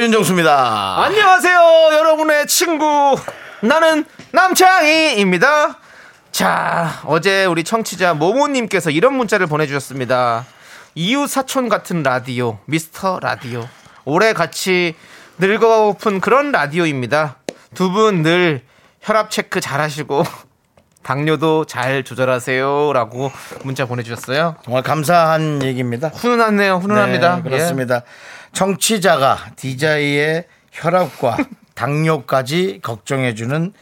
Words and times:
윤정수입니다. 0.00 1.02
안녕하세요, 1.04 1.58
여러분의 1.92 2.46
친구. 2.46 3.16
나는 3.62 4.04
남창희입니다. 4.32 5.78
자, 6.32 7.00
어제 7.06 7.44
우리 7.46 7.64
청취자 7.64 8.14
모모님께서 8.14 8.90
이런 8.90 9.14
문자를 9.14 9.46
보내주셨습니다. 9.46 10.44
이웃 10.94 11.26
사촌 11.28 11.68
같은 11.68 12.02
라디오, 12.02 12.58
미스터 12.66 13.20
라디오. 13.20 13.66
오래 14.04 14.32
같이 14.34 14.94
늙어고픈 15.38 16.20
그런 16.20 16.52
라디오입니다. 16.52 17.36
두 17.74 17.90
분 17.92 18.22
늘 18.22 18.62
혈압 19.00 19.30
체크 19.30 19.60
잘 19.60 19.80
하시고, 19.80 20.24
당뇨도 21.02 21.64
잘 21.64 22.04
조절하세요. 22.04 22.92
라고 22.92 23.32
문자 23.64 23.86
보내주셨어요. 23.86 24.56
정말 24.62 24.82
감사한 24.82 25.62
얘기입니다. 25.62 26.08
훈훈하네요, 26.08 26.76
훈훈합니다. 26.76 27.36
네, 27.36 27.42
그렇습니다. 27.42 28.02
청취자가 28.52 29.52
디자이의 29.56 30.46
혈압과 30.72 31.36
당뇨까지 31.74 32.80
걱정해주는 32.82 33.72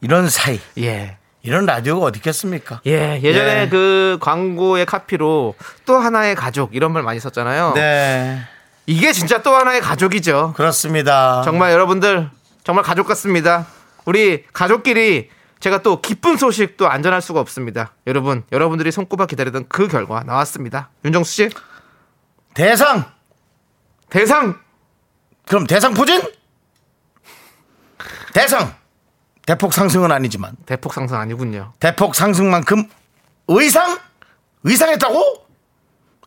이런 0.00 0.28
사이, 0.28 0.60
예. 0.78 0.82
예. 0.84 1.16
이런 1.42 1.66
라디오가 1.66 2.06
어디 2.06 2.18
있겠습니까? 2.18 2.80
예, 2.86 3.20
예전에 3.20 3.64
네. 3.64 3.68
그 3.68 4.16
광고의 4.20 4.86
카피로 4.86 5.54
또 5.84 5.96
하나의 5.96 6.36
가족 6.36 6.74
이런 6.74 6.92
말 6.92 7.02
많이 7.02 7.18
썼잖아요. 7.18 7.72
네, 7.74 8.40
이게 8.86 9.12
진짜 9.12 9.42
또 9.42 9.54
하나의 9.56 9.80
가족이죠. 9.80 10.52
그렇습니다. 10.56 11.42
정말 11.42 11.72
여러분들 11.72 12.30
정말 12.62 12.84
가족 12.84 13.08
같습니다. 13.08 13.66
우리 14.04 14.44
가족끼리 14.52 15.30
제가 15.58 15.82
또 15.82 16.00
기쁜 16.00 16.36
소식도 16.36 16.88
안전할 16.88 17.22
수가 17.22 17.40
없습니다. 17.40 17.92
여러분, 18.06 18.42
여러분들이 18.50 18.90
손꼽아 18.90 19.26
기다리던 19.26 19.66
그 19.68 19.86
결과 19.86 20.24
나왔습니다. 20.24 20.90
윤정수 21.04 21.32
씨, 21.32 21.50
대상! 22.54 23.04
대상 24.12 24.60
그럼 25.46 25.66
대상 25.66 25.94
포진? 25.94 26.20
대상! 28.34 28.74
대폭 29.46 29.72
상승은 29.72 30.12
아니지만 30.12 30.54
대폭 30.66 30.92
상승 30.92 31.16
아니군요. 31.16 31.72
대폭 31.80 32.14
상승만큼 32.14 32.88
의상? 33.48 33.98
의상했다고? 34.64 35.46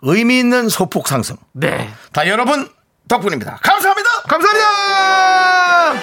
의미 0.02 0.40
있는 0.40 0.68
소폭 0.68 1.08
상승. 1.08 1.38
네, 1.54 1.88
다 2.12 2.28
여러분 2.28 2.68
덕분입니다. 3.08 3.60
감사합니다. 3.62 4.10
감사합니다. 4.24 5.94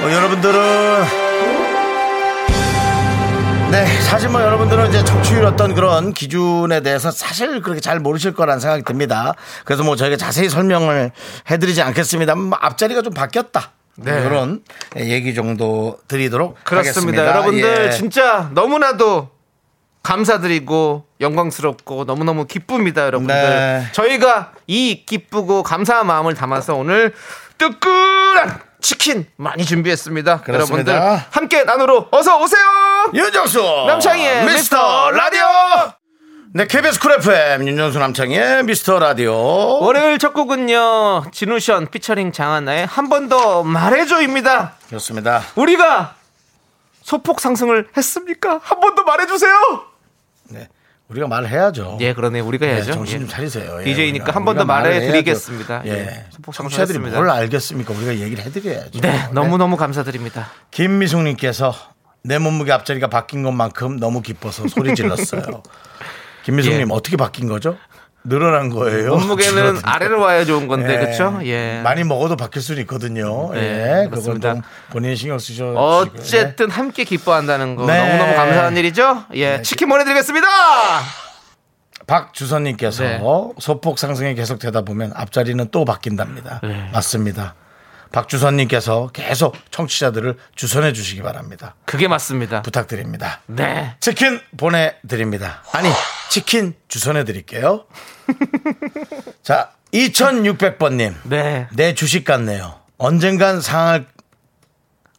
뭐 0.00 0.12
여러분들은 0.12 1.19
네 3.70 3.86
사실 4.02 4.28
뭐 4.28 4.42
여러분들은 4.42 4.88
이제 4.88 5.04
청취율 5.04 5.44
어떤 5.44 5.74
그런 5.76 6.12
기준에 6.12 6.80
대해서 6.80 7.12
사실 7.12 7.62
그렇게 7.62 7.80
잘 7.80 8.00
모르실 8.00 8.34
거란 8.34 8.58
생각이 8.58 8.82
듭니다. 8.82 9.34
그래서 9.64 9.84
뭐 9.84 9.94
저희가 9.94 10.16
자세히 10.16 10.48
설명을 10.48 11.12
해드리지 11.48 11.80
않겠습니다. 11.80 12.34
뭐 12.34 12.58
앞자리가 12.60 13.02
좀 13.02 13.14
바뀌었다. 13.14 13.70
네. 13.94 14.24
이런 14.26 14.62
얘기 14.96 15.34
정도 15.34 15.98
드리도록 16.08 16.56
그렇습니다. 16.64 17.22
하겠습니다. 17.22 17.26
여러분들 17.26 17.86
예. 17.86 17.90
진짜 17.90 18.50
너무나도 18.54 19.30
감사드리고 20.02 21.04
영광스럽고 21.20 22.04
너무너무 22.04 22.46
기쁩니다, 22.46 23.04
여러분들. 23.04 23.34
네. 23.34 23.86
저희가 23.92 24.52
이 24.66 25.04
기쁘고 25.06 25.62
감사한 25.62 26.06
마음을 26.06 26.34
담아서 26.34 26.74
오늘 26.74 27.12
뜨끈한 27.58 28.69
치킨 28.80 29.26
많이 29.36 29.64
준비했습니다. 29.64 30.40
그렇습니다. 30.42 30.92
여러분들 30.92 31.24
함께 31.30 31.64
나누러 31.64 32.08
어서 32.10 32.38
오세요. 32.42 32.62
윤정수 33.14 33.60
남창희의 33.86 34.44
미스터 34.46 35.10
라디오. 35.10 35.42
네 36.52 36.66
KBS 36.66 36.98
쿨 36.98 37.12
FM 37.12 37.68
윤정수 37.68 37.98
남창희의 38.00 38.64
미스터 38.64 38.98
라디오 38.98 39.80
월요일 39.80 40.18
첫 40.18 40.32
곡은요. 40.34 41.26
지누션 41.32 41.88
피처링 41.90 42.32
장한나의 42.32 42.86
한 42.86 43.08
번 43.08 43.28
더 43.28 43.62
말해줘입니다. 43.62 44.74
그렇습니다. 44.88 45.42
우리가 45.54 46.14
소폭 47.02 47.40
상승을 47.40 47.88
했습니까? 47.96 48.60
한 48.62 48.80
번 48.80 48.94
더 48.96 49.02
말해주세요. 49.04 49.84
네. 50.50 50.68
우리가 51.10 51.26
말해야죠. 51.26 51.98
예, 52.00 52.14
그러네. 52.14 52.40
우리가 52.40 52.66
네, 52.66 52.74
해야죠. 52.74 52.92
정신 52.92 53.20
좀 53.20 53.28
예. 53.28 53.30
차리세요. 53.32 53.78
예, 53.80 53.84
DJ니까 53.84 54.32
한 54.32 54.44
번 54.44 54.56
더 54.56 54.64
말해드리겠습니다. 54.64 55.82
예. 55.86 55.90
예. 55.90 56.24
청취자들이. 56.52 56.98
뭘 56.98 57.28
알겠습니까? 57.28 57.92
우리가 57.94 58.16
얘기를 58.18 58.44
해드려야죠. 58.44 59.00
네, 59.00 59.28
너무너무 59.32 59.76
감사드립니다. 59.76 60.50
김미숙님께서 60.70 61.74
내 62.22 62.38
몸무게 62.38 62.72
앞자리가 62.72 63.08
바뀐 63.08 63.42
것만큼 63.42 63.98
너무 63.98 64.22
기뻐서 64.22 64.68
소리 64.68 64.94
질렀어요. 64.94 65.62
김미숙님 66.44 66.80
예. 66.80 66.86
어떻게 66.94 67.16
바뀐 67.16 67.48
거죠? 67.48 67.76
늘어난 68.22 68.68
거예요. 68.68 69.16
몸무게는 69.16 69.78
아래로 69.82 70.20
와야 70.20 70.44
좋은 70.44 70.68
건데, 70.68 70.92
예. 70.94 70.98
그렇죠? 70.98 71.40
예. 71.44 71.80
많이 71.82 72.04
먹어도 72.04 72.36
바뀔 72.36 72.60
수는 72.60 72.82
있거든요. 72.82 73.50
네, 73.54 73.60
예. 73.60 73.94
그건 74.04 74.10
그렇습니다. 74.10 74.52
좀 74.54 74.62
본인 74.90 75.16
신경 75.16 75.38
쓰셔. 75.38 75.72
어쨌든 75.72 76.70
함께 76.70 77.04
기뻐한다는 77.04 77.76
거 77.76 77.86
네. 77.86 77.98
너무너무 77.98 78.34
감사한 78.36 78.76
일이죠? 78.76 79.24
예, 79.34 79.62
치킨 79.62 79.88
보내드리겠습니다! 79.88 80.46
박주선님께서 82.06 83.02
네. 83.04 83.20
소폭 83.58 83.98
상승이 83.98 84.34
계속되다 84.34 84.82
보면 84.82 85.12
앞자리는 85.14 85.68
또 85.70 85.84
바뀐답니다. 85.84 86.60
네. 86.62 86.90
맞습니다. 86.92 87.54
박주선님께서 88.12 89.10
계속 89.12 89.56
청취자들을 89.70 90.36
주선해 90.54 90.92
주시기 90.92 91.22
바랍니다. 91.22 91.74
그게 91.84 92.08
맞습니다. 92.08 92.62
부탁드립니다. 92.62 93.40
네. 93.46 93.94
치킨 94.00 94.40
보내드립니다. 94.56 95.62
아니, 95.72 95.88
치킨 96.28 96.74
주선해 96.88 97.24
드릴게요. 97.24 97.86
자, 99.42 99.70
2600번님. 99.92 101.14
네. 101.24 101.68
내 101.74 101.94
주식 101.94 102.24
같네요. 102.24 102.74
언젠간 102.98 103.60
상할, 103.60 104.06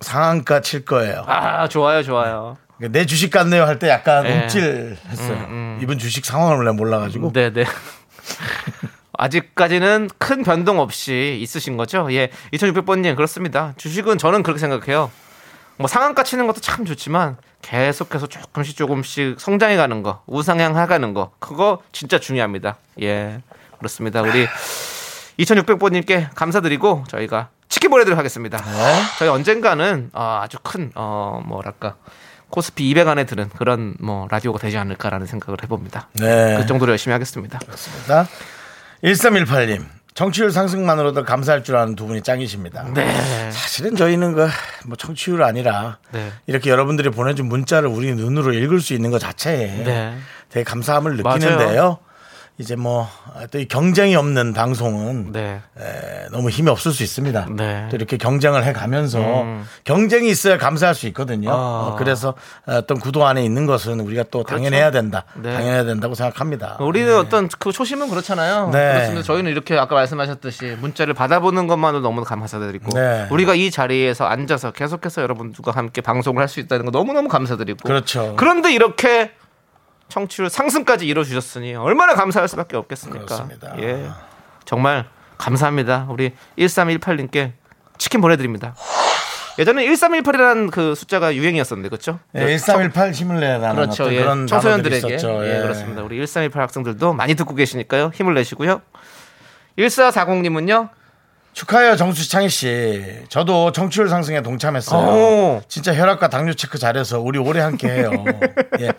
상한가 0.02 0.62
칠 0.62 0.86
거예요. 0.86 1.24
아, 1.28 1.68
좋아요, 1.68 2.04
좋아요. 2.04 2.58
내 2.90 3.06
주식 3.06 3.30
같네요 3.30 3.64
할 3.66 3.78
때 3.78 3.90
약간 3.90 4.24
네. 4.24 4.42
움찔했어요. 4.42 5.78
이분 5.82 6.00
주식 6.00 6.26
상황을 6.26 6.74
몰라가지고. 6.74 7.32
네네. 7.32 7.64
아직까지는 9.22 10.10
큰 10.18 10.44
변동 10.44 10.80
없이 10.80 11.38
있으신 11.40 11.78
거죠? 11.78 12.08
예. 12.12 12.32
2600번님, 12.54 13.16
그렇습니다. 13.16 13.74
주식은 13.78 14.18
저는 14.18 14.42
그렇게 14.42 14.60
생각해요. 14.60 15.12
뭐 15.78 15.88
상한가 15.88 16.24
치는 16.24 16.48
것도 16.48 16.60
참 16.60 16.86
좋지만 16.86 17.38
계속해서 17.62 18.26
조금씩 18.26 18.76
조금씩 18.76 19.40
성장해 19.40 19.76
가는 19.76 20.02
거, 20.02 20.24
우상향 20.26 20.76
해가는 20.76 21.14
거, 21.14 21.32
그거 21.38 21.84
진짜 21.92 22.20
중요합니다. 22.20 22.78
예. 23.04 23.42
그렇습니다. 23.78 24.24
우리 24.24 24.48
2600번님께 25.38 26.30
감사드리고 26.34 27.04
저희가 27.08 27.50
치킨 27.70 27.92
보내드리도록 27.92 28.18
하겠습니다. 28.18 28.58
저희 29.20 29.30
언젠가는 29.30 30.10
어, 30.14 30.40
아주 30.42 30.58
큰, 30.64 30.92
어, 30.96 31.44
뭐랄까. 31.46 31.96
코스피 32.50 32.90
200 32.90 33.08
안에 33.08 33.26
드는 33.26 33.50
그런 33.50 33.96
뭐 34.00 34.28
라디오가 34.30 34.58
되지 34.60 34.78
않을까라는 34.78 35.26
생각을 35.28 35.62
해봅니다. 35.64 36.10
네. 36.14 36.58
그 36.58 36.66
정도로 36.66 36.92
열심히 36.92 37.14
하겠습니다. 37.14 37.60
자, 38.08 38.28
1318님. 39.04 39.86
정치율 40.14 40.52
상승만으로도 40.52 41.24
감사할 41.24 41.64
줄 41.64 41.78
아는 41.78 41.96
두 41.96 42.06
분이 42.06 42.22
짱이십니다. 42.22 42.86
네. 42.94 43.52
사실은 43.52 43.96
저희는 43.96 44.34
그 44.34 44.48
뭐 44.86 44.98
청취율 44.98 45.44
아니라 45.44 46.00
네. 46.12 46.32
이렇게 46.48 46.70
여러분들이 46.72 47.10
보내준 47.12 47.46
문자를 47.48 47.88
우리 47.88 48.14
눈으로 48.16 48.52
읽을 48.54 48.82
수 48.82 48.94
있는 48.94 49.12
것 49.12 49.20
자체에 49.20 49.84
네. 49.84 50.18
되게 50.50 50.64
감사함을 50.64 51.18
맞아요. 51.24 51.38
느끼는데요. 51.38 51.98
이제 52.62 52.76
뭐 52.76 53.08
또 53.52 53.60
이 53.60 53.66
경쟁이 53.68 54.16
없는 54.16 54.54
방송은 54.54 55.32
네. 55.32 55.62
에, 55.80 56.28
너무 56.32 56.50
힘이 56.50 56.70
없을 56.70 56.92
수 56.92 57.02
있습니다. 57.04 57.48
네. 57.56 57.88
또 57.90 57.96
이렇게 57.96 58.18
경쟁을 58.18 58.64
해 58.66 58.74
가면서 58.74 59.20
음. 59.20 59.66
경쟁이 59.84 60.30
있어야 60.30 60.58
감사할 60.58 60.96
수 60.96 61.08
있거든요. 61.08 61.50
아. 61.52 61.54
어, 61.54 61.96
그래서 61.98 62.34
어떤 62.66 63.00
구도 63.00 63.26
안에 63.26 63.44
있는 63.44 63.66
것은 63.66 64.00
우리가 64.00 64.24
또 64.32 64.44
당연해야 64.44 64.92
된다. 64.92 65.24
네. 65.36 65.54
당연해야 65.54 65.84
된다고 65.86 66.14
생각합니다. 66.16 66.78
우리는 66.80 67.16
어떤 67.18 67.50
그 67.60 67.72
초심은 67.72 68.10
그렇잖아요. 68.10 68.70
네. 68.72 68.94
그렇습니다. 68.94 69.24
저희는 69.24 69.52
이렇게 69.52 69.78
아까 69.78 69.96
말씀하셨듯이 69.96 70.78
문자를 70.80 71.14
받아보는 71.14 71.68
것만으로 71.68 72.02
너무 72.02 72.24
감사드리고 72.24 72.90
네. 72.98 73.28
우리가 73.32 73.56
이 73.56 73.72
자리에서 73.72 74.26
앉아서 74.26 74.72
계속해서 74.72 75.22
여러분들과 75.22 75.72
함께 75.72 76.02
방송을 76.02 76.42
할 76.42 76.52
수 76.52 76.60
있다는 76.60 76.84
거 76.84 76.92
너무너무 76.92 77.30
감사드리고 77.30 77.80
그렇죠. 77.88 78.34
그런데 78.36 78.74
이렇게 78.74 79.32
청취율 80.12 80.50
상승까지 80.50 81.08
이뤄주셨으니 81.08 81.74
얼마나 81.76 82.14
감사할 82.16 82.50
수밖에 82.50 82.76
없겠습니까? 82.76 83.26
그렇습니다. 83.26 83.76
예. 83.80 84.10
정말 84.66 85.06
감사합니다. 85.38 86.08
우리 86.10 86.34
1318님께 86.60 87.54
치킨 87.98 88.20
보내드립니다. 88.20 88.76
예전에 89.58 89.86
1318이라는 89.86 90.70
그 90.70 90.96
숫자가 90.96 91.34
유행이었었는데 91.34 91.90
그렇죠? 91.90 92.20
예, 92.36 92.40
1318 92.58 93.12
힘을 93.12 93.40
내라는 93.40 93.76
그렇죠. 93.76 94.14
예. 94.14 94.20
그런 94.20 94.48
청소년들에게 94.48 94.98
있었죠. 95.16 95.46
예, 95.46 95.62
그렇습니다. 95.62 96.04
우리 96.04 96.18
1318 96.18 96.62
학생들도 96.62 97.14
많이 97.14 97.36
듣고 97.36 97.56
계시니까요. 97.56 98.12
힘을 98.14 98.34
내시고요. 98.34 98.82
1440님은요. 99.78 100.90
축하해요 101.54 101.96
정수 101.98 102.30
창희 102.30 102.50
씨. 102.50 103.24
저도 103.28 103.72
정치율 103.72 104.08
상승에 104.10 104.42
동참했어요. 104.42 105.02
오. 105.02 105.62
진짜 105.68 105.94
혈압과 105.94 106.30
당뇨 106.30 106.54
체크 106.54 106.78
잘해서 106.78 107.20
우리 107.20 107.40
오래 107.40 107.60
함께해요. 107.60 108.12
예. 108.80 108.92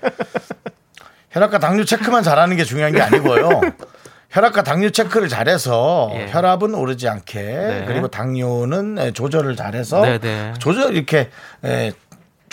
혈압과 1.33 1.59
당뇨 1.59 1.85
체크만 1.85 2.23
잘하는 2.23 2.57
게 2.57 2.65
중요한 2.65 2.93
게 2.93 3.01
아니고요. 3.01 3.61
혈압과 4.31 4.63
당뇨 4.63 4.91
체크를 4.91 5.29
잘해서 5.29 6.11
예. 6.15 6.27
혈압은 6.31 6.75
오르지 6.75 7.07
않게 7.09 7.43
네. 7.43 7.85
그리고 7.87 8.09
당뇨는 8.09 8.97
예, 9.01 9.11
조절을 9.13 9.57
잘해서 9.57 10.01
네, 10.03 10.19
네. 10.19 10.55
조절 10.59 10.95
이렇게 10.97 11.29
예, 11.65 11.93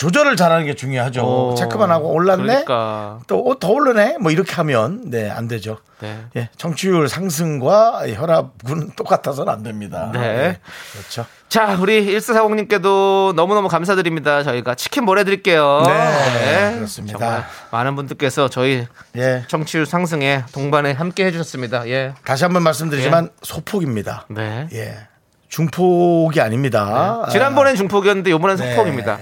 조절을 0.00 0.34
잘하는 0.36 0.64
게 0.64 0.72
중요하죠. 0.74 1.50
오. 1.50 1.54
체크만 1.54 1.90
하고 1.90 2.08
올랐네. 2.10 2.42
그러니까. 2.64 3.18
또더 3.26 3.68
오르네. 3.68 4.16
뭐 4.18 4.32
이렇게 4.32 4.54
하면 4.54 5.10
네 5.10 5.30
안 5.30 5.46
되죠. 5.46 5.76
네. 6.00 6.18
예, 6.36 6.48
청취율 6.56 7.06
상승과 7.06 8.08
혈압은 8.08 8.92
똑같아서는 8.96 9.52
안 9.52 9.62
됩니다. 9.62 10.10
네. 10.14 10.20
예, 10.20 10.58
그렇죠. 10.92 11.26
자, 11.50 11.76
우리 11.78 12.16
1440님께도 12.16 13.34
너무너무 13.34 13.68
감사드립니다. 13.68 14.42
저희가 14.42 14.74
치킨 14.74 15.04
보내드릴게요. 15.04 15.82
네, 15.84 16.72
그렇습니다. 16.76 17.18
정말 17.18 17.44
많은 17.70 17.94
분들께서 17.96 18.48
저희 18.48 18.86
예. 19.16 19.44
청취율 19.48 19.84
상승에 19.84 20.44
동반에 20.52 20.92
함께 20.92 21.26
해주셨습니다. 21.26 21.86
예. 21.88 22.14
다시 22.24 22.44
한번 22.44 22.62
말씀드리지만 22.62 23.28
소폭입니다. 23.42 24.24
네. 24.30 24.66
예. 24.72 24.96
중폭이 25.50 26.40
아닙니다. 26.40 27.26
지난번엔 27.30 27.76
중폭이었는데 27.76 28.30
이번엔 28.30 28.56
네. 28.56 28.70
소폭입니다. 28.74 29.18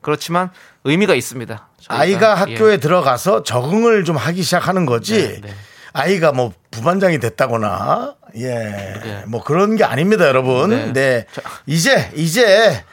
그렇지만 0.00 0.50
의미가 0.84 1.14
있습니다. 1.14 1.68
저희가. 1.80 2.02
아이가 2.02 2.34
학교에 2.34 2.74
예. 2.74 2.76
들어가서 2.78 3.42
적응을 3.42 4.04
좀 4.04 4.16
하기 4.16 4.42
시작하는 4.42 4.86
거지. 4.86 5.40
네, 5.40 5.40
네. 5.42 5.54
아이가 5.92 6.32
뭐 6.32 6.52
부반장이 6.70 7.18
됐다거나 7.18 8.14
예. 8.36 8.48
네. 8.54 9.24
뭐 9.26 9.42
그런 9.42 9.76
게 9.76 9.84
아닙니다, 9.84 10.26
여러분. 10.26 10.70
네. 10.70 10.92
네. 10.92 11.26
자. 11.32 11.42
이제 11.66 12.10
이제 12.14 12.84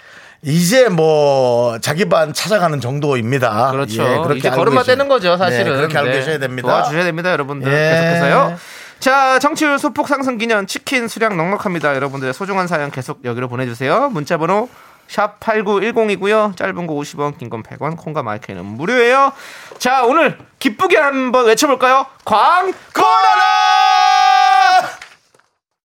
이제 0.42 0.89
뭐 0.89 1.80
자기 1.80 2.06
반 2.06 2.33
찾아가는 2.33 2.80
정도입니다. 2.80 3.71
그렇죠. 3.71 4.04
예, 4.04 4.18
그렇게 4.24 4.50
걸음마 4.50 4.83
떼는 4.83 5.07
거죠, 5.07 5.38
사실은. 5.38 5.71
네, 5.71 5.77
그렇게 5.77 5.98
알고 5.98 6.09
네. 6.09 6.18
계셔야 6.18 6.39
됩니다. 6.39 6.68
도와주셔야 6.68 7.04
됩니다, 7.04 7.31
여러분들. 7.31 7.71
예. 7.71 8.01
계속해서요. 8.01 8.57
자, 9.00 9.38
청취율 9.39 9.77
소폭 9.77 10.07
상승 10.07 10.38
기념 10.38 10.65
치킨 10.65 11.07
수량 11.07 11.38
넉넉합니다. 11.38 11.95
여러분들의 11.95 12.33
소중한 12.33 12.68
사연 12.68 12.89
계속 12.89 13.24
여기로 13.24 13.48
보내주세요. 13.48 14.09
문자번호 14.09 14.69
샵 15.07 15.39
8910이고요. 15.39 16.56
짧은 16.57 16.88
거 16.88 16.94
50원, 16.94 17.38
긴 17.38 17.50
건 17.50 17.63
100원, 17.63 17.98
콩과 17.98 18.24
마이크는 18.24 18.63
무료예요. 18.65 19.31
자, 19.80 20.04
오늘 20.04 20.38
기쁘게 20.59 20.98
한번 20.98 21.45
외쳐볼까요? 21.45 22.06
광고라라! 22.25 22.77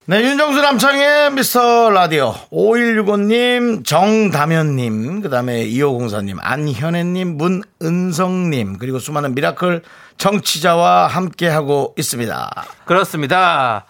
네, 0.07 0.23
윤정수 0.23 0.61
남창희의 0.61 1.31
미스터 1.33 1.91
라디오. 1.91 2.35
5165님, 2.51 3.85
정다면님, 3.87 5.21
그 5.21 5.31
다음에 5.31 5.65
2504님, 5.67 6.39
안현애님, 6.41 7.37
문은성님, 7.37 8.79
그리고 8.79 8.99
수많은 8.99 9.35
미라클 9.37 9.83
정치자와 10.17 11.07
함께하고 11.07 11.95
있습니다. 11.97 12.51
그렇습니다. 12.87 13.85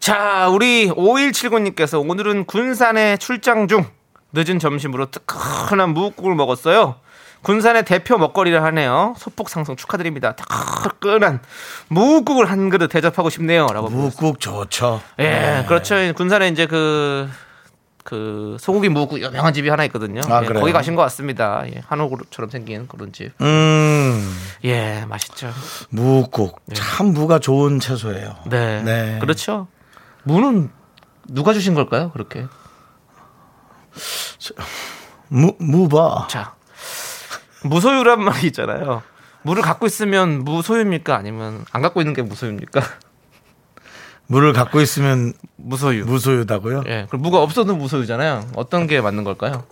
자, 0.00 0.48
우리 0.50 0.88
5179님께서 0.90 2.06
오늘은 2.06 2.44
군산에 2.44 3.16
출장 3.16 3.66
중 3.66 3.86
늦은 4.34 4.58
점심으로 4.58 5.10
뜨끈한 5.10 5.90
무국국을 5.94 6.34
먹었어요. 6.34 6.96
군산의 7.42 7.84
대표 7.84 8.18
먹거리를 8.18 8.60
하네요. 8.64 9.14
소폭 9.18 9.48
상승 9.48 9.76
축하드립니다. 9.76 10.34
뜨끈한 10.82 11.40
무국국을 11.88 12.50
한 12.50 12.68
그릇 12.70 12.88
대접하고 12.88 13.30
싶네요. 13.30 13.66
라고. 13.66 13.88
무국 13.88 14.40
좋죠. 14.40 15.00
예, 15.18 15.22
네. 15.30 15.64
그렇죠. 15.68 15.94
군산에 16.14 16.48
이제 16.48 16.66
그, 16.66 17.28
그 18.02 18.56
소고기 18.58 18.88
무국 18.88 19.20
유명한 19.20 19.52
집이 19.52 19.68
하나 19.68 19.84
있거든요. 19.84 20.22
아, 20.28 20.42
예, 20.42 20.46
그래요? 20.46 20.60
거기 20.62 20.72
가신 20.72 20.96
것 20.96 21.02
같습니다. 21.02 21.64
예, 21.66 21.82
한옥처럼 21.86 22.50
생긴 22.50 22.88
그런 22.88 23.12
집. 23.12 23.32
음, 23.42 24.36
예, 24.64 25.04
맛있죠. 25.06 25.52
무국. 25.90 26.60
참 26.72 27.08
무가 27.08 27.38
좋은 27.38 27.78
채소예요. 27.78 28.36
네. 28.46 28.82
네. 28.82 29.18
그렇죠. 29.20 29.68
무는 30.22 30.70
누가 31.28 31.52
주신 31.52 31.74
걸까요? 31.74 32.10
그렇게. 32.12 32.46
무, 35.28 35.54
무봐. 35.58 36.28
자, 36.28 36.54
무소유란 37.62 38.22
말이 38.22 38.46
있잖아요. 38.48 39.02
물을 39.42 39.62
갖고 39.62 39.86
있으면 39.86 40.44
무소유입니까? 40.44 41.14
아니면 41.16 41.64
안 41.72 41.82
갖고 41.82 42.00
있는 42.00 42.14
게 42.14 42.22
무소유입니까? 42.22 42.80
물을 44.26 44.52
갖고 44.52 44.80
있으면 44.80 45.34
무소유. 45.56 46.06
무소유다고요? 46.06 46.84
예, 46.86 47.06
그럼 47.08 47.22
무가 47.22 47.42
없어도 47.42 47.76
무소유잖아요. 47.76 48.48
어떤 48.54 48.86
게 48.86 49.00
맞는 49.00 49.24
걸까요? 49.24 49.64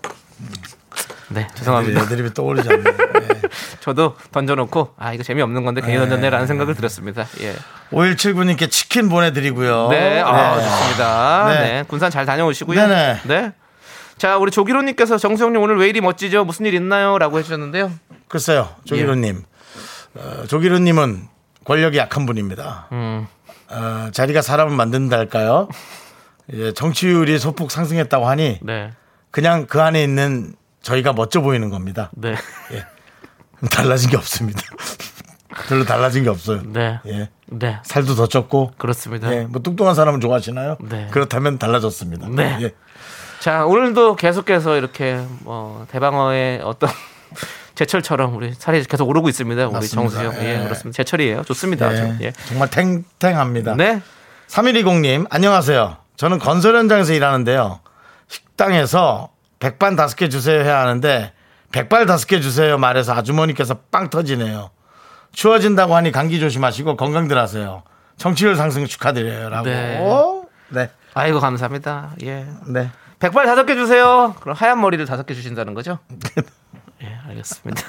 네, 1.29 1.47
죄송합니다. 1.55 2.03
애드립이 2.03 2.35
떠오르지 2.35 2.69
않네요. 2.69 2.97
네. 2.97 3.41
저도 3.81 4.17
던져놓고 4.33 4.95
아 4.99 5.15
이거 5.15 5.23
재미없는 5.23 5.65
건데 5.65 5.81
괜히 5.81 5.99
던졌네라는 5.99 6.47
생각을 6.47 6.75
들었습니다. 6.75 7.27
예. 7.41 7.55
5179님께 7.91 8.71
치킨 8.71 9.09
보내드리고요. 9.09 9.89
네, 9.89 10.21
아, 10.21 10.57
네. 10.57 10.63
좋습니다. 10.63 11.45
네. 11.49 11.55
네. 11.61 11.85
군산 11.89 12.11
잘 12.11 12.27
다녀오시고요. 12.27 12.79
네네. 12.79 13.21
네. 13.25 13.53
자, 14.23 14.37
우리 14.37 14.53
조기로님께서 14.53 15.19
정수영님 15.19 15.61
오늘 15.61 15.79
왜 15.79 15.89
이리 15.89 16.01
멋지죠? 16.01 16.45
무슨 16.45 16.65
일 16.65 16.75
있나요? 16.75 17.19
라고 17.19 17.41
해주셨는데요. 17.41 17.91
글쎄요, 18.29 18.69
조기로님. 18.85 19.43
어, 20.15 20.45
조기로님은 20.47 21.27
권력이 21.65 21.99
약한 21.99 22.25
분입니다. 22.25 22.87
음, 22.93 23.27
어, 23.69 24.11
자리가 24.13 24.41
사람을 24.41 24.77
만든다 24.77 25.19
할까요? 25.19 25.69
이제 26.53 26.73
정치율이 26.73 27.41
소폭 27.41 27.73
상승했다고 27.73 28.29
하니 28.29 28.61
네. 28.63 28.93
그냥 29.33 29.67
그 29.67 29.83
안에 29.83 30.05
있는 30.05 30.55
저희가 30.83 31.15
멋져 31.15 31.41
보이는 31.41 31.69
겁니다. 31.69 32.13
네. 32.15 32.37
달라진 33.73 34.09
게 34.09 34.17
없습니다. 34.17 34.61
별로 35.67 35.85
달라진 35.85 36.23
게 36.23 36.29
없어요. 36.31 36.63
네. 36.65 37.01
예. 37.07 37.29
네. 37.47 37.81
살도 37.83 38.15
더 38.15 38.29
쪘고. 38.29 38.79
그렇습니다. 38.79 39.35
예. 39.35 39.41
뭐 39.47 39.61
뚱뚱한 39.61 39.97
사람은 39.97 40.21
좋아하시나요? 40.21 40.77
네. 40.81 41.09
그렇다면 41.11 41.59
달라졌습니다. 41.59 42.29
네. 42.29 42.59
예. 42.63 42.75
자, 43.43 43.67
오늘도 43.67 44.15
계속해서 44.15 44.77
이렇게 44.77 45.21
뭐 45.41 45.85
대방어의 45.91 46.61
어떤 46.63 46.89
제철처럼 47.75 48.37
우리 48.37 48.55
살이 48.55 48.85
계속 48.85 49.09
오르고 49.09 49.29
있습니다. 49.29 49.67
우리. 49.67 49.89
정수영. 49.89 50.35
예, 50.35 50.61
예. 50.61 50.63
그렇습니다. 50.63 50.97
제철이에요. 50.97 51.43
좋습니다. 51.43 51.93
예. 51.93 51.97
저, 51.97 52.25
예. 52.25 52.33
정말 52.47 52.71
탱탱합니다. 52.71 53.75
네. 53.75 54.01
3120님, 54.47 55.27
안녕하세요. 55.29 55.97
저는 56.15 56.39
건설 56.39 56.77
현장에서 56.77 57.15
일하는데요. 57.15 57.81
식당에서 58.29 59.31
백반 59.59 59.97
다섯 59.97 60.15
개 60.15 60.29
주세요 60.29 60.63
해야 60.63 60.79
하는데 60.79 61.33
백발 61.73 62.07
다섯 62.07 62.29
개 62.29 62.41
주세요 62.41 62.79
말해서 62.79 63.13
아주머니께서 63.13 63.79
빵 63.91 64.09
터지네요. 64.09 64.71
추워진다고 65.33 65.97
하니 65.97 66.13
감기 66.13 66.39
조심하시고 66.39 66.97
건강들 66.97 67.37
하세요. 67.37 67.83
정치율 68.19 68.55
상승 68.55 68.87
축하드려요. 68.87 69.49
라고. 69.49 69.65
네. 69.65 69.99
네. 70.69 70.91
아이고 71.15 71.41
감사합니다. 71.41 72.13
예. 72.23 72.47
네. 72.69 72.89
백발 73.23 73.47
다섯 73.47 73.65
개 73.67 73.77
주세요. 73.77 74.35
그럼 74.41 74.57
하얀 74.59 74.81
머리를 74.81 75.07
다섯 75.07 75.25
개 75.25 75.33
주신다는 75.33 75.75
거죠? 75.75 76.01
예, 77.03 77.19
알겠습니다. 77.29 77.83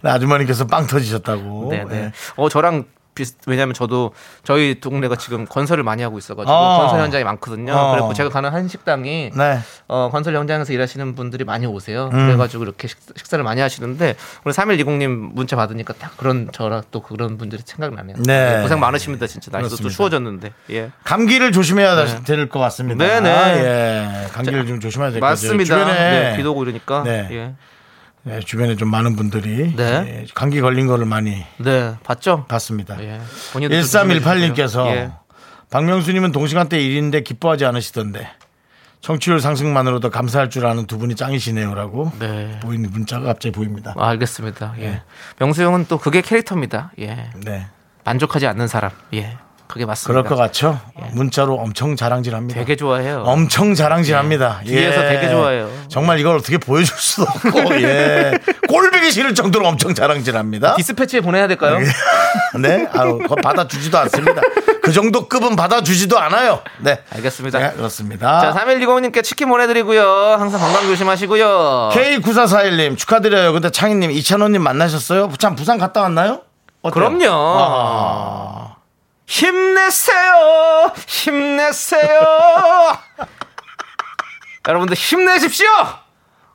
네, 0.00 0.10
아주머니께서 0.10 0.68
빵 0.68 0.86
터지셨다고. 0.86 1.70
네, 1.72 1.84
네. 1.84 2.00
네. 2.02 2.12
어 2.36 2.48
저랑 2.48 2.84
비슷 3.14 3.36
왜냐하면 3.46 3.74
저도 3.74 4.12
저희 4.42 4.80
동네가 4.80 5.16
지금 5.16 5.46
건설을 5.46 5.84
많이 5.84 6.02
하고 6.02 6.18
있어가지고 6.18 6.50
어. 6.52 6.78
건설 6.80 7.00
현장이 7.00 7.24
많거든요. 7.24 7.72
어. 7.72 7.90
그래서 7.92 8.12
제가 8.14 8.28
가는 8.30 8.50
한 8.50 8.66
식당이 8.68 9.30
네. 9.36 9.58
어, 9.88 10.08
건설 10.10 10.34
현장에서 10.36 10.72
일하시는 10.72 11.14
분들이 11.14 11.44
많이 11.44 11.66
오세요. 11.66 12.10
음. 12.12 12.26
그래가지고 12.26 12.64
이렇게 12.64 12.88
식, 12.88 12.98
사를 13.24 13.44
많이 13.44 13.60
하시는데 13.60 14.16
우리 14.44 14.52
3120님 14.52 15.08
문자 15.34 15.56
받으니까 15.56 15.94
딱 15.94 16.16
그런 16.16 16.48
저랑 16.52 16.82
또 16.90 17.00
그런 17.00 17.38
분들이 17.38 17.62
생각나네요. 17.64 18.16
네. 18.18 18.58
예, 18.58 18.62
고생 18.62 18.80
많으십니다 18.80 19.26
진짜 19.26 19.50
날씨도 19.52 19.82
또. 19.84 19.88
추워졌는데 19.88 20.52
예. 20.70 20.90
감기를 21.04 21.52
조심해야 21.52 21.94
될것 22.24 22.60
같습니다. 22.62 23.04
네, 23.04 23.20
네. 23.20 24.24
예. 24.24 24.28
감기를 24.32 24.66
좀 24.66 24.80
조심해야 24.80 25.10
될 25.10 25.20
것 25.20 25.26
같아요. 25.26 25.52
맞습니다. 25.52 25.84
네, 25.84 26.36
비도 26.36 26.52
오고 26.52 26.64
이러니까 26.64 27.02
네. 27.04 27.28
예. 27.30 27.54
네, 28.24 28.40
주변에 28.40 28.74
좀 28.76 28.90
많은 28.90 29.16
분들이 29.16 29.74
네. 29.76 29.84
예, 29.84 30.26
감기 30.34 30.60
걸린 30.60 30.86
거를 30.86 31.04
많이 31.04 31.44
네 31.58 31.94
봤죠? 32.02 32.46
봤습니다. 32.48 33.00
예. 33.02 33.20
본인도 33.52 33.74
좀 33.74 33.82
조심해 33.82 34.18
1318님께서 34.20 34.66
주세요. 34.68 34.86
예. 34.86 35.12
박명수님은 35.70 36.32
동시간대 36.32 36.80
일인데 36.82 37.22
기뻐하지 37.22 37.64
않으시던데 37.66 38.28
청취율 39.02 39.40
상승만으로도 39.40 40.08
감사할 40.08 40.48
줄 40.48 40.64
아는 40.64 40.86
두 40.86 40.96
분이 40.96 41.14
짱이시네요라고 41.16 42.12
네. 42.18 42.58
보이는 42.62 42.90
문자가 42.90 43.26
갑자기 43.26 43.52
보입니다. 43.52 43.92
아, 43.98 44.08
알겠습니다. 44.08 44.74
예. 44.78 45.02
명수 45.38 45.62
형은 45.62 45.84
또 45.88 45.98
그게 45.98 46.22
캐릭터입니다. 46.22 46.92
예. 47.00 47.30
네. 47.44 47.66
만족하지 48.04 48.46
않는 48.46 48.66
사람. 48.66 48.90
예. 49.12 49.36
그게 49.66 49.86
맞습니다. 49.86 50.08
그럴 50.08 50.24
것 50.24 50.36
같죠? 50.36 50.78
문자로 51.12 51.54
엄청 51.54 51.96
자랑질합니다. 51.96 52.58
되게 52.60 52.76
좋아해요. 52.76 53.22
엄청 53.26 53.74
자랑질합니다. 53.74 54.60
예. 54.66 54.70
뒤에서 54.70 55.00
되게 55.02 55.28
좋아해요. 55.28 55.70
정말 55.88 56.18
이걸 56.20 56.36
어떻게 56.36 56.58
보여줄 56.58 56.96
수도 56.96 57.22
없고, 57.22 57.74
예. 57.82 58.32
꼴보기 58.68 59.10
싫을 59.10 59.34
정도로 59.34 59.66
엄청 59.66 59.94
자랑질합니다. 59.94 60.76
디스패치에 60.76 61.20
보내야 61.22 61.46
될까요? 61.48 61.78
네, 62.60 62.86
아유, 62.92 63.18
그거 63.18 63.34
받아주지도 63.36 63.98
않습니다. 63.98 64.42
그 64.82 64.92
정도 64.92 65.28
급은 65.28 65.56
받아주지도 65.56 66.18
않아요. 66.18 66.60
네. 66.78 67.00
알겠습니다. 67.14 67.58
네, 67.58 67.72
그렇습니다. 67.74 68.40
자, 68.40 68.60
3120님께 68.60 69.24
치킨 69.24 69.48
보내드리고요. 69.48 70.06
항상 70.38 70.60
건강 70.60 70.82
조심하시고요. 70.86 71.90
K9441님 71.92 72.96
축하드려요. 72.98 73.52
근데 73.52 73.70
창희님, 73.70 74.10
이찬호님 74.10 74.62
만나셨어요? 74.62 75.30
참 75.38 75.56
부산 75.56 75.78
갔다 75.78 76.02
왔나요? 76.02 76.42
어때요? 76.82 76.92
그럼요. 76.92 77.26
아, 77.30 78.73
힘내세요. 79.26 80.92
힘내세요. 81.06 82.20
여러분들 84.68 84.96
힘내십시오. 84.96 85.66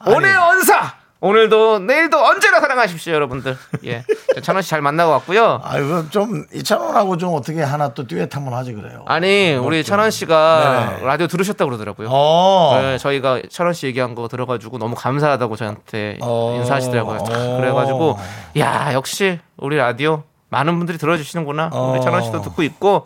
오늘 0.08 0.36
언사. 0.38 0.98
오늘도 1.22 1.80
내일도 1.80 2.18
언제나 2.26 2.62
사랑하십시오, 2.62 3.14
여러분들. 3.14 3.58
예. 3.84 4.06
찬원 4.42 4.62
씨 4.62 4.70
잘 4.70 4.82
만나고 4.82 5.12
왔고요. 5.12 5.60
아이고 5.66 6.10
좀 6.12 6.46
이찬원하고 6.54 7.18
좀 7.18 7.34
어떻게 7.34 7.62
하나 7.62 7.94
또 7.94 8.08
듀엣 8.08 8.34
한번 8.34 8.54
하지 8.54 8.72
그래요. 8.74 9.04
아니, 9.06 9.54
우리 9.54 9.84
찬원 9.84 10.12
씨가 10.12 10.92
네네. 10.96 11.06
라디오 11.06 11.28
들으셨다고 11.28 11.68
그러더라고요. 11.72 12.08
어. 12.10 12.80
네, 12.82 12.98
저희가 12.98 13.42
철원 13.52 13.74
씨 13.74 13.88
얘기한 13.88 14.16
거 14.16 14.30
들어가지고 14.30 14.78
너무 14.78 14.96
감사하다고 14.96 15.58
저한테 15.58 16.20
어. 16.22 16.56
인사하시더라고요. 16.60 17.18
어. 17.20 17.58
그래가지고 17.60 18.18
야 18.60 18.94
역시 18.94 19.42
우리 19.58 19.76
라디오 19.76 20.24
많은 20.50 20.78
분들이 20.78 20.98
들어주시는구나. 20.98 21.70
어. 21.72 21.92
우리 21.94 22.02
철원 22.02 22.24
씨도 22.24 22.42
듣고 22.42 22.64
있고 22.64 23.06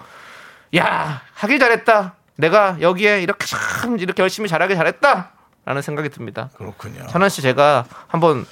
야 0.76 1.22
하길 1.34 1.60
잘했다. 1.60 2.16
내가 2.36 2.78
여기에 2.82 3.22
이렇게 3.22 3.46
참 3.46 4.00
이렇게 4.00 4.24
열심히 4.24 4.50
잘하길 4.50 4.76
잘했다. 4.76 5.32
라는 5.66 5.82
생각이 5.82 6.10
듭니다. 6.10 6.50
그렇군요. 6.58 7.06
천원 7.08 7.30
씨 7.30 7.42
제가 7.42 7.86
한번 8.08 8.46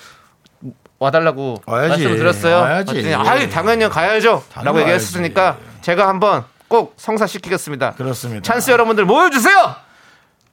와달라고. 0.99 1.61
말씀을 1.65 2.17
드렸어요. 2.17 2.55
와야지. 2.57 3.13
아이 3.15 3.49
당연히 3.49 3.89
가야죠. 3.89 4.43
라고 4.55 4.79
얘기했으니까. 4.81 5.57
제가 5.81 6.07
한번 6.07 6.45
꼭 6.67 6.93
성사시키겠습니다. 6.97 7.95
그렇습니다. 7.95 8.41
찬스 8.43 8.71
여러분들 8.71 9.03
모여주세요. 9.05 9.75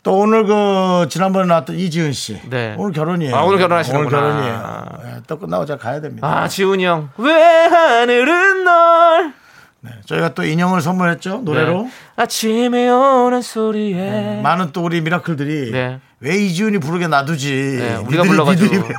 또 0.02 0.14
오늘 0.18 0.44
그 0.46 1.06
지난번에 1.10 1.46
나왔던 1.46 1.76
이지은 1.76 2.12
씨. 2.12 2.40
네. 2.48 2.74
오늘 2.78 2.92
결혼이에요. 2.92 3.34
아, 3.36 3.42
오늘 3.42 3.58
결혼하시는구나. 3.58 4.18
오늘 4.18 4.30
결혼이에요. 4.32 4.84
네, 5.04 5.20
또 5.26 5.38
끝나고 5.38 5.66
제가 5.66 5.78
가야 5.78 6.00
됩니다. 6.00 6.26
아 6.26 6.48
지훈이 6.48 6.84
형. 6.84 7.10
왜 7.18 7.32
하늘은 7.66 8.64
널 8.64 9.32
네, 9.80 9.90
저희가 10.06 10.34
또 10.34 10.44
인형을 10.44 10.80
선물했죠 10.80 11.42
노래로. 11.44 11.82
네. 11.82 11.90
아침에 12.16 12.88
오는 12.88 13.42
소리에 13.42 14.40
많은 14.42 14.72
또 14.72 14.82
우리 14.82 15.00
미라클들이 15.00 15.70
네. 15.72 16.00
왜 16.20 16.36
이지훈이 16.36 16.78
부르게 16.78 17.06
놔두지? 17.06 17.76
네, 17.78 17.96
우리가 17.96 18.22
니들이- 18.22 18.26
불러가지고. 18.28 18.74
니들이 18.74 18.94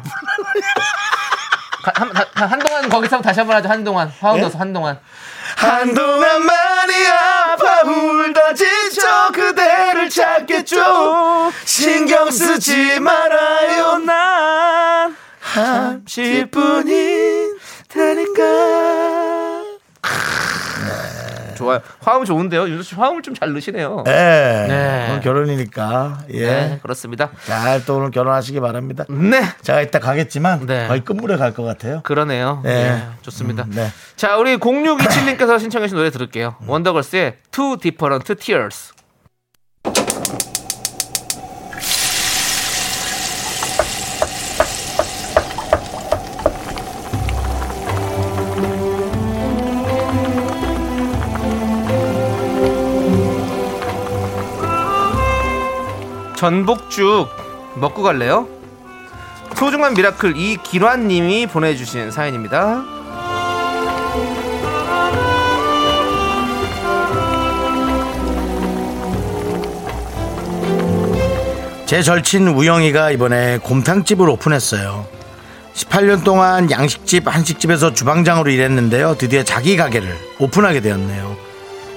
한, 1.96 2.12
한, 2.36 2.50
한동안 2.52 2.90
거기서 2.90 3.22
다시 3.22 3.40
한번 3.40 3.56
하죠 3.58 3.70
한동안 3.70 4.12
넣어서 4.22 4.58
한동안 4.60 5.00
한동안 5.58 6.46
많이 6.46 6.94
아파 7.70 7.90
울다 7.90 8.54
지쳐 8.54 9.32
그대를 9.32 10.10
찾겠죠. 10.10 11.52
신경 11.66 12.32
쓰지 12.32 13.00
말아요. 13.00 14.00
난 14.00 15.16
한시뿐인 15.40 16.88
테니까 17.88 18.44
좋아요. 21.60 21.80
화음 22.02 22.26
좋은데요. 22.26 22.68
윤수 22.70 22.84
씨 22.90 22.96
화음을 22.96 23.22
좀 23.22 23.36
잘 23.36 23.52
넣으시네요. 23.52 24.04
네. 24.06 24.66
네. 24.68 25.08
오늘 25.12 25.22
결혼이니까. 25.22 26.20
예. 26.34 26.46
네 26.46 26.80
그렇습니다. 26.82 27.30
잘 27.46 27.86
또 27.86 27.98
오늘 27.98 28.12
결혼하시기 28.12 28.60
바랍니다. 28.60 29.06
네. 29.10 29.42
제가 29.62 29.82
이따 29.82 30.00
가겠지만 30.00 30.66
네. 30.66 30.88
거의 30.88 31.02
끝물에 31.02 31.38
갈 31.38 31.54
것 31.54 31.64
같아요. 31.64 32.02
그러네요. 32.04 32.62
네. 32.64 32.84
네, 32.90 33.04
좋습니다. 33.22 33.64
음, 33.64 33.72
네. 33.76 33.88
자 34.16 34.38
우리 34.38 34.58
0627님께서 34.58 35.60
신청하신 35.60 35.96
노래 35.98 36.10
들을게요. 36.10 36.56
원더걸스의 36.68 37.38
Two 37.52 37.78
Different 37.78 38.36
Tears 38.36 38.94
전복죽 56.40 57.28
먹고 57.76 58.02
갈래요? 58.02 58.48
소중한 59.58 59.94
미라클 59.94 60.38
이기환님이 60.38 61.48
보내주신 61.48 62.12
사연입니다. 62.12 62.82
제 71.86 72.02
절친 72.02 72.48
우영이가 72.48 73.12
이번에 73.12 73.58
곰탕집을 73.58 74.30
오픈했어요. 74.30 75.06
18년 75.74 76.24
동안 76.24 76.72
양식집, 76.72 77.28
한식집에서 77.28 77.94
주방장으로 77.94 78.50
일했는데요. 78.50 79.16
드디어 79.18 79.44
자기 79.44 79.76
가게를 79.76 80.18
오픈하게 80.40 80.80
되었네요. 80.80 81.36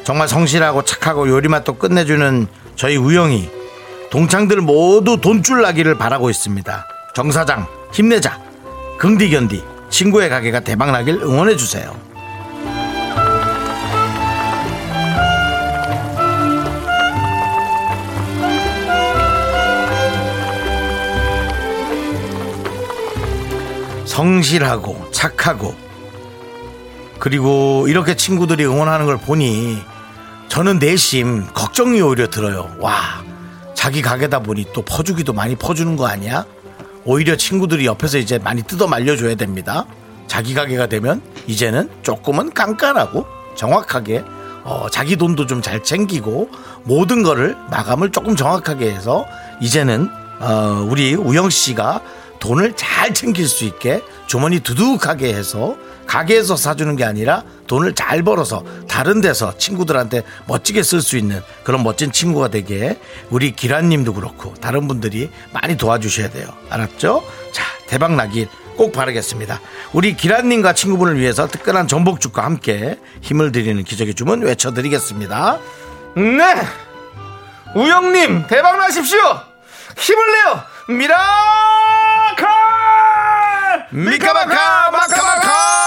정말 0.02 0.26
성실하고 0.26 0.82
착하고 0.82 1.28
요리맛도 1.28 1.74
끝내주는 1.74 2.48
저희 2.74 2.96
우영이 2.96 3.61
동창들 4.12 4.60
모두 4.60 5.18
돈줄 5.18 5.62
나기를 5.62 5.96
바라고 5.96 6.28
있습니다. 6.28 6.86
정 7.14 7.32
사장 7.32 7.66
힘내자. 7.94 8.38
긍디견디 8.98 9.64
친구의 9.88 10.28
가게가 10.28 10.60
대박나길 10.60 11.22
응원해 11.22 11.56
주세요. 11.56 11.96
성실하고 24.04 25.10
착하고 25.10 25.74
그리고 27.18 27.86
이렇게 27.88 28.14
친구들이 28.14 28.66
응원하는 28.66 29.06
걸 29.06 29.16
보니 29.16 29.82
저는 30.48 30.80
내심 30.80 31.46
걱정이 31.54 32.02
오히려 32.02 32.28
들어요. 32.28 32.76
와, 32.78 33.22
자기 33.82 34.00
가게다 34.00 34.38
보니 34.38 34.66
또 34.72 34.82
퍼주기도 34.82 35.32
많이 35.32 35.56
퍼주는 35.56 35.96
거 35.96 36.06
아니야? 36.06 36.46
오히려 37.04 37.34
친구들이 37.36 37.84
옆에서 37.84 38.18
이제 38.18 38.38
많이 38.38 38.62
뜯어 38.62 38.86
말려줘야 38.86 39.34
됩니다. 39.34 39.86
자기 40.28 40.54
가게가 40.54 40.86
되면 40.86 41.20
이제는 41.48 41.90
조금은 42.04 42.52
깐깐하고 42.54 43.26
정확하게 43.56 44.22
어, 44.62 44.86
자기 44.88 45.16
돈도 45.16 45.48
좀 45.48 45.62
잘 45.62 45.82
챙기고 45.82 46.48
모든 46.84 47.24
거를 47.24 47.56
마감을 47.72 48.12
조금 48.12 48.36
정확하게 48.36 48.88
해서 48.92 49.26
이제는 49.60 50.08
어, 50.38 50.86
우리 50.88 51.16
우영 51.16 51.50
씨가 51.50 52.02
돈을 52.38 52.74
잘 52.76 53.12
챙길 53.12 53.48
수 53.48 53.64
있게 53.64 54.00
주머니 54.28 54.60
두둑하게 54.60 55.34
해서 55.34 55.74
가게에서 56.06 56.56
사주는 56.56 56.96
게 56.96 57.04
아니라 57.04 57.42
돈을 57.66 57.94
잘 57.94 58.22
벌어서 58.22 58.64
다른 58.88 59.20
데서 59.20 59.56
친구들한테 59.56 60.22
멋지게 60.46 60.82
쓸 60.82 61.00
수 61.00 61.16
있는 61.16 61.42
그런 61.64 61.82
멋진 61.82 62.12
친구가 62.12 62.48
되게 62.48 62.98
우리 63.30 63.52
기란님도 63.52 64.14
그렇고 64.14 64.54
다른 64.60 64.88
분들이 64.88 65.30
많이 65.52 65.76
도와주셔야 65.76 66.30
돼요. 66.30 66.48
알았죠? 66.68 67.22
자, 67.52 67.64
대박 67.86 68.14
나길 68.14 68.48
꼭 68.76 68.92
바라겠습니다. 68.92 69.60
우리 69.92 70.16
기란님과 70.16 70.74
친구분을 70.74 71.18
위해서 71.18 71.46
특별한 71.46 71.88
전복죽과 71.88 72.44
함께 72.44 72.98
힘을 73.20 73.52
드리는 73.52 73.82
기적의 73.84 74.14
주문 74.14 74.42
외쳐드리겠습니다. 74.42 75.58
네! 76.16 76.62
우영님, 77.74 78.46
대박 78.48 78.78
나십시오! 78.78 79.18
힘을 79.96 80.26
내요! 80.32 80.62
미라클! 80.98 82.46
미카마카 83.90 84.90
마카마카 84.90 85.81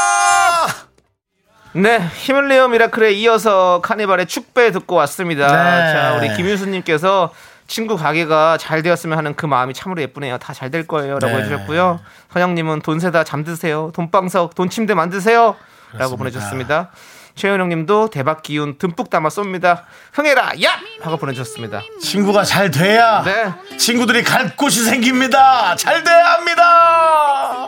네, 1.76 2.00
힘을 2.00 2.48
내요 2.48 2.68
미라클에 2.70 3.12
이어서 3.14 3.82
카니발의 3.84 4.28
축배 4.28 4.72
듣고 4.72 4.96
왔습니다. 4.96 5.48
네. 5.48 5.94
자, 5.94 6.16
우리 6.18 6.34
김윤수님께서 6.36 7.34
친구 7.68 7.98
가게가 7.98 8.58
잘 8.58 8.82
되었으면 8.82 9.18
하는 9.18 9.34
그 9.36 9.46
마음이 9.46 9.74
참으로 9.74 10.02
예쁘네요. 10.02 10.38
다 10.38 10.54
잘 10.54 10.70
될 10.72 10.88
거예요. 10.88 11.20
라고 11.20 11.36
네. 11.36 11.44
해주셨고요. 11.44 12.00
선영님은 12.32 12.82
돈 12.82 13.00
세다 13.00 13.24
잠드세요. 13.26 13.92
돈방석, 13.94 14.56
돈 14.56 14.70
침대 14.70 14.94
만드세요. 14.94 15.56
라고 15.94 16.16
보내주셨습니다. 16.18 16.92
최현영 17.36 17.68
님도 17.68 18.10
대박 18.12 18.42
기운 18.44 18.78
듬뿍 18.78 19.10
담아 19.10 19.28
쏩니다. 19.28 19.82
흥해라, 20.14 20.52
야! 20.64 20.70
하고 21.02 21.18
보내주셨습니다. 21.18 21.82
친구가 22.02 22.44
잘 22.46 22.72
돼야 22.72 23.22
네. 23.24 23.78
친구들이 23.78 24.24
갈 24.24 24.56
곳이 24.56 24.82
생깁니다. 24.84 25.76
잘 25.76 26.04
돼야 26.04 26.36
합니다. 26.36 27.68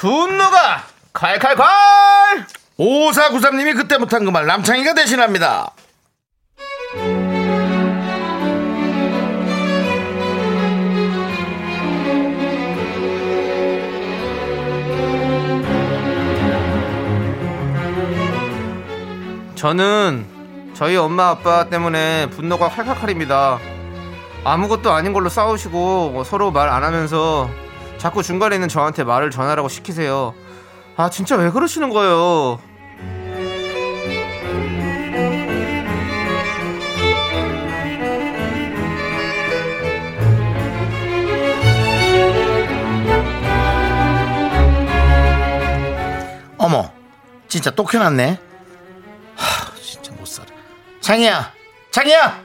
분노가 0.00 0.82
칼칼칼 1.12 1.66
5493님이 2.78 3.76
그때 3.76 3.98
못한 3.98 4.24
그 4.24 4.30
말 4.30 4.46
남창희가 4.46 4.94
대신합니다 4.94 5.72
저는 19.54 20.26
저희 20.74 20.96
엄마 20.96 21.28
아빠 21.28 21.64
때문에 21.68 22.30
분노가 22.30 22.68
칼칼칼입니다. 22.70 23.58
아무것도 24.44 24.90
아닌 24.90 25.12
걸로 25.12 25.28
싸우시고 25.28 26.10
뭐 26.10 26.24
서로 26.24 26.50
말 26.50 26.70
안 26.70 26.82
하면서 26.82 27.50
자꾸 28.00 28.22
중간에 28.22 28.56
있는 28.56 28.68
저한테 28.68 29.04
말을 29.04 29.30
전하라고 29.30 29.68
시키세요. 29.68 30.34
아 30.96 31.10
진짜 31.10 31.36
왜 31.36 31.50
그러시는 31.50 31.90
거예요? 31.90 32.58
어머 46.58 46.90
진짜 47.48 47.70
또 47.70 47.84
켜놨네. 47.84 48.38
하 49.36 49.74
진짜 49.82 50.12
못 50.14 50.26
살아. 50.26 50.46
창희야 51.00 51.52
창희야! 51.90 52.40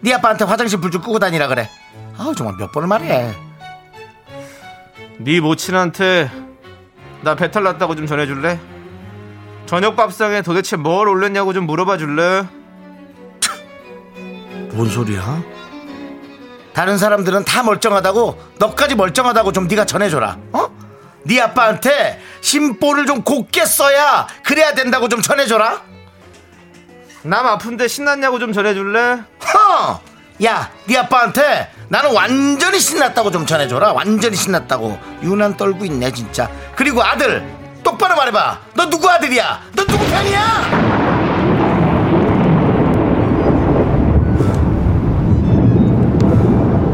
네 0.00 0.14
아빠한테 0.14 0.44
화장실 0.44 0.80
불 0.80 0.90
좀 0.90 1.02
끄고 1.02 1.18
다니라 1.18 1.48
그래. 1.48 1.68
아우 2.16 2.34
정말 2.34 2.56
몇 2.56 2.72
번을 2.72 2.88
말해 2.88 3.34
네 5.18 5.40
모친한테 5.40 6.30
나 7.22 7.34
배탈 7.34 7.62
났다고 7.62 7.96
좀 7.96 8.06
전해줄래? 8.06 8.60
저녁 9.66 9.96
밥상에 9.96 10.42
도대체 10.42 10.76
뭘 10.76 11.08
올렸냐고 11.08 11.52
좀 11.52 11.66
물어봐 11.66 11.98
줄래? 11.98 12.46
뭔 14.72 14.88
소리야 14.88 15.42
다른 16.74 16.98
사람들은 16.98 17.44
다 17.44 17.62
멀쩡하다고 17.62 18.42
너까지 18.58 18.94
멀쩡하다고 18.94 19.52
좀 19.52 19.66
네가 19.66 19.86
전해줘라 19.86 20.36
어? 20.52 20.68
네 21.24 21.40
아빠한테 21.40 22.20
심보를 22.42 23.06
좀 23.06 23.22
곱게 23.22 23.64
써야 23.64 24.26
그래야 24.44 24.74
된다고 24.74 25.08
좀 25.08 25.22
전해줘라 25.22 25.82
남 27.22 27.46
아픈데 27.46 27.88
신났냐고 27.88 28.38
좀 28.38 28.52
전해줄래? 28.52 29.22
허! 29.54 30.00
야, 30.44 30.70
네 30.86 30.98
아빠한테 30.98 31.70
나는 31.88 32.14
완전히 32.14 32.78
신났다고 32.78 33.30
좀 33.30 33.46
전해줘라. 33.46 33.92
완전히 33.92 34.36
신났다고. 34.36 34.98
유난 35.22 35.56
떨고 35.56 35.84
있네, 35.84 36.12
진짜. 36.12 36.50
그리고 36.74 37.02
아들, 37.02 37.46
똑바로 37.82 38.16
말해봐. 38.16 38.60
너 38.74 38.90
누구 38.90 39.08
아들이야? 39.08 39.62
너 39.74 39.84
누구 39.84 40.04
편이야? 40.06 40.96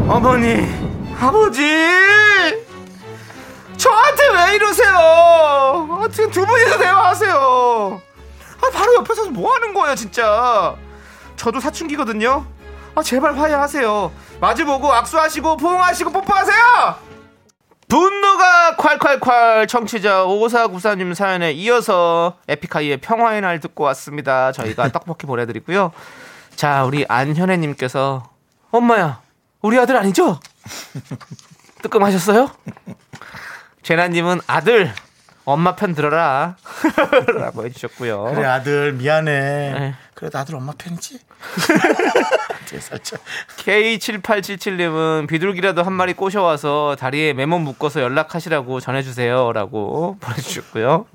어머니, 0.07 0.67
아버지, 1.19 1.61
저한테 3.77 4.23
왜 4.35 4.55
이러세요? 4.55 4.95
아, 4.95 6.07
지금 6.11 6.29
두 6.29 6.45
분이서 6.45 6.77
대화하세요. 6.77 8.01
아, 8.61 8.69
바로 8.71 8.95
옆에서 8.95 9.25
뭐 9.31 9.53
하는 9.55 9.73
거예요, 9.73 9.95
진짜. 9.95 10.75
저도 11.35 11.59
사춘기거든요. 11.59 12.45
아, 12.95 13.01
제발 13.01 13.37
화해하세요. 13.37 14.11
마주보고 14.39 14.91
악수하시고 14.93 15.57
포옹하시고 15.57 16.11
뽀뽀하세요. 16.11 17.13
분노가 17.87 18.75
콸콸콸 18.77 19.67
청취자 19.67 20.23
5494님 20.25 21.13
사연에 21.13 21.51
이어서 21.51 22.37
에픽하이의 22.47 22.97
평화의 22.97 23.41
날 23.41 23.59
듣고 23.59 23.83
왔습니다. 23.85 24.51
저희가 24.51 24.89
떡볶이 24.93 25.25
보내드리고요. 25.25 25.91
자, 26.55 26.83
우리 26.85 27.05
안현애님께서 27.07 28.29
엄마야, 28.71 29.21
우리 29.61 29.79
아들 29.79 29.97
아니죠? 29.97 30.39
뜨끔하셨어요? 31.81 32.49
제나님은 33.81 34.41
아들, 34.47 34.93
엄마 35.45 35.75
편 35.75 35.93
들어라. 35.93 36.55
라고 37.35 37.65
해주셨고요. 37.65 38.31
그래, 38.35 38.45
아들, 38.45 38.93
미안해. 38.93 39.31
네. 39.31 39.95
그래도 40.13 40.37
아들 40.37 40.55
엄마 40.55 40.71
편이지? 40.77 41.19
제 42.65 42.79
살짝. 42.79 43.19
K7877님은 43.57 45.27
비둘기라도 45.27 45.83
한 45.83 45.91
마리 45.93 46.13
꼬셔와서 46.13 46.95
다리에 46.97 47.33
메모 47.33 47.59
묶어서 47.59 48.01
연락하시라고 48.01 48.79
전해주세요. 48.79 49.51
라고 49.51 50.17
보내주셨고요. 50.21 51.05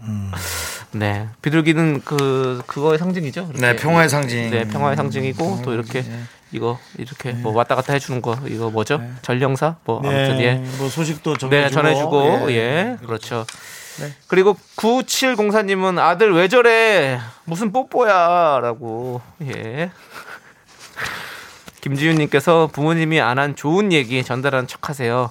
네. 0.92 1.28
비둘기는 1.40 2.02
그, 2.04 2.62
그거의 2.66 2.98
상징이죠? 2.98 3.48
이렇게. 3.50 3.58
네, 3.60 3.76
평화의 3.76 4.08
상징. 4.08 4.50
네, 4.50 4.68
평화의 4.68 4.96
상징이고 4.96 5.62
또 5.64 5.72
이렇게 5.72 6.04
이거 6.50 6.78
이렇게 6.96 7.32
뭐 7.32 7.52
왔다 7.52 7.74
갔다 7.74 7.92
해주는 7.92 8.22
거 8.22 8.36
이거 8.46 8.70
뭐죠? 8.70 9.00
전령사? 9.22 9.76
뭐 9.84 9.98
아무튼 9.98 10.40
예. 10.40 10.54
뭐 10.78 10.88
소식도 10.88 11.36
전해주고. 11.36 11.48
네, 11.48 11.70
전해주고, 11.70 12.52
예, 12.52 12.96
그렇죠. 13.04 13.44
그 13.48 13.77
리고 14.30 14.56
9704님은 14.76 15.98
아들 15.98 16.32
왜 16.34 16.48
저래? 16.48 17.18
무슨 17.44 17.72
뽀뽀야? 17.72 18.60
라고, 18.62 19.20
예. 19.42 19.90
김지윤님께서 21.80 22.68
부모님이 22.72 23.20
안 23.20 23.38
한 23.38 23.54
좋은 23.54 23.92
얘기 23.92 24.22
전달하는 24.24 24.66
척 24.66 24.88
하세요. 24.88 25.30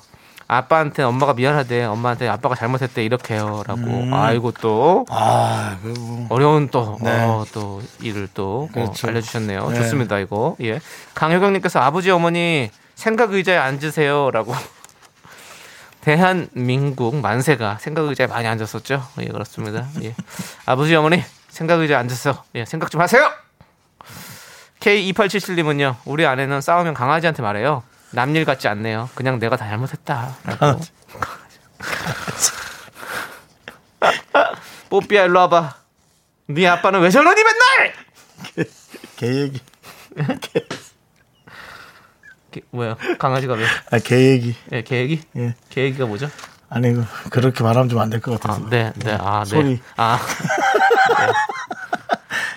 아빠한테 0.50 1.04
엄마가 1.04 1.34
미안하대. 1.34 1.84
엄마한테 1.84 2.30
아빠가 2.30 2.56
잘못했대. 2.56 3.04
이렇게요. 3.04 3.64
라고. 3.68 4.16
아이고, 4.16 4.52
또. 4.62 5.06
아, 5.10 5.78
그 5.84 6.26
어려운 6.30 6.70
또, 6.70 6.98
네. 7.02 7.12
어, 7.26 7.46
또, 7.52 7.82
일을 8.02 8.30
또 8.34 8.70
어, 8.70 8.74
그렇죠. 8.74 9.10
알려주셨네요. 9.10 9.70
네. 9.70 9.76
좋습니다, 9.76 10.20
이거. 10.20 10.56
예. 10.62 10.80
강효경님께서 11.16 11.80
아버지, 11.82 12.12
어머니 12.12 12.72
생각 12.96 13.34
의자에 13.34 13.58
앉으세요. 13.58 14.32
라고. 14.32 14.54
대한민국 16.08 17.18
만세가 17.18 17.80
생각 17.80 18.06
의자에 18.06 18.28
많이 18.28 18.48
앉았었죠. 18.48 19.06
예, 19.20 19.26
그렇습니다. 19.26 19.86
예. 20.04 20.16
아버지, 20.66 20.96
어머니 20.96 21.22
생각 21.50 21.82
의자에 21.82 21.98
앉으세요. 21.98 22.46
예, 22.56 22.64
생각 22.64 22.90
좀 22.90 23.02
하세요! 23.02 23.30
K2877님은요, 24.80 25.98
우리 26.06 26.26
아내는 26.26 26.62
싸우면 26.62 26.94
강아지한테 26.94 27.44
말해요. 27.44 27.84
남일 28.12 28.46
같지 28.46 28.70
않네요. 28.70 29.10
그냥 29.16 29.38
내가 29.38 29.58
다 29.58 29.68
잘못했다. 29.68 30.34
라고. 30.46 30.80
뽀삐야, 34.90 35.26
일로 35.26 35.40
와봐. 35.40 35.76
네 36.48 36.68
아빠는 36.68 37.02
왜 37.02 37.10
저러니 37.10 37.44
맨날! 37.44 37.94
개 39.18 39.42
얘기. 39.42 39.60
개- 42.60 42.66
뭐야? 42.72 42.96
강아지가 43.20 43.54
왜? 43.54 43.66
아, 43.92 44.00
개 44.00 44.32
얘기. 44.32 44.56
예, 44.72 44.82
계획이? 44.84 45.22
예. 45.38 45.56
계획이가 45.70 46.06
뭐죠? 46.06 46.30
아니, 46.70 46.94
그- 46.94 47.06
그렇게 47.30 47.64
말하면 47.64 47.90
좀 47.90 48.00
안 48.00 48.10
될것 48.10 48.36
아, 48.36 48.38
같아서. 48.38 48.70
네, 48.70 48.92
네, 48.98 49.18
아, 49.20 49.44
네. 49.44 49.50
소리. 49.50 49.80
아. 49.96 50.20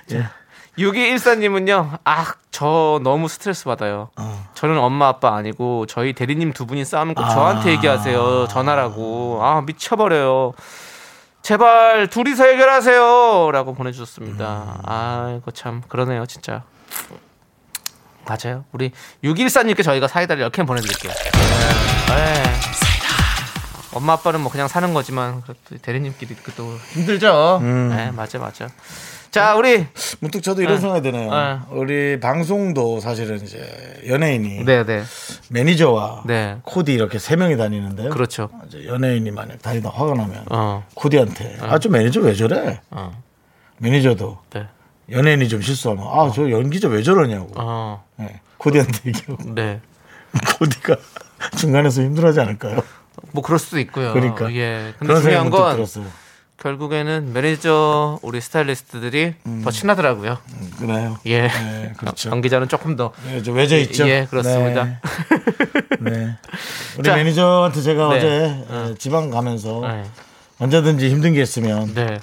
네. 0.09 0.27
6214님은요, 0.79 1.99
아, 2.05 2.27
저 2.51 3.01
너무 3.05 3.29
스트레스 3.29 3.65
받아요. 3.65 4.09
어. 4.17 4.49
저는 4.55 4.79
엄마, 4.79 5.09
아빠 5.09 5.35
아니고, 5.37 5.87
저희 5.87 6.13
대리님 6.15 6.53
두 6.53 6.67
분이 6.67 6.85
싸우면 6.85 7.15
꼭 7.15 7.29
저한테 7.29 7.73
얘기하세요. 7.73 8.49
전화라고. 8.49 9.41
아, 9.43 9.61
미쳐버려요. 9.63 10.55
제발, 11.43 12.09
둘이서 12.09 12.45
해결하세요. 12.45 13.51
라고 13.53 13.75
보내주셨습니다. 13.75 14.81
아이고, 14.85 15.51
참, 15.51 15.83
그러네요, 15.89 16.25
진짜. 16.27 16.63
맞아요. 18.31 18.65
우리 18.71 18.93
614님께 19.25 19.83
저희가 19.83 20.07
사이다를 20.07 20.49
10캔 20.51 20.67
보내드릴게요. 20.67 21.13
네. 21.13 22.43
엄마 23.93 24.13
아빠는 24.13 24.41
뭐 24.41 24.53
그냥 24.53 24.69
사는 24.69 24.95
거지만 24.95 25.43
그래도 25.43 25.83
대리님끼리 25.83 26.37
그또 26.37 26.77
힘들죠. 26.93 27.61
네, 27.61 28.13
맞아 28.13 28.39
맞아. 28.39 28.69
자, 29.33 29.57
우리 29.57 29.87
문득 30.21 30.43
저도 30.43 30.63
이런 30.63 30.77
네. 30.77 30.81
생각이 30.81 31.03
드네요. 31.03 31.31
네. 31.31 31.59
우리 31.71 32.21
방송도 32.21 33.01
사실은 33.01 33.43
이제 33.43 34.01
연예인이 34.07 34.65
네, 34.65 34.85
네. 34.85 35.03
매니저와 35.51 36.23
네. 36.27 36.59
코디 36.63 36.93
이렇게 36.93 37.19
세 37.19 37.35
명이 37.35 37.57
다니는데요. 37.57 38.11
그렇죠. 38.11 38.49
이제 38.69 38.87
연예인이 38.87 39.29
만약 39.33 39.61
다니다 39.61 39.91
화가 39.91 40.15
나면 40.15 40.45
어. 40.51 40.85
코디한테 40.95 41.59
아좀 41.63 41.93
매니저 41.93 42.21
왜 42.21 42.35
저래? 42.35 42.81
어. 42.91 43.13
매니저도 43.79 44.39
네. 44.51 44.67
연예인이 45.11 45.49
좀 45.49 45.61
실수하면 45.63 46.05
아 46.07 46.31
저 46.35 46.51
연기자 46.51 46.89
왜 46.89 47.03
저러냐고 47.03 47.49
어, 47.57 48.05
네. 48.17 48.41
코디한테 48.59 49.01
얘기하고 49.07 49.55
네. 49.55 49.81
코디가 50.59 50.97
중간에서 51.57 52.03
힘들어하지 52.03 52.41
않을까요? 52.41 52.83
뭐 53.33 53.43
그럴 53.43 53.59
수도 53.59 53.79
있고요. 53.81 54.13
그러니까 54.13 54.53
예. 54.55 54.95
근데 54.99 55.07
그런 55.13 55.23
중요한 55.23 55.51
건 55.51 55.75
들었어요. 55.77 56.07
결국에는 56.59 57.33
매니저 57.33 58.19
우리 58.23 58.41
스타일리스트들이 58.41 59.35
더 59.65 59.71
친하더라고요. 59.71 60.37
그래요. 60.79 61.19
예. 61.27 61.43
네, 61.49 61.93
그렇죠. 61.99 62.29
관계자는 62.31 62.69
조금 62.69 62.97
더 62.97 63.13
네, 63.27 63.43
좀 63.43 63.57
외져 63.57 63.77
있죠. 63.79 64.07
예, 64.09 64.27
그렇습니다. 64.29 64.85
네. 64.85 64.99
네. 66.01 66.37
우리 66.99 67.05
자. 67.05 67.17
매니저한테 67.17 67.81
제가 67.81 68.09
네. 68.11 68.17
어제 68.19 68.67
예, 68.91 68.95
지방 68.99 69.31
가면서 69.31 69.81
네. 69.83 70.05
언제든지 70.59 71.09
힘든 71.11 71.33
게 71.33 71.41
있으면 71.43 71.95
네. 71.95 72.21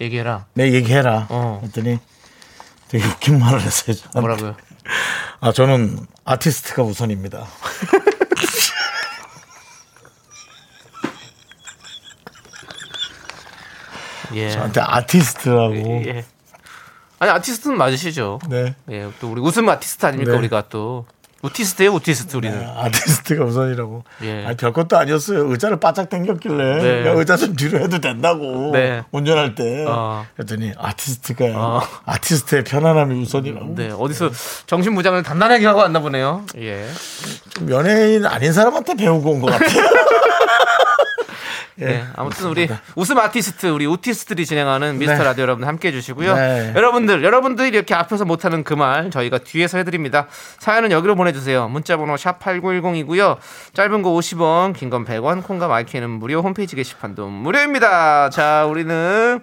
얘기해라. 0.00 0.46
내 0.54 0.72
얘기해라. 0.72 1.26
어. 1.28 1.60
했더니 1.64 1.98
되게 2.92 3.04
웃긴 3.06 3.38
말을 3.38 3.62
했어요. 3.62 3.96
저한테. 3.96 4.20
뭐라고요? 4.20 4.54
아 5.40 5.50
저는 5.50 6.06
아티스트가 6.26 6.82
우선입니다. 6.82 7.46
예. 14.34 14.50
저한테 14.50 14.82
아티스트라고. 14.82 16.04
예. 16.06 16.26
아니 17.18 17.30
아티스트는 17.30 17.78
맞으시죠. 17.78 18.40
네. 18.50 18.74
예. 18.90 19.10
또 19.20 19.32
우리 19.32 19.40
웃음 19.40 19.70
아티스트 19.70 20.04
아닙니까 20.04 20.32
네. 20.32 20.38
우리가 20.38 20.68
또 20.68 21.06
우티스트예요 21.42 21.90
우티스트 21.92 22.36
우리는. 22.36 22.58
네, 22.58 22.72
아티스트가 22.76 23.44
우선이라고. 23.44 24.04
예. 24.22 24.46
아니, 24.46 24.56
별 24.56 24.72
것도 24.72 24.96
아니었어요. 24.96 25.50
의자를 25.50 25.78
바짝 25.80 26.08
당겼길래. 26.08 26.82
네. 26.82 27.06
야, 27.06 27.12
의자 27.12 27.36
좀 27.36 27.56
뒤로 27.56 27.80
해도 27.80 27.98
된다고. 28.00 28.70
네. 28.72 29.02
운전할 29.10 29.54
때. 29.56 29.84
어. 29.88 30.24
그랬더니 30.36 30.72
아티스트가 30.78 31.44
어. 31.54 31.82
아티스트의 32.06 32.64
편안함이 32.64 33.20
우선이라고. 33.22 33.74
네. 33.74 33.90
어디서 33.90 34.30
정신 34.66 34.94
무장을 34.94 35.20
단단하게 35.22 35.66
하고 35.66 35.80
왔나 35.80 35.98
보네요. 36.00 36.44
예. 36.58 36.86
좀 37.50 37.70
연예인 37.70 38.24
아닌 38.24 38.52
사람한테 38.52 38.94
배우고 38.94 39.30
온 39.32 39.40
것 39.40 39.50
같아요. 39.50 39.82
네. 41.84 42.04
아무튼 42.14 42.48
우리 42.48 42.68
웃음 42.96 43.18
아티스트 43.18 43.66
우리 43.66 43.86
오티스트들이 43.86 44.44
진행하는 44.46 44.98
미스터 44.98 45.18
네. 45.18 45.24
라디오 45.24 45.42
여러분 45.42 45.66
함께 45.66 45.88
해 45.88 45.92
주시고요. 45.92 46.34
네. 46.34 46.72
여러분들 46.74 47.22
여러분들이 47.24 47.68
이렇게 47.68 47.94
앞에서 47.94 48.24
못하는 48.24 48.64
그 48.64 48.74
말 48.74 49.10
저희가 49.10 49.38
뒤에서 49.38 49.78
해드립니다. 49.78 50.26
사연은 50.58 50.90
여기로 50.92 51.14
보내주세요. 51.14 51.68
문자번호 51.68 52.16
샵 52.16 52.40
#8910이고요. 52.40 53.36
짧은 53.74 54.02
거 54.02 54.10
50원, 54.10 54.74
긴 54.74 54.90
건 54.90 55.04
100원, 55.04 55.42
콩과 55.42 55.68
마이크는 55.68 56.08
무료. 56.10 56.40
홈페이지 56.40 56.76
게시판도 56.76 57.28
무료입니다. 57.28 58.30
자, 58.30 58.66
우리는 58.66 59.40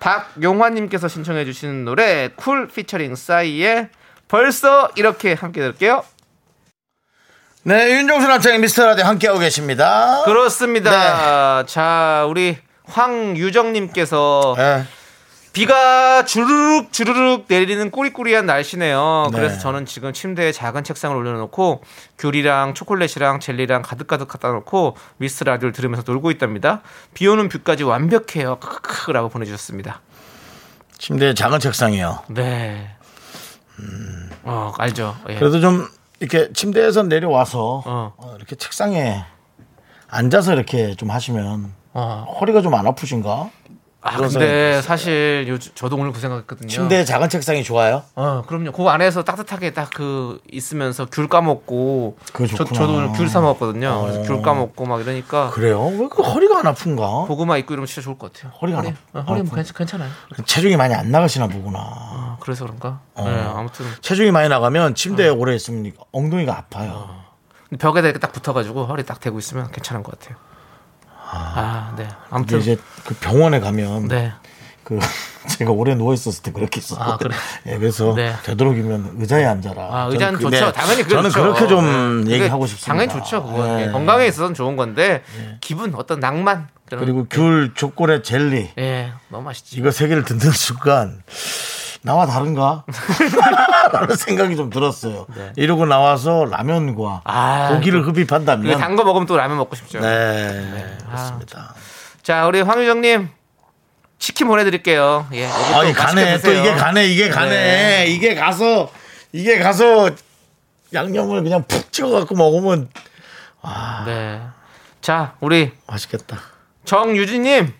박용화님께서 0.00 1.08
신청해 1.08 1.44
주신 1.44 1.84
노래 1.84 2.30
쿨 2.36 2.68
피처링 2.68 3.14
싸이의 3.14 3.88
벌써 4.28 4.88
이렇게 4.96 5.32
함께 5.32 5.60
들을게요. 5.60 6.04
네, 7.64 7.92
윤정수 7.96 8.26
남창희의 8.28 8.60
미스터 8.60 8.86
라디오 8.86 9.04
함께하고 9.04 9.40
계십니다. 9.40 10.22
그렇습니다. 10.24 11.66
자, 11.66 12.24
우리 12.28 12.56
황유정님께서 12.84 14.54
네. 14.56 14.84
비가 15.52 16.24
주르륵 16.24 16.92
주르륵 16.92 17.46
내리는 17.48 17.90
꾸리꾸리한 17.90 18.46
날씨네요. 18.46 19.30
네. 19.32 19.36
그래서 19.36 19.58
저는 19.58 19.86
지금 19.86 20.12
침대에 20.12 20.52
작은 20.52 20.84
책상을 20.84 21.16
올려놓고 21.16 21.82
귤이랑 22.18 22.74
초콜릿이랑 22.74 23.40
젤리랑 23.40 23.82
가득가득 23.82 24.28
갖다 24.28 24.52
놓고 24.52 24.96
미스 25.16 25.42
라디오를 25.42 25.72
들으면서 25.72 26.04
놀고 26.06 26.30
있답니다. 26.30 26.82
비 27.12 27.26
오는 27.26 27.48
뷰까지 27.48 27.82
완벽해요. 27.82 28.60
크크크라고 28.60 29.30
보내주셨습니다. 29.30 30.00
침대에 30.96 31.34
작은 31.34 31.58
책상이요. 31.58 32.22
네. 32.28 32.94
어 34.44 34.72
알죠. 34.78 35.16
예. 35.28 35.34
그래도 35.34 35.60
좀 35.60 35.88
이렇게 36.20 36.52
침대에서 36.52 37.04
내려와서 37.04 37.82
어. 37.86 38.12
어, 38.16 38.34
이렇게 38.36 38.56
책상에 38.56 39.22
앉아서 40.08 40.52
이렇게 40.54 40.94
좀 40.94 41.10
하시면 41.10 41.72
어. 41.94 42.36
허리가 42.40 42.60
좀 42.62 42.74
안 42.74 42.86
아프신가? 42.86 43.50
아 44.08 44.16
근데 44.16 44.80
사실 44.82 45.44
요즘 45.48 45.72
저도 45.74 45.96
오늘 45.96 46.12
그 46.12 46.20
생각했거든요. 46.20 46.68
침대에 46.68 47.04
작은 47.04 47.28
책상이 47.28 47.62
좋아요? 47.62 48.02
어, 48.14 48.42
그럼요. 48.46 48.72
그 48.72 48.88
안에서 48.88 49.22
따뜻하게 49.24 49.72
딱 49.74 49.90
그 49.94 50.40
있으면서 50.52 51.06
귤 51.10 51.28
까먹고. 51.28 52.16
저. 52.48 52.64
저도 52.64 52.94
오늘 52.94 53.12
귤 53.12 53.28
사 53.28 53.40
먹었거든요. 53.40 53.88
어. 53.88 54.02
그래서 54.02 54.22
귤 54.22 54.42
까먹고 54.42 54.86
막 54.86 55.00
이러니까. 55.00 55.50
그래요? 55.50 55.86
왜 55.86 56.08
그 56.08 56.22
허리가 56.22 56.58
안 56.60 56.66
아픈가? 56.66 57.24
고구마 57.26 57.56
있고 57.58 57.74
이러면 57.74 57.86
진짜 57.86 58.02
좋을 58.02 58.16
것 58.18 58.32
같아요. 58.32 58.52
허리가 58.60 58.78
허리, 58.78 58.88
안 58.88 58.96
어. 59.14 59.24
허리 59.28 59.42
뭐 59.42 59.54
괜찮, 59.54 59.74
괜찮 59.76 60.00
아요. 60.02 60.10
체중이 60.46 60.76
많이 60.76 60.94
안 60.94 61.10
나가시나 61.10 61.46
보구나. 61.48 61.78
아, 61.80 62.36
그래서 62.40 62.64
그런가? 62.64 63.00
어. 63.14 63.24
네, 63.24 63.42
아무튼. 63.54 63.86
체중이 64.00 64.30
많이 64.30 64.48
나가면 64.48 64.94
침대에 64.94 65.28
오래 65.28 65.54
있으면 65.54 65.92
엉덩이가 66.12 66.56
아파요. 66.56 67.08
근데 67.68 67.82
벽에다 67.82 68.06
이렇게 68.08 68.18
딱 68.20 68.32
붙어가지고 68.32 68.86
허리 68.86 69.04
딱 69.04 69.20
대고 69.20 69.38
있으면 69.38 69.70
괜찮은 69.70 70.02
것 70.02 70.18
같아요. 70.18 70.38
아, 71.30 71.92
네. 71.96 72.04
근데 72.04 72.16
아무튼. 72.30 72.58
이제 72.60 72.76
그 73.04 73.14
병원에 73.14 73.60
가면 73.60 74.08
네. 74.08 74.32
그 74.84 74.98
제가 75.48 75.70
오래 75.70 75.94
누워 75.94 76.12
있었을 76.14 76.42
때 76.42 76.52
그렇게 76.52 76.80
있었거든요. 76.80 77.12
아, 77.12 77.16
그래? 77.16 77.34
예, 77.66 77.78
그래서 77.78 78.14
네. 78.14 78.34
되도록이면 78.44 79.16
의자에 79.18 79.44
앉아라. 79.44 79.82
아, 79.82 80.08
의자는 80.10 80.38
그- 80.38 80.44
좋죠. 80.50 80.66
네. 80.66 80.72
당연히 80.72 81.02
그게 81.02 81.14
저는. 81.14 81.30
그렇게 81.30 81.66
좀 81.66 82.24
네. 82.24 82.32
얘기하고 82.32 82.66
싶습니다. 82.66 82.92
당연히 82.92 83.12
좋죠. 83.12 83.44
그건 83.44 83.76
네. 83.76 83.86
예, 83.86 83.90
건강에 83.92 84.26
있어서는 84.26 84.54
좋은 84.54 84.76
건데 84.76 85.22
기분 85.60 85.94
어떤 85.94 86.20
낭만 86.20 86.68
그리고 86.90 87.26
귤, 87.30 87.72
초콜릿, 87.74 88.24
젤리 88.24 88.70
예, 88.78 89.12
너무 89.28 89.44
맛있지. 89.44 89.76
이거 89.78 89.90
세 89.90 90.08
개를 90.08 90.24
듣는 90.24 90.50
순간 90.52 91.22
나와 92.02 92.26
다른가? 92.26 92.84
라는 93.92 94.16
생각이 94.16 94.56
좀 94.56 94.70
들었어요. 94.70 95.26
네. 95.34 95.52
이러고 95.56 95.86
나와서 95.86 96.44
라면과 96.44 97.22
아, 97.24 97.68
고기를 97.74 98.06
흡입한다면 98.06 98.78
단거 98.78 99.04
먹으면 99.04 99.26
또 99.26 99.36
라면 99.36 99.56
먹고 99.58 99.74
싶죠. 99.76 100.00
네, 100.00 100.96
아, 101.04 101.06
그렇습니다. 101.06 101.74
자, 102.22 102.46
우리 102.46 102.60
황유정님 102.60 103.28
치킨 104.18 104.48
보내드릴게요. 104.48 105.26
예, 105.32 105.46
아, 105.46 105.84
이 105.84 105.92
맛있게 105.92 105.92
가네. 105.92 106.40
또. 106.40 106.52
이게 106.52 106.74
가네. 106.74 107.06
이게 107.06 107.28
가네. 107.28 107.50
네. 107.50 108.06
이게 108.08 108.34
가서 108.34 108.90
이게 109.32 109.58
가서 109.58 110.10
양념을 110.92 111.42
그냥 111.42 111.64
푹 111.68 111.92
찍어 111.92 112.10
갖고 112.10 112.34
먹으면 112.34 112.88
네. 114.06 114.40
자, 115.00 115.34
우리 115.40 115.72
맛있겠다. 115.86 116.38
정유진님 116.84 117.72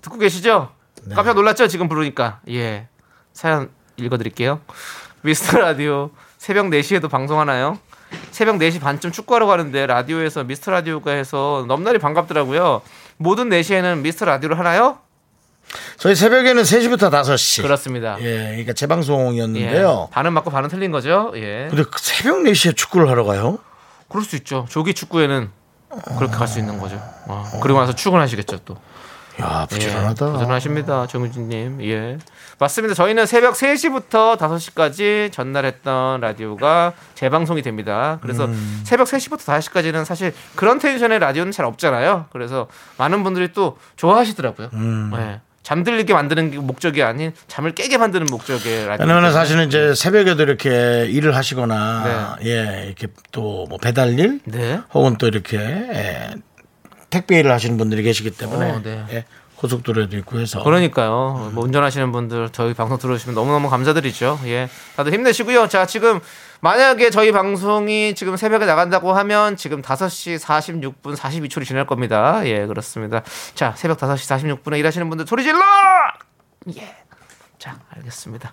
듣고 0.00 0.18
계시죠? 0.18 0.70
네. 1.04 1.14
깜짝 1.14 1.34
놀랐죠? 1.34 1.68
지금 1.68 1.88
부르니까. 1.88 2.40
예. 2.50 2.86
사연 3.32 3.70
읽어드릴게요. 3.96 4.60
미스터 5.22 5.58
라디오 5.58 6.10
새벽 6.38 6.66
4시에도 6.66 7.08
방송하나요? 7.10 7.78
새벽 8.30 8.56
4시 8.56 8.80
반쯤 8.80 9.12
축구하러 9.12 9.46
가는데 9.46 9.86
라디오에서 9.86 10.44
미스터 10.44 10.70
라디오가 10.70 11.12
해서 11.12 11.64
넘날이 11.68 11.98
반갑더라고요. 11.98 12.82
모든 13.16 13.48
4시에는 13.48 13.98
미스터 14.00 14.24
라디오를 14.26 14.58
하나요? 14.58 14.98
저희 15.96 16.14
새벽에는 16.14 16.62
3시부터 16.62 17.10
5시. 17.10 17.62
그렇습니다. 17.62 18.16
예, 18.20 18.36
그러니까 18.38 18.70
예. 18.70 18.74
재방송이었는데요. 18.74 20.08
반은 20.10 20.32
맞고 20.34 20.50
반은 20.50 20.68
틀린 20.68 20.90
거죠. 20.90 21.32
예. 21.36 21.68
근데 21.70 21.84
그 21.84 21.98
새벽 22.00 22.38
4시에 22.42 22.76
축구를 22.76 23.08
하러 23.08 23.24
가요? 23.24 23.58
그럴 24.08 24.24
수 24.24 24.36
있죠. 24.36 24.66
조기 24.68 24.92
축구에는 24.92 25.50
그렇게 26.18 26.36
갈 26.36 26.48
수 26.48 26.58
있는 26.58 26.78
거죠. 26.78 26.96
어. 27.28 27.60
그리고 27.62 27.80
나서 27.80 27.94
출근하시겠죠 27.94 28.58
또. 28.64 28.76
야, 29.40 29.66
예, 29.70 29.74
부지런하다. 29.74 30.32
부지런하십니다, 30.32 31.06
정유진님. 31.06 31.82
예, 31.84 32.18
맞습니다. 32.62 32.94
저희는 32.94 33.26
새벽 33.26 33.54
3시부터 33.54 34.38
5시까지 34.38 35.32
전날 35.32 35.64
했던 35.64 36.20
라디오가 36.20 36.92
재방송이 37.14 37.60
됩니다. 37.62 38.18
그래서 38.22 38.44
음. 38.44 38.80
새벽 38.84 39.08
3시부터 39.08 39.38
5시까지는 39.38 40.04
사실 40.04 40.32
그런 40.54 40.78
텐션의 40.78 41.18
라디오는 41.18 41.50
잘 41.50 41.66
없잖아요. 41.66 42.26
그래서 42.32 42.68
많은 42.98 43.24
분들이 43.24 43.52
또 43.52 43.78
좋아하시더라고요. 43.96 44.70
음. 44.74 45.10
예. 45.16 45.40
잠들게 45.64 46.12
만드는 46.12 46.50
게 46.52 46.58
목적이 46.58 47.02
아닌 47.04 47.32
잠을 47.46 47.72
깨게 47.72 47.96
만드는 47.98 48.26
목적의 48.26 48.86
라디오. 48.86 49.06
왜냐면 49.06 49.32
사실은 49.32 49.66
이제 49.66 49.94
새벽에도 49.94 50.42
이렇게 50.42 51.06
일을 51.08 51.34
하시거나 51.36 52.36
예, 52.44 52.84
이렇게 52.86 53.08
또 53.32 53.66
뭐 53.68 53.78
배달일 53.78 54.40
네. 54.44 54.80
혹은 54.92 55.16
또 55.18 55.26
이렇게 55.28 55.58
예, 55.58 56.30
택배 57.10 57.38
일을 57.38 57.52
하시는 57.52 57.76
분들이 57.76 58.02
계시기 58.02 58.32
때문에 58.32 58.70
어, 58.72 58.80
네. 58.82 59.04
예, 59.12 59.24
고속도로에도 59.62 60.16
있고 60.18 60.40
해서 60.40 60.60
그러니까요. 60.64 61.52
뭐 61.54 61.62
운전하시는 61.64 62.10
분들 62.10 62.48
저희 62.50 62.74
방송 62.74 62.98
들어주시면 62.98 63.36
너무너무 63.36 63.70
감사드리죠. 63.70 64.40
예. 64.46 64.68
다들 64.96 65.12
힘내시고요. 65.12 65.68
자, 65.68 65.86
지금 65.86 66.20
만약에 66.60 67.10
저희 67.10 67.30
방송이 67.30 68.16
지금 68.16 68.36
새벽에 68.36 68.66
나간다고 68.66 69.12
하면 69.12 69.56
지금 69.56 69.80
5시 69.80 70.40
46분 70.40 71.16
42초를 71.16 71.64
지날 71.64 71.86
겁니다. 71.86 72.40
예, 72.44 72.66
그렇습니다. 72.66 73.22
자, 73.54 73.72
새벽 73.76 73.98
5시 73.98 74.58
46분에 74.64 74.80
일하시는 74.80 75.08
분들 75.08 75.28
소리 75.28 75.44
질러! 75.44 75.60
예. 76.76 76.96
자, 77.60 77.78
알겠습니다. 77.94 78.52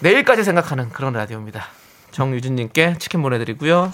내일까지 0.00 0.42
생각하는 0.42 0.88
그런 0.88 1.12
라디오입니다. 1.12 1.66
정유진님께 2.12 2.96
치킨 2.98 3.20
보내드리고요. 3.20 3.92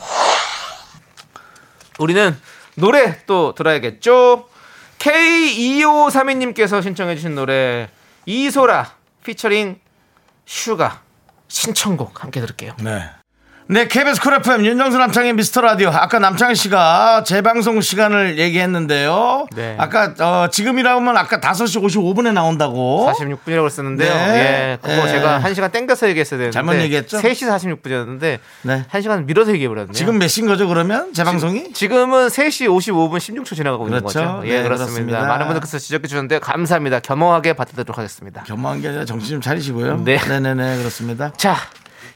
우리는 1.99 2.37
노래 2.77 3.19
또 3.27 3.53
들어야겠죠? 3.55 4.54
K2532님께서 5.05 6.83
신청해주신 6.83 7.35
노래 7.35 7.91
이소라 8.25 8.95
피처링 9.23 9.79
슈가 10.47 11.03
신청곡 11.49 12.23
함께 12.23 12.41
들을게요. 12.41 12.75
네. 12.83 13.11
네, 13.67 13.89
KBS 13.89 14.21
쿨 14.21 14.35
FM 14.35 14.67
윤정수 14.67 14.99
남창희의 14.99 15.33
미스터 15.33 15.63
라디오. 15.63 15.89
아까 15.89 16.19
남창희 16.19 16.55
씨가 16.55 17.25
재방송 17.25 17.81
시간을 17.81 18.39
얘기했는데요. 18.39 19.47
네. 19.57 19.75
아까 19.79 20.13
어, 20.21 20.51
지금이라면 20.51 21.17
아까 21.17 21.41
5시 21.41 21.83
55분에 21.83 22.35
나온다고. 22.35 23.11
46분이라고 23.17 23.65
했었는데요. 23.65 24.13
어? 24.13 24.17
네. 24.17 24.39
예, 24.39 24.79
그거 24.83 25.07
예. 25.07 25.13
제가 25.13 25.41
1시간 25.41 25.73
땡겨서 25.73 26.09
얘기했어야 26.11 26.37
되는데 26.41 26.53
잘못 26.53 26.75
얘기했죠? 26.75 27.17
3시 27.17 27.81
46분이었는데 27.81 28.39
네. 28.63 28.85
1시간 28.93 29.25
밀어서 29.25 29.53
얘기해 29.53 29.69
버렸네요. 29.69 29.95
지금 29.95 30.19
몇 30.19 30.29
시인 30.29 30.47
거죠, 30.47 30.69
그러면? 30.69 31.15
재방송이? 31.15 31.73
지금 31.73 32.13
은 32.13 32.27
3시 32.27 32.69
55분 32.69 33.17
16초 33.17 33.57
지나가고 33.57 33.87
있는 33.87 34.01
그렇죠. 34.01 34.19
거죠. 34.21 34.43
예, 34.45 34.59
네, 34.59 34.63
그렇습니다. 34.63 34.93
그렇습니다. 34.93 35.27
많은 35.27 35.47
분들께서 35.47 35.79
지적해 35.79 36.07
주셨는데 36.07 36.39
감사합니다. 36.41 37.01
겸허하게 37.01 37.55
받아들도록 37.55 37.97
하겠습니다. 37.97 38.43
겸허한 38.43 38.83
게 38.83 38.89
아니라 38.89 39.07
정신 39.07 39.31
좀 39.31 39.41
차리시고요. 39.41 40.03
네. 40.05 40.19
네 40.19 40.39
네 40.41 40.53
네, 40.55 40.77
그렇습니다. 40.77 41.33
자, 41.39 41.57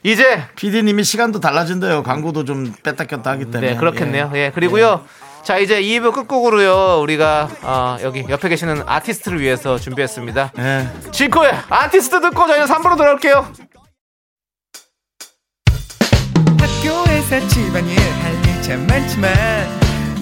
이제 0.03 0.43
PD님이 0.55 1.03
시간도 1.03 1.39
달라진대요. 1.39 2.03
광고도 2.03 2.45
좀 2.45 2.73
뺐다 2.83 3.05
꼈다 3.05 3.31
하기 3.31 3.45
때문에. 3.45 3.71
네, 3.73 3.75
그렇겠네요. 3.75 4.31
예, 4.35 4.51
그리고요. 4.53 5.03
자, 5.43 5.57
이제 5.57 5.81
2부 5.81 6.13
끝곡으로요. 6.13 7.01
우리가 7.01 7.49
어, 7.63 7.97
여기 8.01 8.25
옆에 8.29 8.49
계시는 8.49 8.83
아티스트를 8.85 9.39
위해서 9.39 9.77
준비했습니다. 9.77 10.51
예. 10.57 10.61
예. 11.07 11.11
지코의 11.11 11.51
아티스트 11.69 12.21
듣고 12.21 12.47
저희는 12.47 12.67
3부로 12.67 12.97
돌아올게요. 12.97 13.51
학교에서 16.59 17.47
집안일 17.47 17.97
할일참 17.99 18.87
많지만 18.87 19.33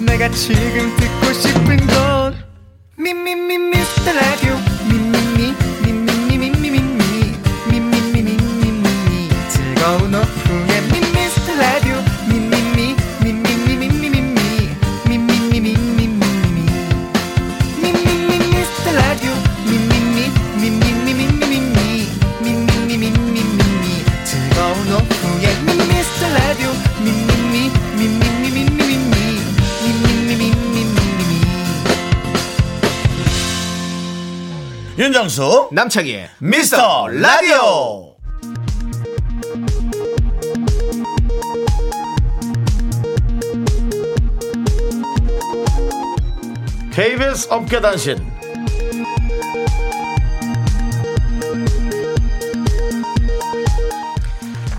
내가 0.06 0.28
지금 0.30 0.94
듣고 0.96 1.32
싶은 1.32 1.76
건 1.86 2.36
미미미 2.96 3.58
미스터 3.58 4.12
라디오 4.12 4.54
미미미 4.88 5.10
미미미 5.10 5.27
오후에 10.18 10.80
미스터 11.12 11.54
라디오 11.54 11.94
미미 12.28 12.50
미 12.74 12.96
미미미 13.22 13.76
미미미 13.76 14.10
미미미 15.06 15.60
미미미 15.60 16.10
미 17.80 17.92
미미 17.92 18.38
미스터 18.50 18.90
라디오 18.92 19.30
미미미 19.64 20.28
미미미 20.56 21.14
미미미 21.14 22.08
미미미 22.42 22.98
미미미 22.98 24.04
즐거운 24.24 24.92
오후에 24.92 25.46
미스터 25.86 26.28
라디오 26.34 26.68
미미미 26.98 27.70
미미미 27.96 28.50
미미미 28.50 28.90
미미미 29.84 30.34
미미미 30.34 30.98
윤정수, 34.98 35.68
남창희의 35.70 36.30
미스터 36.40 37.06
라디오. 37.06 38.17
KBS 46.98 47.46
업계단신. 47.48 48.28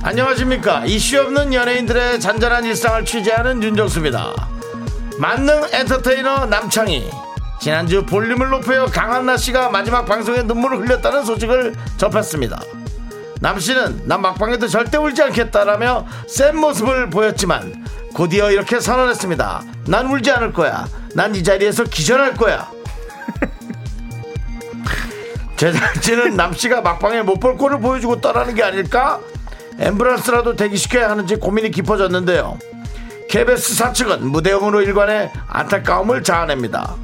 안녕하십니까. 0.03 0.83
이슈 0.83 1.21
없는 1.21 1.53
연예인들의 1.53 2.19
잔잔한 2.19 2.65
일상을 2.65 3.05
취재하는 3.05 3.63
윤정수입니다. 3.63 4.49
만능 5.17 5.61
엔터테이너 5.71 6.47
남창희. 6.47 7.09
지난주 7.61 8.05
볼륨을 8.05 8.49
높여 8.49 8.87
강한나 8.87 9.37
씨가 9.37 9.69
마지막 9.69 10.03
방송에 10.03 10.41
눈물을 10.41 10.79
흘렸다는 10.79 11.23
소식을 11.23 11.73
접했습니다 11.95 12.59
남 13.39 13.59
씨는 13.59 14.01
난 14.05 14.21
막방에도 14.21 14.67
절대 14.67 14.97
울지 14.97 15.21
않겠다라며 15.23 16.05
센 16.27 16.57
모습을 16.57 17.09
보였지만 17.09 17.85
곧이어 18.13 18.51
이렇게 18.51 18.79
선언했습니다. 18.79 19.63
난 19.87 20.07
울지 20.11 20.29
않을 20.31 20.51
거야. 20.53 20.87
난 21.15 21.33
이 21.35 21.43
자리에서 21.43 21.83
기절할 21.85 22.35
거야. 22.35 22.69
제작진은 25.57 26.35
남 26.37 26.53
씨가 26.53 26.81
막방에 26.81 27.21
못 27.21 27.39
볼 27.39 27.57
꼴을 27.57 27.79
보여주고 27.79 28.21
떠나는 28.21 28.55
게 28.55 28.63
아닐까? 28.63 29.19
앰뷸런스라도 29.79 30.57
대기시켜야 30.57 31.09
하는지 31.09 31.35
고민이 31.35 31.71
깊어졌는데요. 31.71 32.57
KBS 33.29 33.75
사측은 33.75 34.27
무대용으로 34.27 34.81
일관해 34.81 35.31
안타까움을 35.47 36.23
자아냅니다. 36.23 36.95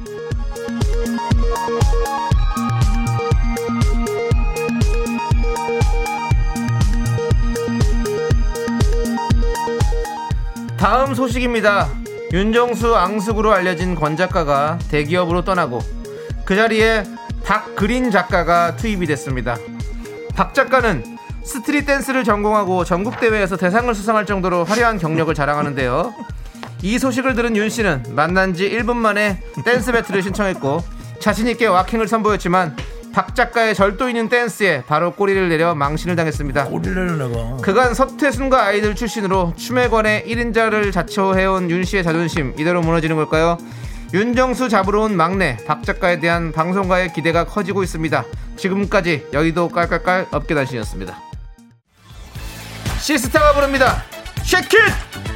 다음 10.78 11.14
소식입니다. 11.14 11.88
윤정수 12.32 12.94
앙숙으로 12.96 13.52
알려진 13.52 13.94
권 13.94 14.16
작가가 14.16 14.78
대기업으로 14.90 15.42
떠나고 15.42 15.80
그 16.44 16.54
자리에 16.54 17.04
박그린 17.44 18.10
작가가 18.10 18.76
투입이 18.76 19.06
됐습니다. 19.06 19.56
박 20.34 20.52
작가는 20.52 21.02
street 21.44 21.86
댄스를 21.86 22.24
전공하고 22.24 22.84
전국 22.84 23.18
대회에서 23.20 23.56
대상을 23.56 23.94
수상할 23.94 24.26
정도로 24.26 24.64
화려한 24.64 24.98
경력을 24.98 25.32
자랑하는데요. 25.32 26.12
이 26.82 26.98
소식을 26.98 27.34
들은 27.34 27.56
윤 27.56 27.70
씨는 27.70 28.02
만난 28.10 28.52
지 28.52 28.68
1분 28.68 28.96
만에 28.96 29.40
댄스 29.64 29.92
battle을 29.92 30.22
신청했고 30.22 30.82
자신 31.20 31.46
있게 31.48 31.66
waacking을 31.66 32.06
선보였지만 32.08 32.76
박 33.16 33.34
작가의 33.34 33.74
절도 33.74 34.10
있는 34.10 34.28
댄스에 34.28 34.82
바로 34.86 35.10
꼬리를 35.12 35.48
내려 35.48 35.74
망신을 35.74 36.16
당했습니다. 36.16 36.66
꼬리를 36.66 37.16
내가. 37.16 37.56
그간 37.62 37.94
서태순과 37.94 38.66
아이들 38.66 38.94
출신으로 38.94 39.54
춤에 39.56 39.88
관해 39.88 40.22
1인자를 40.26 40.92
자처해온 40.92 41.70
윤 41.70 41.82
씨의 41.82 42.04
자존심 42.04 42.52
이대로 42.58 42.82
무너지는 42.82 43.16
걸까요? 43.16 43.56
윤정수 44.12 44.68
잡으러 44.68 45.00
온 45.00 45.16
막내 45.16 45.56
박 45.66 45.82
작가에 45.82 46.20
대한 46.20 46.52
방송가의 46.52 47.14
기대가 47.14 47.46
커지고 47.46 47.82
있습니다. 47.82 48.22
지금까지 48.58 49.28
여의도 49.32 49.70
깔깔깔 49.70 50.26
업계단신이었습니다. 50.30 51.18
시스타가 52.98 53.54
부릅니다. 53.54 54.04
쉐킷! 54.42 55.35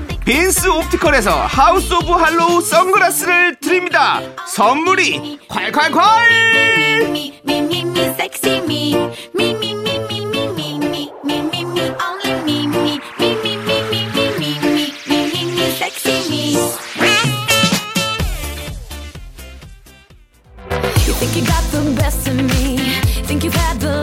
빈스 0.25 0.67
옵티컬에서 0.67 1.31
하우스 1.45 1.93
오브 1.93 2.11
할로우 2.11 2.61
선글라스를 2.61 3.55
드립니다. 3.59 4.21
선물이 4.47 5.39
콸콸콸! 5.49 6.01
Think 21.21 21.35
you 21.35 21.45
got 21.45 21.63
the 21.71 21.93
best 21.95 22.27
of 22.27 22.35
me. 22.35 22.77
Think 23.27 23.43
you've 23.43 23.53
had 23.53 23.79
the 23.79 24.00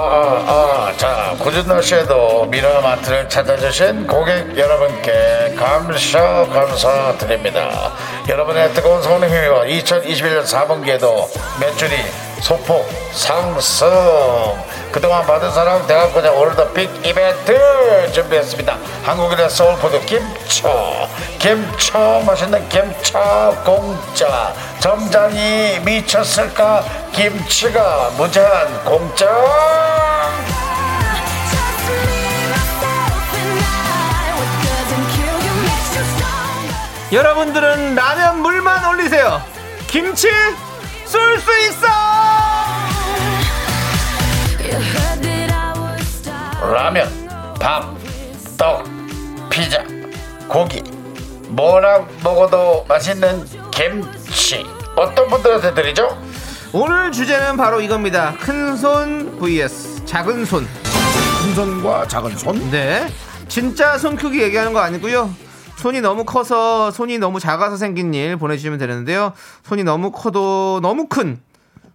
아, 0.00 0.44
아, 0.46 0.92
자, 0.96 1.34
굳은 1.40 1.66
날씨에도 1.66 2.44
미라마트를 2.46 3.28
찾아주신 3.28 4.06
고객 4.06 4.56
여러분께 4.56 5.54
감사 5.56 6.46
감사드립니다. 6.46 7.92
여러분의 8.28 8.72
뜨거운 8.74 9.02
성원 9.02 9.28
힘입어 9.28 9.62
2021년 9.62 10.44
4분기에도 10.44 11.26
매출이 11.60 12.27
소폭 12.40 12.88
상승. 13.12 13.88
그동안 14.92 15.26
받은 15.26 15.50
사랑 15.52 15.86
대학교장 15.86 16.36
오늘도 16.36 16.72
big 16.72 16.90
이벤트 17.04 18.12
준비했습니다. 18.12 18.76
한국인의 19.04 19.50
soul 19.50 19.75
food 19.75 20.00
김치. 20.06 21.08
김치 21.38 22.20
맛있는 22.26 22.68
김치 22.68 23.18
공짜. 23.64 24.52
점장이 24.80 25.80
미쳤을까? 25.80 26.84
김치가 27.12 28.10
무제한 28.16 28.84
공짜. 28.84 29.26
여러분들은 37.10 37.94
라면 37.94 38.40
물만 38.42 38.84
올리세요. 38.84 39.42
김치 39.86 40.28
쏠 41.06 41.40
수 41.40 41.58
있어. 41.60 42.27
라면, 46.60 47.08
밥, 47.60 47.94
떡, 48.56 48.84
피자, 49.48 49.84
고기, 50.48 50.82
뭐랑 51.48 52.08
먹어도 52.22 52.84
맛있는 52.88 53.44
김치. 53.70 54.66
어떤 54.96 55.28
분들한테 55.28 55.72
드리죠? 55.72 56.20
오늘 56.72 57.12
주제는 57.12 57.56
바로 57.56 57.80
이겁니다. 57.80 58.34
큰손 58.40 59.38
vs 59.38 60.04
작은 60.04 60.44
손. 60.44 60.66
큰 61.42 61.54
손과 61.54 62.08
작은 62.08 62.36
손. 62.36 62.70
네. 62.70 63.06
진짜 63.46 63.96
손 63.96 64.16
크기 64.16 64.42
얘기하는 64.42 64.72
거 64.72 64.80
아니고요. 64.80 65.32
손이 65.76 66.00
너무 66.00 66.24
커서 66.24 66.90
손이 66.90 67.18
너무 67.18 67.38
작아서 67.38 67.76
생긴 67.76 68.12
일 68.12 68.36
보내주시면 68.36 68.78
되는데요. 68.78 69.32
손이 69.62 69.84
너무 69.84 70.10
커도 70.10 70.80
너무 70.82 71.06
큰 71.06 71.40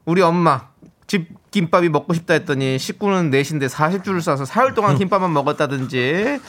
우리 0.06 0.22
엄마 0.22 0.70
집 1.06 1.28
김밥이 1.54 1.88
먹고 1.90 2.14
싶다 2.16 2.34
했더니 2.34 2.80
식구는 2.80 3.30
넷인데 3.30 3.68
40줄을 3.68 4.22
싸서 4.22 4.44
사흘 4.44 4.74
동안 4.74 4.98
김밥만 4.98 5.32
먹었다든지 5.32 6.40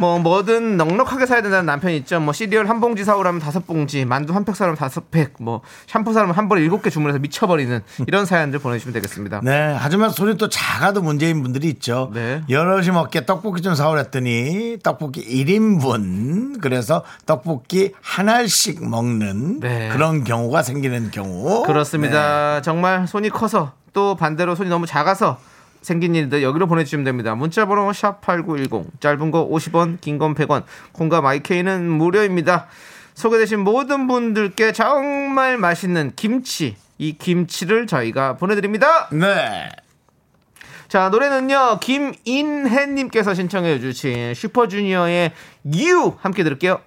뭐 0.00 0.18
뭐든 0.18 0.76
넉넉하게 0.76 1.26
사야 1.26 1.42
된다는 1.42 1.64
남편 1.66 1.92
있죠. 1.92 2.18
뭐 2.18 2.32
시리얼 2.32 2.68
한 2.68 2.80
봉지 2.80 3.04
사오라면 3.04 3.40
다섯 3.40 3.66
봉지, 3.68 4.04
만두 4.04 4.34
한 4.34 4.44
팩 4.44 4.56
사오면 4.56 4.76
다섯 4.76 5.10
팩, 5.12 5.32
뭐 5.38 5.60
샴푸 5.86 6.12
사오면 6.12 6.34
한 6.34 6.48
번에 6.48 6.60
일곱 6.60 6.82
개 6.82 6.90
주문해서 6.90 7.20
미쳐버리는 7.20 7.80
이런 8.08 8.26
사연들 8.26 8.58
보내주시면 8.58 8.92
되겠습니다. 8.94 9.40
네, 9.44 9.76
하지만 9.78 10.10
손이 10.10 10.36
또 10.38 10.48
작아도 10.48 11.02
문제인 11.02 11.42
분들이 11.42 11.68
있죠. 11.68 12.10
네. 12.12 12.42
여럿이 12.48 12.90
먹게 12.90 13.26
떡볶이 13.26 13.62
좀 13.62 13.74
사오랬더니 13.76 14.78
떡볶이 14.82 15.24
1인분 15.24 16.60
그래서 16.60 17.04
떡볶이 17.26 17.92
하나씩 18.02 18.88
먹는 18.88 19.60
네. 19.60 19.88
그런 19.92 20.24
경우가 20.24 20.62
생기는 20.62 21.10
경우. 21.12 21.62
그렇습니다. 21.64 22.60
정말 22.62 23.06
손이 23.06 23.30
커서 23.30 23.72
또 23.96 24.14
반대로 24.14 24.54
손이 24.54 24.68
너무 24.68 24.84
작아서 24.84 25.40
생긴 25.80 26.14
일들 26.14 26.42
여기로 26.42 26.66
보내주시면 26.66 27.02
됩니다. 27.04 27.34
문자번호 27.34 27.90
샵8910 27.92 29.00
짧은 29.00 29.30
거 29.30 29.48
50원 29.48 30.02
긴 30.02 30.18
건 30.18 30.34
100원 30.34 30.64
콩과 30.92 31.22
마이케이는 31.22 31.88
무료입니다. 31.88 32.66
소개되신 33.14 33.60
모든 33.60 34.06
분들께 34.06 34.72
정말 34.72 35.56
맛있는 35.56 36.12
김치 36.14 36.76
이 36.98 37.16
김치를 37.16 37.86
저희가 37.86 38.36
보내드립니다. 38.36 39.08
네. 39.12 39.18
네. 39.18 39.68
자 40.88 41.08
노래는요 41.08 41.78
김인혜님께서 41.80 43.32
신청해 43.32 43.80
주신 43.80 44.34
슈퍼주니어의 44.34 45.32
You 45.64 46.12
함께 46.20 46.44
들을게요. 46.44 46.80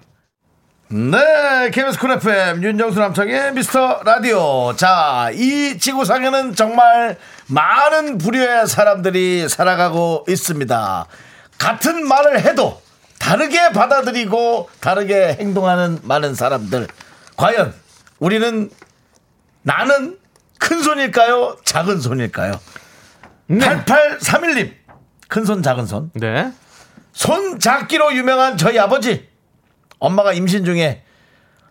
네, 0.92 1.70
KBS 1.72 2.00
쿨 2.00 2.14
FM 2.14 2.64
윤정수 2.64 3.00
남창희의 3.00 3.54
미스터 3.54 4.02
라디오. 4.04 4.76
자, 4.76 5.30
이 5.34 5.78
지구상에는 5.78 6.56
정말 6.56 7.16
많은 7.46 8.18
부류의 8.18 8.66
사람들이 8.66 9.48
살아가고 9.48 10.26
있습니다. 10.28 11.06
같은 11.60 12.08
말을 12.08 12.42
해도 12.42 12.82
다르게 13.20 13.70
받아들이고 13.70 14.68
다르게 14.80 15.38
행동하는 15.40 16.00
많은 16.02 16.34
사람들. 16.34 16.88
과연 17.38 17.76
우리는 18.18 18.72
나는 19.62 20.18
큰 20.58 20.82
손일까요? 20.82 21.58
작은 21.66 22.02
손일까요? 22.02 22.60
8831님. 23.48 24.74
큰 25.28 25.46
손, 25.46 25.62
작은 25.62 25.86
손. 25.86 26.10
네. 26.16 26.52
손 27.14 27.60
작기로 27.60 28.16
유명한 28.16 28.58
저희 28.58 28.80
아버지 28.80 29.29
엄마가 30.00 30.34
임신 30.34 30.66
중에 30.66 31.04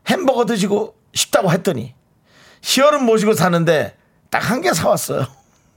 햄버거 0.09 0.45
드시고 0.45 0.95
싶다고 1.15 1.51
했더니 1.53 1.95
시어른 2.61 3.05
모시고 3.05 3.35
사는데 3.35 3.97
딱 4.31 4.43
한 4.51 4.61
개 4.63 4.73
사왔어요 4.73 5.27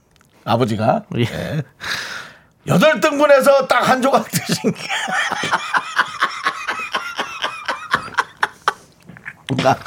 아버지가 0.44 1.04
예. 1.16 1.22
예. 1.22 1.62
여덟 2.66 3.00
등분해서 3.00 3.66
딱 3.66 3.88
한 3.88 4.02
조각 4.02 4.28
드신 4.30 4.72
게 4.72 4.80
그러니까 9.48 9.78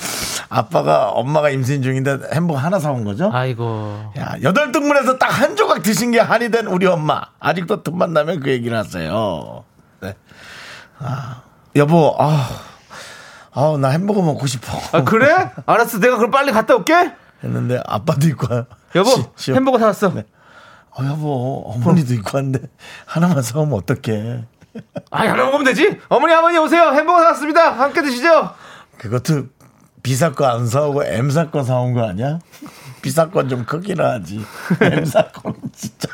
아빠가 0.50 1.10
엄마가 1.10 1.50
임신 1.50 1.82
중인데 1.82 2.20
햄버거 2.34 2.60
하나 2.60 2.78
사온 2.80 3.04
거죠 3.04 3.30
아이고. 3.34 4.12
야, 4.18 4.36
여덟 4.44 4.72
등분해서 4.72 5.18
딱 5.18 5.26
한 5.36 5.56
조각 5.56 5.82
드신 5.84 6.12
게 6.12 6.20
한이 6.20 6.50
된 6.52 6.68
우리 6.68 6.86
엄마. 6.86 7.22
아직도 7.40 7.84
틈만 7.84 8.14
나면 8.14 8.40
그 8.40 8.50
얘기를 8.52 8.78
하세요. 8.78 9.64
네. 10.02 10.16
아, 11.00 11.42
여보, 11.76 12.16
아, 12.20 12.50
아, 13.52 13.78
나 13.80 13.90
햄버거 13.90 14.22
먹고 14.22 14.48
싶어. 14.48 14.78
아 14.92 15.04
그래? 15.04 15.52
알았어. 15.66 16.00
내가 16.00 16.18
그럼 16.18 16.32
빨리 16.32 16.52
갔다 16.52 16.76
올게. 16.76 16.94
했는데 17.44 17.82
아빠도 17.86 18.28
있고 18.28 18.48
와요. 18.50 18.66
여보 18.96 19.10
시-. 19.36 19.54
햄버거 19.54 19.78
사왔어. 19.78 20.14
네. 20.14 20.24
어, 20.98 21.06
여보, 21.06 21.64
어머니도 21.68 22.14
있고 22.16 22.38
한데 22.38 22.60
하나만 23.06 23.42
사오면 23.42 23.74
어떡해. 23.80 24.46
아, 25.12 25.22
하나 25.22 25.46
먹으면 25.46 25.66
되지. 25.66 26.00
어머니, 26.10 26.34
아버니 26.34 26.58
오세요. 26.58 26.92
햄버거 26.94 27.20
사왔습니다. 27.22 27.72
함께 27.72 28.02
드시죠. 28.02 28.52
그것도 28.98 29.48
거안 30.36 30.68
사오고 30.68 31.04
M사 31.04 31.50
거 31.50 31.64
사온 31.64 31.94
거 31.94 32.08
아니야? 32.08 32.40
비쌀 33.02 33.32
건좀 33.32 33.66
크기나 33.66 34.14
하지. 34.14 34.40
M사 34.82 35.28
거는 35.30 35.60
진짜. 35.74 36.08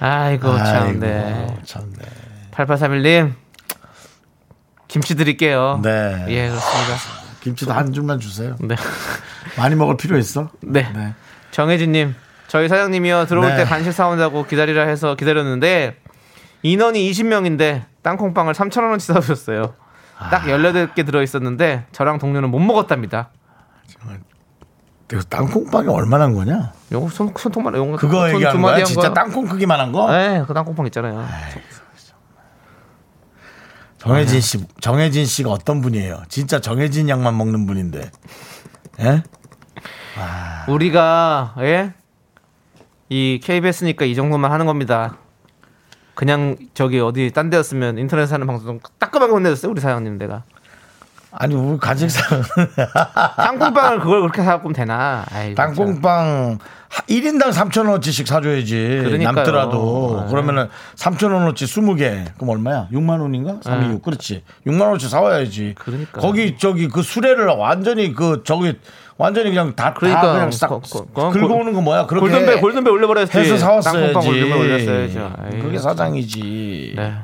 아이고, 0.00 0.56
참, 0.58 1.00
네. 1.00 1.46
아이고, 1.48 1.62
참네. 1.64 1.96
8831님, 2.52 3.34
김치 4.92 5.14
드릴게요. 5.14 5.80
네. 5.82 6.26
예, 6.28 6.48
그렇습니다. 6.50 6.94
김치도 7.40 7.72
한 7.72 7.94
줄만 7.94 8.20
주세요. 8.20 8.56
네. 8.60 8.76
많이 9.56 9.74
먹을 9.74 9.96
필요 9.96 10.18
있어? 10.18 10.50
네. 10.60 10.86
네. 10.94 11.14
정혜진님, 11.50 12.14
저희 12.46 12.68
사장님이요. 12.68 13.24
들어올 13.24 13.48
네. 13.48 13.56
때 13.56 13.64
간식 13.64 13.92
사온다고 13.92 14.44
기다리라 14.44 14.82
해서 14.82 15.14
기다렸는데, 15.14 15.96
인원이 16.62 17.10
20명인데, 17.10 17.84
땅콩빵을 18.02 18.52
3,000원어치 18.52 19.00
사오셨어요. 19.00 19.74
아. 20.18 20.28
딱 20.28 20.42
18개 20.42 21.06
들어있었는데, 21.06 21.86
저랑 21.92 22.18
동료는 22.18 22.50
못 22.50 22.58
먹었답니다. 22.58 23.30
그래서 25.08 25.26
땅콩빵이 25.30 25.88
얼마나 25.88 26.30
거냐? 26.30 26.72
요거 26.92 27.08
손, 27.08 27.32
손톱만, 27.34 27.74
요거 27.74 27.96
그거 27.96 28.20
마디 28.20 28.32
거야? 28.38 28.74
한 28.74 28.84
진짜 28.84 29.08
거. 29.08 29.14
땅콩 29.14 29.46
크기만 29.46 29.80
한 29.80 29.90
거? 29.90 30.12
네, 30.12 30.44
그 30.46 30.52
땅콩빵 30.52 30.84
있잖아요. 30.86 31.26
정혜진 34.02 34.40
씨, 34.40 34.66
정혜진 34.80 35.26
씨가 35.26 35.50
어떤 35.50 35.80
분이에요? 35.80 36.24
진짜 36.28 36.60
정혜진 36.60 37.08
양만 37.08 37.36
먹는 37.38 37.66
분인데. 37.66 38.10
예? 38.98 39.22
우리가 40.66 41.54
예? 41.60 41.94
이 43.08 43.38
KBS니까 43.42 44.04
이 44.04 44.16
정도만 44.16 44.50
하는 44.50 44.66
겁니다. 44.66 45.18
그냥 46.14 46.56
저기 46.74 46.98
어디 46.98 47.30
딴 47.32 47.48
데였으면 47.48 47.96
인터넷에 47.96 48.32
하는 48.32 48.46
방송 48.48 48.80
따끔하게 48.98 49.32
혼내줬어요 49.32 49.70
우리 49.70 49.80
사장님 49.80 50.18
내가 50.18 50.42
아니, 51.30 51.54
우리 51.54 51.78
간식사 51.78 52.42
땅콩빵을 53.38 54.00
그걸 54.00 54.20
그렇게 54.20 54.42
사갖고 54.42 54.72
되나? 54.74 55.24
아이고, 55.30 55.54
참. 55.54 55.74
땅콩빵 55.74 56.58
1인당 57.08 57.52
3,000원어치씩 57.52 58.26
사줘야지. 58.26 58.74
그러니까요. 59.02 59.32
남더라도. 59.32 60.22
네. 60.26 60.30
그러면은 60.30 60.68
3,000원어치 60.96 61.64
20개. 61.64 62.26
그럼 62.36 62.50
얼마야? 62.50 62.88
6만 62.92 63.20
원인가? 63.20 63.56
3 63.62 63.84
2 63.84 63.88
6 63.94 64.02
그렇지. 64.02 64.42
6만 64.66 64.80
원어치 64.82 65.08
사와야지. 65.08 65.74
그러니까요. 65.78 66.20
거기 66.22 66.56
저기 66.58 66.88
그 66.88 67.02
수레를 67.02 67.46
완전히 67.46 68.12
그 68.12 68.42
저기 68.44 68.78
완전히 69.16 69.50
그냥 69.50 69.74
다, 69.74 69.94
그러니까 69.94 70.20
다 70.22 70.32
그냥 70.32 70.50
싹 70.50 70.68
거- 70.68 70.80
거- 70.80 71.04
거- 71.06 71.30
긁어오는 71.30 71.72
거 71.72 71.80
뭐야? 71.80 72.06
그렇게 72.06 72.28
골든벨 72.28 72.60
골든벨 72.60 72.92
올려버렸지. 72.92 73.38
해서 73.38 73.56
사왔어야지. 73.56 74.12
골든벨 74.14 74.52
올렸어야죠. 74.52 75.32
그게 75.62 75.78
사장이지. 75.78 76.94
네. 76.96 77.14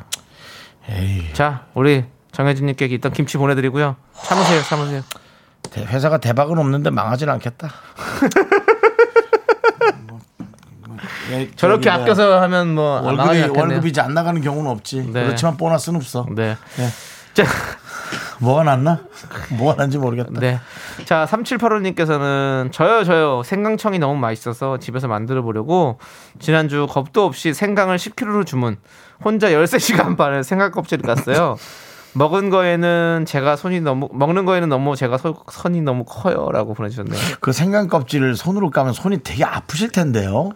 에이, 0.91 1.25
자 1.35 1.67
우리 1.75 2.05
정혜진님께 2.33 2.87
일단 2.87 3.13
김치 3.13 3.37
보내드리고요. 3.37 3.97
참으세요, 4.25 4.63
참으세요. 4.63 5.03
대- 5.71 5.85
회사가 5.85 6.17
대박은 6.19 6.57
없는데 6.57 6.89
망하진 6.91 7.29
않겠다. 7.29 7.69
예, 11.31 11.51
저렇게 11.57 11.91
아껴서 11.91 12.41
하면 12.43 12.75
뭐 12.75 13.01
월급이. 13.01 13.59
월급이 13.59 13.89
이제 13.91 14.01
안 14.01 14.15
나가는 14.15 14.41
경우는 14.41 14.71
없지. 14.71 15.11
네. 15.13 15.25
그렇지만 15.25 15.57
보너스는 15.57 15.99
없어. 15.99 16.27
네. 16.35 16.57
예. 16.79 16.89
자, 17.35 17.45
뭐가 18.41 18.65
났나? 18.65 19.01
뭐가 19.59 19.77
난지 19.77 19.99
모르겠다. 19.99 20.41
네. 20.41 20.61
자, 21.05 21.27
3785님께서는 21.31 22.73
저요, 22.73 23.05
저요. 23.05 23.43
생강청이 23.45 23.99
너무 23.99 24.19
맛있어서 24.19 24.79
집에서 24.79 25.09
만들어 25.09 25.43
보려고 25.43 25.99
지난주 26.39 26.87
겁도 26.89 27.25
없이 27.25 27.53
생강을 27.53 27.97
10kg로 27.97 28.47
주문. 28.47 28.77
혼자 29.25 29.51
13시간 29.51 30.17
반을 30.17 30.45
생강 30.45 30.71
껍질을 30.71 31.03
깠어요. 31.05 31.57
먹은 32.15 32.51
거에는 32.51 33.25
제가 33.29 33.57
손이 33.57 33.81
너무, 33.81 34.09
먹는 34.13 34.45
거에는 34.45 34.69
너무 34.69 34.97
제가 34.97 35.19
소- 35.19 35.37
선이 35.51 35.83
너무 35.83 36.05
커요. 36.05 36.49
라고 36.53 36.75
보내주셨네요. 36.75 37.21
그 37.41 37.53
생강 37.53 37.89
껍질을 37.89 38.35
손으로 38.35 38.71
까면 38.71 38.93
손이 38.93 39.19
되게 39.23 39.45
아프실 39.45 39.91
텐데요. 39.91 40.51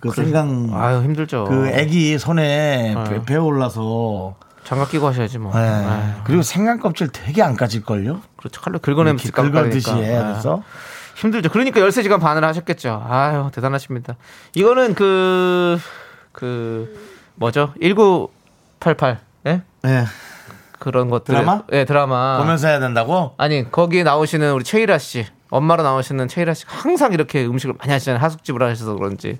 그 0.00 0.10
생강 0.10 0.70
아유, 0.72 1.02
힘들죠. 1.02 1.44
그 1.44 1.68
애기 1.68 2.18
손에 2.18 2.94
어. 2.94 3.04
배, 3.04 3.22
배어 3.24 3.42
올라서 3.42 4.36
장갑 4.64 4.90
끼고 4.90 5.06
하셔야지 5.08 5.38
뭐. 5.38 5.52
예. 5.54 5.58
아유, 5.58 6.12
그리고 6.24 6.42
생강 6.42 6.78
껍질 6.78 7.08
되게 7.08 7.42
안 7.42 7.56
까질 7.56 7.82
걸요? 7.84 8.20
그렇죠. 8.36 8.60
칼로 8.60 8.78
긁어내면 8.78 9.18
이렇게 9.18 9.30
긁어듯이 9.30 9.90
해. 9.90 10.16
아. 10.16 10.28
그래서 10.28 10.62
힘들죠. 11.16 11.48
그러니까 11.48 11.80
13시간 11.80 12.20
반을 12.20 12.44
하셨겠죠. 12.44 13.04
아유, 13.08 13.50
대단하십니다. 13.52 14.14
이거는 14.54 14.94
그, 14.94 15.78
그, 16.32 16.96
뭐죠? 17.34 17.72
1988. 17.80 19.18
예? 19.46 19.62
예. 19.86 20.04
그런 20.78 21.10
것들. 21.10 21.34
드라마? 21.34 21.62
예, 21.72 21.84
드라마. 21.84 22.38
보면서 22.38 22.68
해야 22.68 22.78
된다고? 22.78 23.34
아니, 23.36 23.68
거기에 23.70 24.04
나오시는 24.04 24.52
우리 24.52 24.62
최일아 24.62 24.98
씨. 24.98 25.26
엄마로 25.50 25.82
나오시는 25.82 26.28
최일아 26.28 26.54
씨. 26.54 26.64
항상 26.68 27.12
이렇게 27.12 27.44
음식을 27.44 27.74
많이 27.78 27.90
하시잖아요. 27.90 28.22
하숙집을 28.22 28.62
하셔서 28.62 28.94
그런지. 28.94 29.38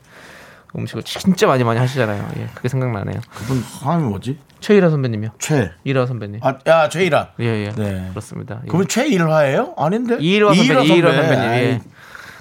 음식을 0.77 1.03
진짜 1.03 1.47
많이 1.47 1.65
많이 1.65 1.79
하시잖아요. 1.81 2.29
예, 2.39 2.49
그게 2.55 2.69
생각나네요. 2.69 3.21
그분 3.35 3.63
성함이 3.63 4.05
뭐지? 4.05 4.39
최일아 4.61 4.91
선배님이요. 4.91 5.31
최. 5.39 5.71
일화 5.85 6.05
선배님. 6.07 6.41
아, 6.43 6.55
야, 6.67 6.89
최일아. 6.89 7.29
예, 7.41 7.45
예. 7.45 7.73
네. 7.77 8.07
그렇습니다. 8.11 8.61
예. 8.65 8.69
그분 8.69 8.87
최일화예요? 8.89 9.75
아닌데? 9.79 10.17
이일화 10.21 10.53
선배님, 10.55 10.83
이일화 10.95 11.13
선배님. 11.13 11.45
예. 11.55 11.81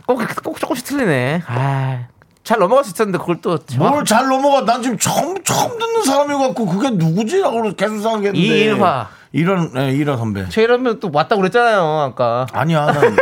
꼭, 0.05 0.21
꼭 0.43 0.59
조금씩 0.59 0.85
틀리네. 0.85 1.43
아, 1.47 2.07
잘 2.43 2.59
넘어갈 2.59 2.83
수 2.83 2.91
있었는데 2.91 3.17
그걸 3.19 3.39
또 3.41 3.57
뭘 3.77 4.03
잘 4.05 4.27
넘어가? 4.27 4.65
난 4.65 4.81
지금 4.81 4.97
처음 4.97 5.41
처음 5.43 5.77
듣는 5.77 6.03
사람이 6.03 6.33
갖고 6.33 6.65
그게 6.65 6.89
누구지라고 6.89 7.61
계속 7.75 7.95
생각했는데. 8.01 8.37
이일화. 8.39 9.09
이런 9.33 9.71
예, 9.77 9.91
이일화 9.91 10.17
선배. 10.17 10.47
최일화면 10.49 10.99
또 10.99 11.11
왔다고 11.13 11.41
그랬잖아요, 11.41 11.81
아까. 11.81 12.47
아니야, 12.53 12.85
난. 12.87 13.15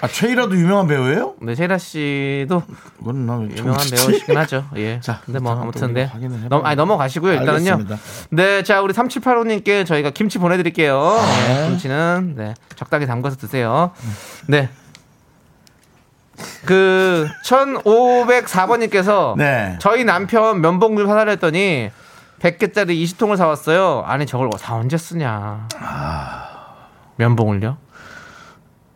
아 0.00 0.06
최일화도 0.06 0.56
유명한 0.56 0.86
배우예요? 0.86 1.34
네, 1.40 1.56
최일화 1.56 1.76
씨도 1.76 2.62
그건 2.98 3.26
나 3.26 3.34
유명한. 3.42 3.80
배우시긴 3.90 4.36
하죠. 4.36 4.64
예. 4.76 5.00
자, 5.00 5.20
근데 5.24 5.40
뭐또 5.40 5.60
아무튼 5.60 5.92
네. 5.92 6.08
넘, 6.48 6.64
아니, 6.64 6.76
넘어가시고요. 6.76 7.32
일단은요. 7.32 7.72
알겠습니다. 7.72 7.96
네, 8.30 8.62
자 8.62 8.80
우리 8.80 8.94
3785님께 8.94 9.84
저희가 9.84 10.10
김치 10.10 10.38
보내드릴게요. 10.38 11.18
네, 11.48 11.68
김치는 11.70 12.34
네 12.36 12.54
적당히 12.76 13.06
담가서 13.06 13.36
드세요. 13.36 13.90
네. 14.46 14.68
그 16.64 17.26
1504번님께서 17.44 19.36
네. 19.36 19.76
저희 19.80 20.04
남편 20.04 20.60
면봉 20.60 20.96
좀 20.96 21.08
사달라 21.08 21.32
했더니 21.32 21.90
100개짜리 22.40 23.02
20통을 23.02 23.36
사왔어요. 23.36 24.04
아니 24.06 24.26
저걸 24.26 24.48
다 24.60 24.76
언제 24.76 24.96
쓰냐. 24.96 25.66
면봉을요? 27.16 27.78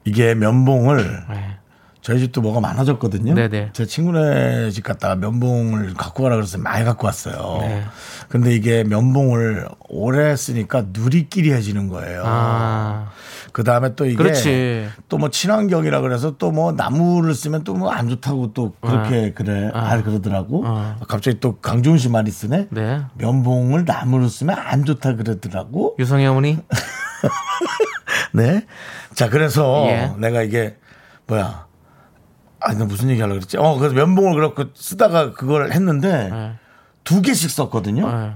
이게 0.05 0.35
면봉을 0.35 1.25
네. 1.31 1.57
저희 2.01 2.19
집도 2.19 2.41
뭐가 2.41 2.59
많아졌거든요. 2.59 3.35
네네. 3.35 3.71
제 3.75 3.87
친구네 3.87 4.71
집 4.73 4.83
갔다가 4.83 5.15
면봉을 5.15 5.95
갖고 5.95 6.25
가라 6.25 6.35
그래서 6.35 6.59
많이 6.59 6.85
갖고 6.85 7.07
왔어요. 7.07 7.59
네. 7.61 7.85
근데 8.29 8.53
이게 8.53 8.83
면봉을 8.83 9.69
오래 9.89 10.35
쓰니까 10.35 10.87
누리끼리 10.93 11.53
해지는 11.53 11.87
거예요. 11.89 12.25
아, 12.27 13.11
그 13.53 13.63
다음에 13.63 13.95
또 13.95 14.05
이게. 14.07 14.89
또 15.09 15.19
뭐 15.19 15.31
친환경이라 15.31 16.01
그래서 16.01 16.37
또 16.39 16.51
뭐 16.51 16.73
나무를 16.73 17.35
쓰면 17.37 17.63
또 17.63 17.75
뭐 17.75 17.91
안 17.93 18.09
좋다고 18.09 18.53
또 18.53 18.73
그렇게 18.81 19.33
그래 19.33 19.71
아 19.73 20.03
그러더라고. 20.03 20.65
어. 20.67 20.97
갑자기 21.07 21.39
또 21.39 21.59
강조은 21.61 21.99
씨 21.99 22.09
말이 22.09 22.33
쓰네. 22.33 22.67
네. 22.71 23.01
면봉을 23.19 23.85
나무로 23.85 24.27
쓰면 24.29 24.59
안 24.59 24.85
좋다 24.85 25.15
그러더라고. 25.15 25.95
유성희 26.01 26.27
어머니. 26.27 26.59
네. 28.33 28.67
자 29.15 29.29
그래서 29.29 29.85
예. 29.89 30.13
내가 30.19 30.43
이게 30.43 30.77
뭐야. 31.27 31.67
아니 32.61 32.79
나 32.79 32.85
무슨 32.85 33.09
얘기 33.11 33.21
하려고 33.21 33.41
그랬지? 33.41 33.57
어 33.59 33.77
그래서 33.77 33.95
면봉을 33.95 34.35
그렇게 34.35 34.67
쓰다가 34.75 35.33
그걸 35.33 35.73
했는데 35.73 36.29
네. 36.31 36.53
두 37.05 37.21
개씩 37.23 37.51
썼거든요. 37.51 38.11
네. 38.11 38.33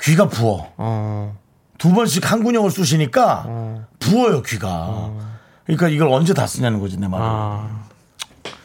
귀가 0.00 0.28
부어. 0.28 0.72
어. 0.76 1.36
두 1.78 1.92
번씩 1.92 2.30
한 2.30 2.42
군형을 2.44 2.70
쑤시니까 2.70 3.44
어. 3.46 3.86
부어요 3.98 4.42
귀가. 4.42 5.10
그러니까 5.64 5.88
이걸 5.88 6.08
언제 6.08 6.34
다 6.34 6.46
쓰냐는 6.46 6.78
거지 6.80 6.98
내 6.98 7.08
말은. 7.08 7.24
아. 7.26 7.80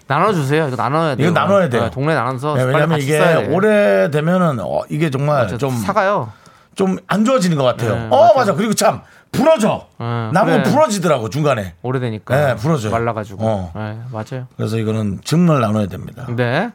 나눠주세요. 0.08 0.68
이거 0.68 0.76
나눠야 0.76 1.16
돼요. 1.16 1.30
이거 1.30 1.40
나눠야 1.40 1.70
돼요. 1.70 1.84
네, 1.84 1.90
동네 1.92 2.14
나눠서 2.14 2.56
네, 2.56 2.64
왜냐면 2.64 3.00
이게. 3.00 3.20
오래 3.50 4.12
되면은 4.12 4.60
어, 4.60 4.82
이게 4.90 5.10
정말 5.10 5.48
저좀 5.48 5.78
사가요. 5.78 6.32
좀 6.76 6.98
안 7.08 7.24
좋아지는 7.24 7.58
것 7.58 7.64
같아요. 7.64 7.96
네, 7.96 8.08
어 8.12 8.18
맞아요. 8.18 8.34
맞아. 8.36 8.54
그리고 8.54 8.74
참 8.74 9.02
부러져. 9.36 9.88
네, 10.00 10.06
나무가 10.34 10.46
그래. 10.46 10.64
부러지더라고 10.64 11.30
중간에. 11.30 11.74
오래되니까. 11.82 12.36
네, 12.36 12.56
부러져요. 12.56 12.92
말라가지고. 12.92 13.40
어. 13.46 13.72
네, 13.76 13.98
맞아요. 14.12 14.48
그래서 14.58 14.78
이거는 14.78 15.22
증을 15.24 15.62
나눠야 15.62 15.88
됩니다. 15.88 16.26
네. 16.36 16.72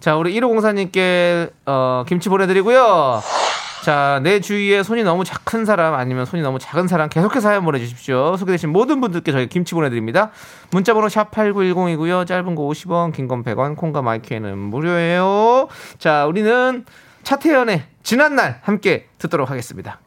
자, 0.00 0.16
우리 0.16 0.34
1504님께, 0.40 1.50
어, 1.66 2.04
김치 2.08 2.28
보내드리고요. 2.28 3.20
자, 3.84 4.20
내 4.22 4.40
주위에 4.40 4.82
손이 4.82 5.04
너무 5.04 5.24
큰 5.44 5.64
사람 5.64 5.94
아니면 5.94 6.26
손이 6.26 6.42
너무 6.42 6.58
작은 6.58 6.86
사람 6.86 7.08
계속해서 7.08 7.40
사연 7.48 7.64
보내주십시오. 7.64 8.36
소개되신 8.36 8.68
모든 8.70 9.00
분들께 9.00 9.32
저희 9.32 9.46
김치 9.48 9.74
보내드립니다. 9.74 10.30
문자번호 10.70 11.08
샵8910이고요. 11.08 12.26
짧은 12.26 12.54
거 12.54 12.62
50원, 12.64 13.12
긴 13.14 13.26
건 13.26 13.42
100원, 13.42 13.76
콩과 13.76 14.02
마이크에는 14.02 14.58
무료예요. 14.58 15.68
자, 15.98 16.26
우리는 16.26 16.84
차태현의 17.22 17.82
지난날 18.02 18.58
함께 18.62 19.06
듣도록 19.18 19.50
하겠습니다. 19.50 19.98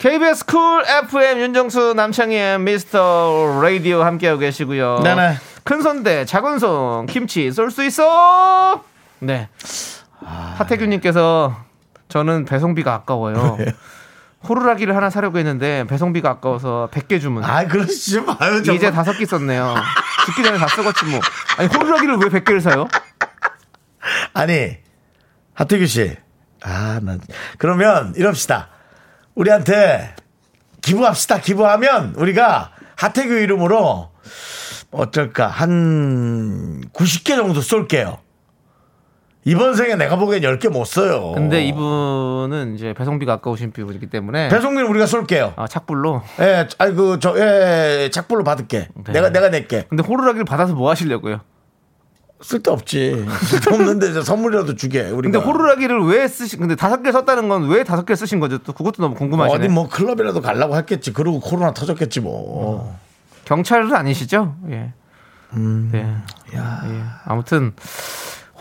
KBS 0.00 0.46
쿨 0.46 0.82
FM 0.86 1.40
윤정수 1.40 1.92
남창희의 1.94 2.58
미스터 2.60 3.60
라디오 3.62 4.02
함께하고 4.02 4.38
계시고요. 4.38 5.00
네네. 5.04 5.36
큰손대 5.64 6.24
작은 6.24 6.58
손 6.58 7.04
김치 7.04 7.52
쏠 7.52 7.70
수 7.70 7.84
있어. 7.84 8.82
네. 9.18 9.50
하태균님께서 10.24 11.54
저는 12.08 12.46
배송비가 12.46 12.94
아까워요. 12.94 13.58
호루라기를 14.48 14.96
하나 14.96 15.10
사려고 15.10 15.36
했는데 15.36 15.84
배송비가 15.86 16.30
아까워서 16.30 16.88
100개 16.92 17.20
주문. 17.20 17.44
아 17.44 17.66
그러시지 17.66 18.22
마요. 18.22 18.62
정말. 18.62 18.76
이제 18.76 18.90
다섯 18.90 19.12
개 19.18 19.26
썼네요. 19.26 19.74
죽기 20.24 20.42
전에 20.42 20.56
다 20.56 20.66
쓰겠지 20.66 21.04
뭐. 21.04 21.20
아니 21.58 21.68
호루라기를 21.68 22.16
왜 22.16 22.40
100개를 22.40 22.62
사요? 22.62 22.88
아니 24.32 24.78
하태규 25.52 25.84
씨. 25.84 26.16
아, 26.62 27.00
나 27.02 27.18
그러면 27.58 28.14
이럽시다. 28.16 28.70
우리한테 29.44 30.14
기부합시다. 30.82 31.38
기부하면 31.40 32.14
우리가 32.16 32.72
하태규 32.96 33.32
이름으로 33.32 34.10
어쩔까 34.90 35.46
한 35.46 36.82
90개 36.92 37.36
정도 37.36 37.60
쏠게요. 37.62 38.18
이번 39.46 39.74
생에 39.74 39.94
내가 39.96 40.16
보기엔 40.16 40.42
10개 40.42 40.68
못 40.68 40.84
써요. 40.84 41.32
근데 41.34 41.64
이분은 41.64 42.74
이제 42.74 42.92
배송비가 42.92 43.32
아까우신 43.34 43.72
분이기 43.72 44.08
때문에 44.08 44.48
배송비는 44.48 44.86
우리가 44.90 45.06
쏠게요. 45.06 45.54
아, 45.56 45.66
착불로. 45.66 46.20
예, 46.40 46.68
아이 46.76 46.92
그 46.92 47.18
저 47.18 47.34
예, 47.38 48.10
착불로 48.12 48.44
받을게. 48.44 48.88
네. 49.06 49.12
내가 49.12 49.30
내가 49.30 49.48
낼게. 49.48 49.86
근데 49.88 50.02
호루라기를 50.02 50.44
받아서 50.44 50.74
뭐 50.74 50.90
하시려고요? 50.90 51.40
쓸데없지. 52.42 53.26
쓸데없는데 53.44 54.22
선물이라도 54.22 54.74
주게. 54.76 55.02
우리가. 55.02 55.20
근데 55.20 55.38
호루라기를 55.38 56.04
왜 56.06 56.26
쓰신? 56.28 56.58
근데 56.60 56.74
다섯 56.76 57.02
개 57.02 57.12
썼다는 57.12 57.48
건 57.48 57.68
왜 57.68 57.84
다섯 57.84 58.04
개 58.06 58.14
쓰신 58.14 58.40
거죠? 58.40 58.58
또 58.58 58.72
그것도 58.72 59.02
너무 59.02 59.14
궁금하시네. 59.14 59.58
어디 59.64 59.68
뭐 59.68 59.88
클럽이라도 59.88 60.40
가려고 60.40 60.76
했겠지. 60.76 61.12
그러고 61.12 61.40
코로나 61.40 61.72
터졌겠지 61.74 62.20
뭐. 62.20 62.96
경찰은 63.44 63.94
아니시죠? 63.94 64.56
예. 64.70 64.92
음. 65.54 65.88
네. 65.92 66.14
예. 66.54 66.58
아무튼 67.24 67.72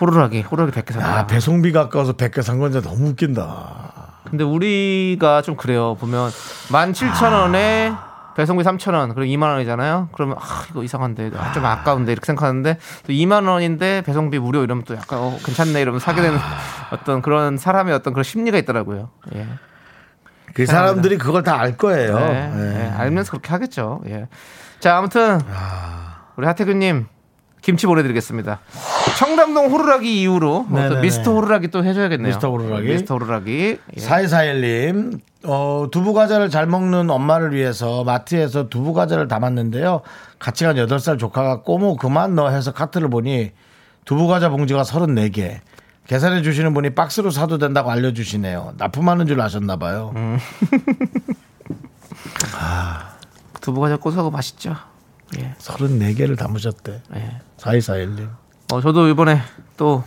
호루라기, 0.02 0.42
호루라기 0.42 0.80
100개 0.80 0.94
샀다. 0.94 1.20
아, 1.20 1.28
배송비가 1.28 1.82
아까워서 1.82 2.14
100개 2.14 2.42
산건 2.42 2.72
진짜 2.72 2.90
너무 2.90 3.10
웃긴다. 3.10 4.24
근데 4.30 4.44
우리가 4.44 5.42
좀 5.42 5.56
그래요. 5.56 5.96
보면 6.00 6.30
17,000원에 6.30 7.98
배송비 8.36 8.64
3,000원, 8.64 9.14
그리고 9.16 9.32
2만 9.38 9.52
원이잖아요. 9.54 10.10
그러면 10.14 10.38
아, 10.40 10.64
이거 10.70 10.84
이상한데. 10.84 11.32
아, 11.36 11.52
좀 11.52 11.66
아까운데 11.66 12.12
이렇게 12.12 12.26
생각하는데 12.26 12.78
또 13.06 13.14
2만 13.14 13.48
원인데 13.50 14.02
배송비 14.06 14.40
무료 14.40 14.64
이러면 14.64 14.84
또 14.86 14.96
약간 14.96 15.20
어, 15.20 15.38
괜찮네 15.44 15.82
이러면 15.82 16.00
사게 16.00 16.22
되는 16.22 16.38
어떤 16.92 17.22
그런 17.22 17.58
사람의 17.58 17.94
어떤 17.94 18.14
그런 18.14 18.24
심리가 18.24 18.58
있더라고요. 18.58 19.10
예. 19.36 19.46
그 20.54 20.66
사람들이 20.66 21.18
그걸 21.18 21.44
다 21.44 21.58
알 21.60 21.78
거예요. 21.78 22.18
네, 22.18 22.52
예. 22.56 22.58
네, 22.78 22.90
알면서 22.98 23.32
그렇게 23.32 23.50
하겠죠. 23.50 24.02
예. 24.08 24.28
자, 24.80 24.98
아무튼 24.98 25.40
우리 26.38 26.46
하태균님 26.48 27.06
김치 27.62 27.86
보내드리겠습니다. 27.88 28.60
청담동 29.18 29.72
호루라기 29.72 30.22
이후로 30.22 30.64
뭐 30.70 30.90
또. 30.90 31.00
미스터 31.02 31.34
호루라기 31.34 31.68
또 31.70 31.84
해줘야겠네요. 31.84 32.28
미스터 32.28 32.50
호루라기. 32.50 32.88
미스터 32.88 33.16
호루라기. 33.16 33.78
예. 33.98 34.02
4241님, 34.02 35.20
어, 35.46 35.88
두부 35.92 36.14
과자를 36.14 36.50
잘 36.50 36.66
먹는 36.68 37.10
엄마를 37.10 37.54
위해서 37.54 38.04
마트에서 38.06 38.70
두부 38.70 38.94
과자를 38.94 39.28
담았는데요. 39.28 40.02
같이 40.40 40.64
간 40.64 40.76
8살 40.78 41.20
조카가 41.20 41.62
꼬모 41.64 41.98
그만 41.98 42.36
넣어 42.36 42.50
해서 42.50 42.72
카트를 42.72 43.10
보니 43.10 43.52
두부 44.06 44.28
과자 44.28 44.50
봉지가 44.50 44.84
34개. 44.84 45.60
계산해 46.08 46.42
주시는 46.42 46.74
분이 46.74 46.96
박스로 46.96 47.30
사도 47.30 47.58
된다고 47.60 47.92
알려주시네요. 47.92 48.74
납품하는 48.78 49.28
줄 49.28 49.40
아셨나 49.42 49.76
봐요. 49.76 50.12
두부 53.62 53.80
과자 53.82 53.98
고소하고 53.98 54.32
맛있죠. 54.32 54.76
예. 55.38 55.54
34개를 55.60 56.38
담으셨대. 56.38 57.02
예. 57.16 57.42
4241님. 57.58 58.30
어, 58.72 58.82
저도 58.82 59.08
이번에 59.10 59.42
또 59.78 60.04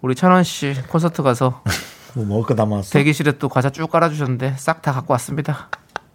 우리 0.00 0.14
찬원 0.14 0.44
씨 0.44 0.74
콘서트 0.88 1.22
가서 1.22 1.62
뭐 2.14 2.24
먹을 2.24 2.44
거 2.44 2.54
담았어? 2.54 2.90
대기실에 2.92 3.32
또 3.38 3.48
과자 3.48 3.70
쭉 3.70 3.90
깔아주셨는데 3.90 4.54
싹 4.56 4.82
다 4.82 4.92
갖고 4.92 5.12
왔습니다. 5.12 5.68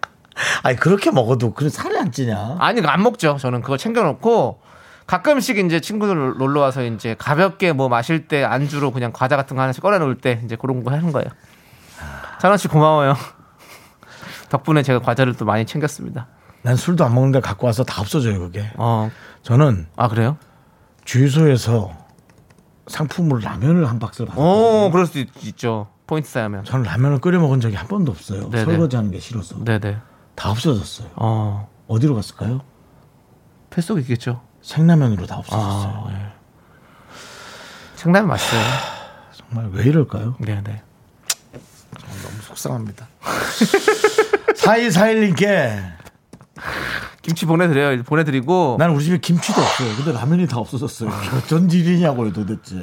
아니, 0.63 0.75
그렇게 0.77 1.11
먹어도 1.11 1.53
그래 1.53 1.69
살이 1.69 1.97
안 1.97 2.11
찌냐? 2.11 2.57
아니, 2.59 2.81
안 2.85 3.03
먹죠. 3.03 3.37
저는 3.39 3.61
그거 3.61 3.77
챙겨놓고 3.77 4.61
가끔씩 5.07 5.57
이제 5.59 5.79
친구들 5.81 6.15
놀러 6.37 6.61
와서 6.61 6.83
이제 6.83 7.15
가볍게 7.17 7.73
뭐 7.73 7.89
마실 7.89 8.27
때 8.27 8.43
안주로 8.43 8.91
그냥 8.91 9.11
과자 9.13 9.35
같은 9.35 9.55
거 9.55 9.61
하나씩 9.61 9.83
꺼내놓을 9.83 10.17
때 10.17 10.41
이제 10.45 10.55
그런 10.55 10.83
거 10.83 10.91
하는 10.91 11.11
거예요. 11.11 11.27
찬원 12.39 12.57
씨 12.57 12.67
고마워요. 12.67 13.15
덕분에 14.49 14.83
제가 14.83 14.99
과자를 14.99 15.35
또 15.35 15.45
많이 15.45 15.65
챙겼습니다. 15.65 16.27
난 16.63 16.75
술도 16.75 17.03
안 17.03 17.13
먹는데 17.15 17.39
갖고 17.39 17.65
와서 17.67 17.83
다 17.83 18.01
없어져요, 18.01 18.39
그게. 18.39 18.71
어, 18.75 19.09
저는 19.41 19.87
아 19.95 20.07
그래요? 20.07 20.37
주유소에서 21.05 21.91
상품으로 22.87 23.39
라면을 23.41 23.87
한 23.89 23.99
박스를 23.99 24.27
받았어요. 24.27 24.85
오, 24.85 24.91
그럴 24.91 25.05
수도 25.07 25.19
있, 25.19 25.29
있죠. 25.43 25.87
포인트 26.07 26.29
쌓이면. 26.29 26.65
저는 26.65 26.83
라면을 26.85 27.19
끓여 27.19 27.39
먹은 27.39 27.61
적이 27.61 27.75
한 27.75 27.87
번도 27.87 28.11
없어요. 28.11 28.49
네네. 28.49 28.65
설거지하는 28.65 29.11
게 29.11 29.19
싫어서. 29.19 29.63
네네. 29.63 29.97
다 30.35 30.51
없어졌어요. 30.51 31.09
어, 31.15 31.69
어디로 31.87 32.15
갔을까요? 32.15 32.61
뱃속 33.69 33.99
있겠죠. 33.99 34.41
생라면으로 34.61 35.25
다 35.25 35.37
없어졌어요. 35.37 36.05
아, 36.07 36.11
예. 36.11 36.31
생라면 37.95 38.27
맛있어요. 38.29 38.61
정말 39.33 39.69
왜 39.71 39.83
이럴까요? 39.85 40.35
네네. 40.39 40.83
속상합니다. 42.47 43.07
4241님께 44.55 46.00
김치 47.21 47.45
보내드려요. 47.45 48.01
보내드리고. 48.03 48.77
난 48.79 48.89
우리 48.91 49.03
집에 49.05 49.17
김치도 49.19 49.61
없어요. 49.61 49.95
근데 49.95 50.11
라면이 50.11 50.47
다 50.47 50.57
없어졌어요. 50.57 51.09
아. 51.09 51.41
전일이냐고요 51.47 52.33
도대체. 52.33 52.75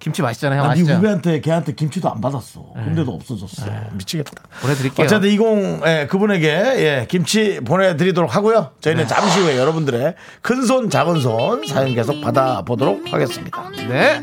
김치 0.00 0.22
맛있잖아요. 0.22 0.62
난 0.66 0.76
네 0.76 0.94
후배한테 0.94 1.40
걔한테 1.40 1.74
김치도 1.74 2.10
안 2.10 2.20
받았어. 2.20 2.64
네. 2.76 2.84
근데도 2.84 3.12
없어졌어. 3.12 3.66
요 3.66 3.72
미치겠다. 3.92 4.32
보내드릴게요. 4.62 5.04
어쨌든 5.04 5.28
20 5.28 5.86
예, 5.86 6.06
그분에게 6.10 6.48
예, 6.48 7.06
김치 7.08 7.60
보내드리도록 7.64 8.34
하고요. 8.34 8.70
저희는 8.80 9.02
네. 9.04 9.06
잠시 9.08 9.40
후에 9.40 9.58
여러분들의 9.58 10.14
큰 10.40 10.62
손 10.64 10.88
작은 10.90 11.20
손 11.20 11.66
사연 11.66 11.94
계속 11.94 12.20
받아보도록 12.22 13.12
하겠습니다. 13.12 13.68
네. 13.88 14.22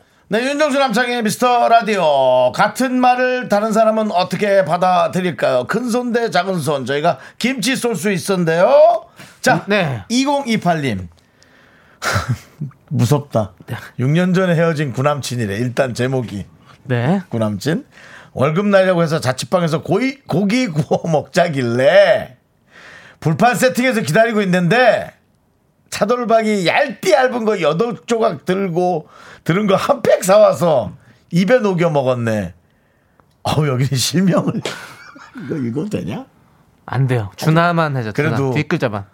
네, 0.31 0.45
윤정수 0.45 0.79
남창의 0.79 1.23
미스터 1.23 1.67
라디오. 1.67 2.53
같은 2.53 3.01
말을 3.01 3.49
다른 3.49 3.73
사람은 3.73 4.11
어떻게 4.13 4.63
받아들일까요? 4.63 5.65
큰 5.67 5.89
손 5.89 6.13
대 6.13 6.29
작은 6.29 6.57
손. 6.59 6.85
저희가 6.85 7.17
김치 7.37 7.75
쏠 7.75 7.97
수 7.97 8.09
있었는데요. 8.09 9.03
자, 9.41 9.65
네. 9.67 10.03
2028님. 10.09 11.09
무섭다. 12.87 13.51
6년 13.99 14.33
전에 14.33 14.55
헤어진 14.55 14.93
구남친이래. 14.93 15.57
일단 15.57 15.93
제목이. 15.93 16.45
네. 16.83 17.21
구남친. 17.27 17.85
월급 18.31 18.67
날려고 18.67 19.03
해서 19.03 19.19
자취방에서 19.19 19.81
고이, 19.81 20.21
고기 20.27 20.67
구워 20.67 21.01
먹자길래 21.11 22.37
불판 23.19 23.55
세팅해서 23.55 23.99
기다리고 23.99 24.41
있는데 24.43 25.11
차돌박이 25.91 26.65
얇디 26.67 27.11
얇은 27.11 27.45
거 27.45 27.61
여덟 27.61 27.95
조각 28.07 28.45
들고 28.45 29.07
들은 29.43 29.67
거 29.67 29.75
한 29.75 30.01
팩 30.01 30.23
사와서 30.23 30.93
입에 31.31 31.59
녹여 31.59 31.89
먹었네. 31.89 32.53
어우 33.43 33.67
여기는 33.67 33.95
실명을 33.95 34.61
이거 35.45 35.55
이거 35.57 35.85
되냐? 35.85 36.25
안 36.85 37.07
돼요. 37.07 37.31
준하만 37.37 37.95
해줘. 37.97 38.11
그래도- 38.13 38.35
그래도 38.35 38.53
뒷글자만. 38.55 39.05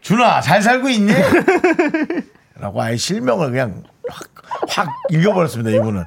준아 0.00 0.40
잘 0.42 0.60
살고 0.62 0.88
있니? 0.90 1.12
라고 2.60 2.82
아예 2.82 2.96
실명을 2.96 3.50
그냥 3.50 3.82
확, 4.10 4.28
확 4.68 4.88
읽어버렸습니다 5.10 5.70
이분은 5.70 6.04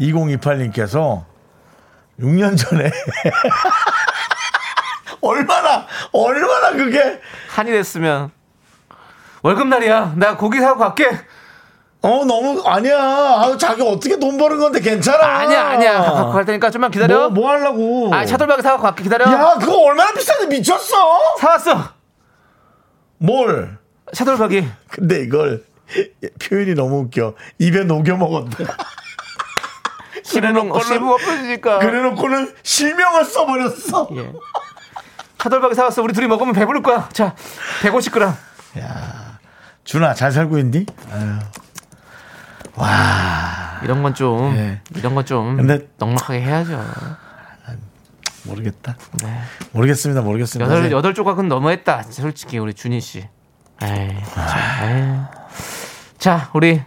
2028님께서 0.00 1.24
6년 2.20 2.56
전에 2.58 2.90
얼마나 5.20 5.86
얼마나 6.12 6.72
그게 6.72 7.20
한이 7.50 7.70
됐으면 7.70 8.30
월급 9.46 9.68
날이야. 9.68 10.14
나 10.16 10.36
고기 10.36 10.58
사고 10.58 10.76
갈게. 10.80 11.08
어 12.02 12.24
너무 12.24 12.60
아니야 12.66 12.98
아우 12.98 13.56
자기 13.56 13.80
어떻게 13.82 14.18
돈 14.18 14.36
버는 14.36 14.58
건데 14.58 14.80
괜찮아 14.80 15.24
아니야 15.24 15.68
아니야. 15.68 16.02
갖고 16.02 16.32
갈 16.32 16.44
테니까 16.44 16.68
좀만 16.68 16.90
기다려. 16.90 17.28
뭐, 17.28 17.30
뭐 17.30 17.50
하려고 17.50 18.12
아 18.12 18.24
차돌박이 18.24 18.62
사고 18.62 18.82
갈게 18.82 19.04
기다려. 19.04 19.24
야 19.26 19.54
그거 19.60 19.78
얼마나 19.78 20.12
비싼데 20.12 20.48
미쳤어 20.48 21.36
사왔어. 21.38 21.78
뭘 23.18 23.78
차돌박이. 24.12 24.66
근데 24.90 25.22
이걸 25.22 25.64
표현이 26.42 26.74
너무 26.74 27.02
웃겨 27.02 27.34
입에 27.60 27.84
녹여 27.84 28.16
먹었대 28.16 28.64
씹으면 30.24 30.80
씹으면 30.80 31.12
없어지니까. 31.12 31.78
그래놓고는 31.78 32.52
실명을 32.64 33.24
써버렸어 33.24 34.08
예. 34.16 34.32
차돌박이 35.38 35.76
사왔어. 35.76 36.02
우리 36.02 36.12
둘이 36.12 36.26
먹으면 36.26 36.52
배부를 36.52 36.82
거야. 36.82 37.08
자, 37.12 37.36
150g. 37.82 38.34
준아 39.86 40.14
잘 40.14 40.30
살고 40.32 40.58
있니? 40.58 40.84
아유. 41.10 41.38
이런 43.84 44.02
건 44.02 44.14
좀, 44.14 44.54
예. 44.56 44.80
이런 44.96 45.14
건좀 45.14 45.56
근데- 45.56 45.88
넉넉하게 45.98 46.42
해야죠. 46.42 46.84
모르겠다 48.44 48.96
네. 49.24 49.40
모르겠습니다 49.72 50.22
모르겠습니다 50.22 50.66
여덟 50.70 50.82
사실 50.84 50.92
여덟 50.96 51.14
조각은 51.14 51.48
너무했다. 51.48 52.04
솔직히 52.10 52.58
우리 52.58 52.74
준희 52.74 53.00
씨. 53.00 53.26
에이, 53.82 54.16
참, 54.34 54.88
에이. 54.88 55.18
자, 56.18 56.50
우리 56.54 56.80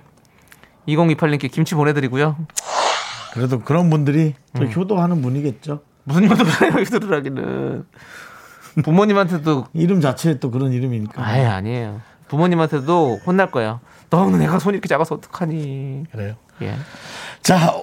2028님께 0.88 1.52
김치 1.52 1.76
보내드리고요. 1.76 2.38
그래도 3.34 3.60
그런 3.60 3.90
분들이 3.90 4.36
또 4.56 4.64
음. 4.64 4.72
효도하는 4.74 5.22
분이겠죠 5.22 5.82
무슨 6.06 6.30
요도가요, 6.32 6.72
요도라기는. 6.94 7.86
부모님한테도 8.84 9.68
이름 9.74 10.00
자체에 10.00 10.40
또 10.40 10.52
그런 10.52 10.72
이름이니까 10.72 11.22
아예 11.26 11.46
아니에요. 11.46 12.02
부모님한테도 12.30 13.20
혼날 13.26 13.52
거예요. 13.52 13.80
너는 14.10 14.40
내가 14.40 14.58
손이 14.60 14.76
이렇게 14.76 14.88
작아서 14.88 15.16
어떡하니. 15.16 16.06
그래요 16.12 16.36
예. 16.62 16.76
자 17.42 17.74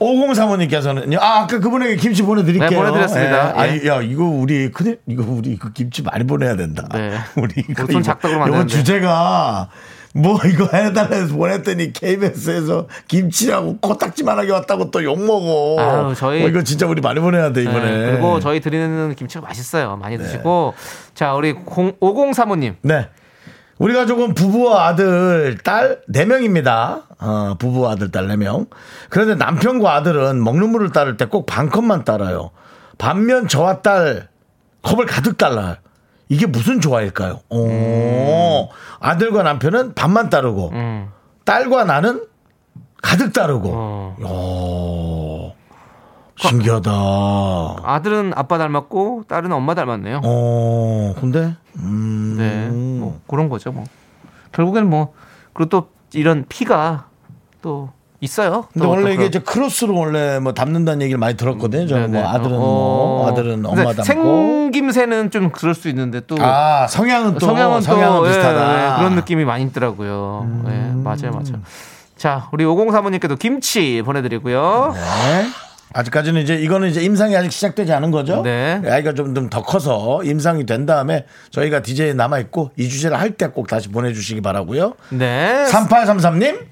5035님께서는요 0.00 1.18
아 1.20 1.40
아까 1.42 1.58
그분에게 1.60 1.96
김치 1.96 2.22
보내드릴게요 2.22 2.68
네, 2.70 2.76
보내드렸습니다. 2.76 3.48
예. 3.56 3.60
아니, 3.60 3.80
예. 3.84 3.88
야 3.88 4.00
이거 4.02 4.24
우리 4.24 4.70
큰일 4.70 4.98
이거 5.06 5.24
우리 5.28 5.50
이거 5.52 5.68
김치 5.72 6.02
많이 6.02 6.24
보내야 6.26 6.56
된다 6.56 6.86
네. 6.92 7.12
우리 7.36 7.54
이거 7.68 7.86
손 7.90 8.02
작다 8.02 8.28
그러면 8.28 8.48
안 8.48 8.54
이거. 8.54 8.66
주제가 8.66 9.68
뭐 10.16 10.38
이거 10.46 10.68
해달라 10.72 11.16
해서 11.16 11.34
보냈더니 11.34 11.92
KBS에서 11.92 12.86
김치라고 13.08 13.78
코딱지만하게 13.78 14.52
왔다고 14.52 14.90
또 14.90 15.02
욕먹어 15.04 15.76
아유, 15.80 16.14
저희- 16.16 16.44
어, 16.44 16.48
이거 16.48 16.62
진짜 16.62 16.86
우리 16.86 17.00
많이 17.00 17.20
보내야 17.20 17.52
돼 17.52 17.62
이번에 17.62 17.90
네, 17.98 18.10
그리고 18.12 18.38
저희 18.40 18.60
드리는 18.60 19.14
김치가 19.16 19.40
맛있어요. 19.46 19.96
많이 19.96 20.16
드시고. 20.16 20.74
자, 21.14 21.34
우리 21.34 21.48
0, 21.50 21.64
5035님. 22.00 22.76
네. 22.82 23.08
우리 23.78 23.92
가족은 23.92 24.34
부부와 24.34 24.86
아들, 24.88 25.58
딸 25.64 26.00
4명입니다. 26.12 27.02
어, 27.20 27.56
부부와 27.58 27.92
아들, 27.92 28.10
딸 28.10 28.26
4명. 28.28 28.68
그런데 29.10 29.34
남편과 29.34 29.94
아들은 29.94 30.42
먹는 30.42 30.70
물을 30.70 30.90
따를 30.92 31.16
때 31.16 31.24
꼭 31.26 31.46
반컵만 31.46 32.04
따라요. 32.04 32.50
반면 32.98 33.48
저와 33.48 33.82
딸 33.82 34.28
컵을 34.82 35.06
가득 35.06 35.36
따라요. 35.38 35.76
이게 36.28 36.46
무슨 36.46 36.80
조화일까요? 36.80 37.40
오, 37.50 38.68
아들과 39.00 39.42
남편은 39.42 39.94
반만 39.94 40.30
따르고 40.30 40.70
음. 40.72 41.08
딸과 41.44 41.84
나는 41.84 42.24
가득 43.02 43.32
따르고. 43.32 43.70
어. 43.72 44.16
오, 44.22 45.52
신기하다. 46.36 46.90
아들은 47.84 48.32
아빠 48.34 48.58
닮았고 48.58 49.24
딸은 49.28 49.52
엄마 49.52 49.74
닮았네요. 49.74 50.20
어, 50.24 51.14
근데 51.20 51.54
음, 51.78 52.34
네, 52.38 52.68
뭐 53.00 53.20
그런 53.26 53.48
거죠. 53.48 53.72
뭐 53.72 53.84
결국에는 54.52 54.88
뭐 54.88 55.12
그리고 55.52 55.68
또 55.68 55.88
이런 56.12 56.44
피가 56.48 57.06
또 57.62 57.90
있어요. 58.20 58.66
근데 58.72 58.86
또 58.86 58.90
원래 58.90 59.02
이게 59.10 59.16
그런- 59.16 59.28
이제 59.28 59.38
크로스로 59.38 59.94
원래 59.96 60.38
뭐 60.38 60.52
담는다는 60.54 61.02
얘기를 61.02 61.18
많이 61.18 61.36
들었거든요. 61.36 61.86
저는 61.86 62.10
네네. 62.12 62.22
뭐 62.22 62.30
아들은 62.32 62.56
어, 62.56 62.58
뭐 62.58 63.28
아들은 63.28 63.66
엄마 63.66 63.92
닮고 63.92 64.02
생김새는 64.04 65.30
좀 65.30 65.50
그럴 65.50 65.74
수 65.74 65.88
있는데 65.88 66.20
또 66.26 66.36
아 66.40 66.86
성향은 66.86 67.34
또 67.34 67.40
성향은 67.46 67.76
또 67.78 67.82
성향은 67.82 68.22
예, 68.24 68.28
비슷하다. 68.28 68.94
예, 68.94 68.98
그런 68.98 69.14
느낌이 69.16 69.44
많이 69.44 69.64
있더라고요. 69.64 70.48
예, 70.68 70.70
맞아요, 70.94 71.30
맞아요. 71.32 71.60
자, 72.16 72.48
우리 72.52 72.64
5035님께도 72.64 73.38
김치 73.38 74.00
보내드리고요. 74.04 74.92
네. 74.94 75.46
아직까지는 75.92 76.42
이제 76.42 76.56
이거는 76.56 76.88
이제 76.88 77.02
임상이 77.02 77.36
아직 77.36 77.52
시작되지 77.52 77.92
않은 77.92 78.10
거죠. 78.10 78.42
네. 78.42 78.80
아이가 78.86 79.12
좀 79.12 79.34
더 79.50 79.62
커서 79.62 80.22
임상이 80.24 80.66
된 80.66 80.86
다음에 80.86 81.26
저희가 81.50 81.82
DJ에 81.82 82.14
남아 82.14 82.38
있고 82.40 82.70
이 82.76 82.88
주제를 82.88 83.18
할 83.20 83.36
때 83.36 83.48
꼭 83.48 83.66
다시 83.68 83.88
보내 83.88 84.12
주시기 84.12 84.40
바라고요. 84.40 84.94
네. 85.10 85.64
3833님 85.70 86.66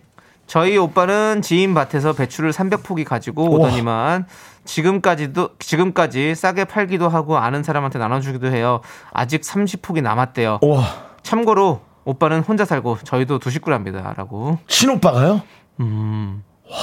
저희 0.46 0.76
오빠는 0.76 1.42
지인 1.42 1.74
밭에서 1.74 2.12
배추를 2.14 2.52
300포기 2.52 3.04
가지고 3.04 3.48
우와. 3.48 3.68
오더니만 3.68 4.26
지금까지도 4.64 5.50
지금까지 5.58 6.34
싸게 6.34 6.64
팔기도 6.64 7.08
하고 7.08 7.36
아는 7.38 7.62
사람한테 7.62 7.98
나눠주기도 7.98 8.48
해요. 8.48 8.80
아직 9.12 9.42
30포기 9.42 10.02
남았대요. 10.02 10.58
와 10.62 10.84
참고로 11.22 11.80
오빠는 12.04 12.40
혼자 12.40 12.64
살고 12.64 12.98
저희도 13.04 13.38
두 13.38 13.50
식구랍니다라고. 13.50 14.58
친오빠가요? 14.66 15.42
음. 15.80 16.42
와 16.68 16.76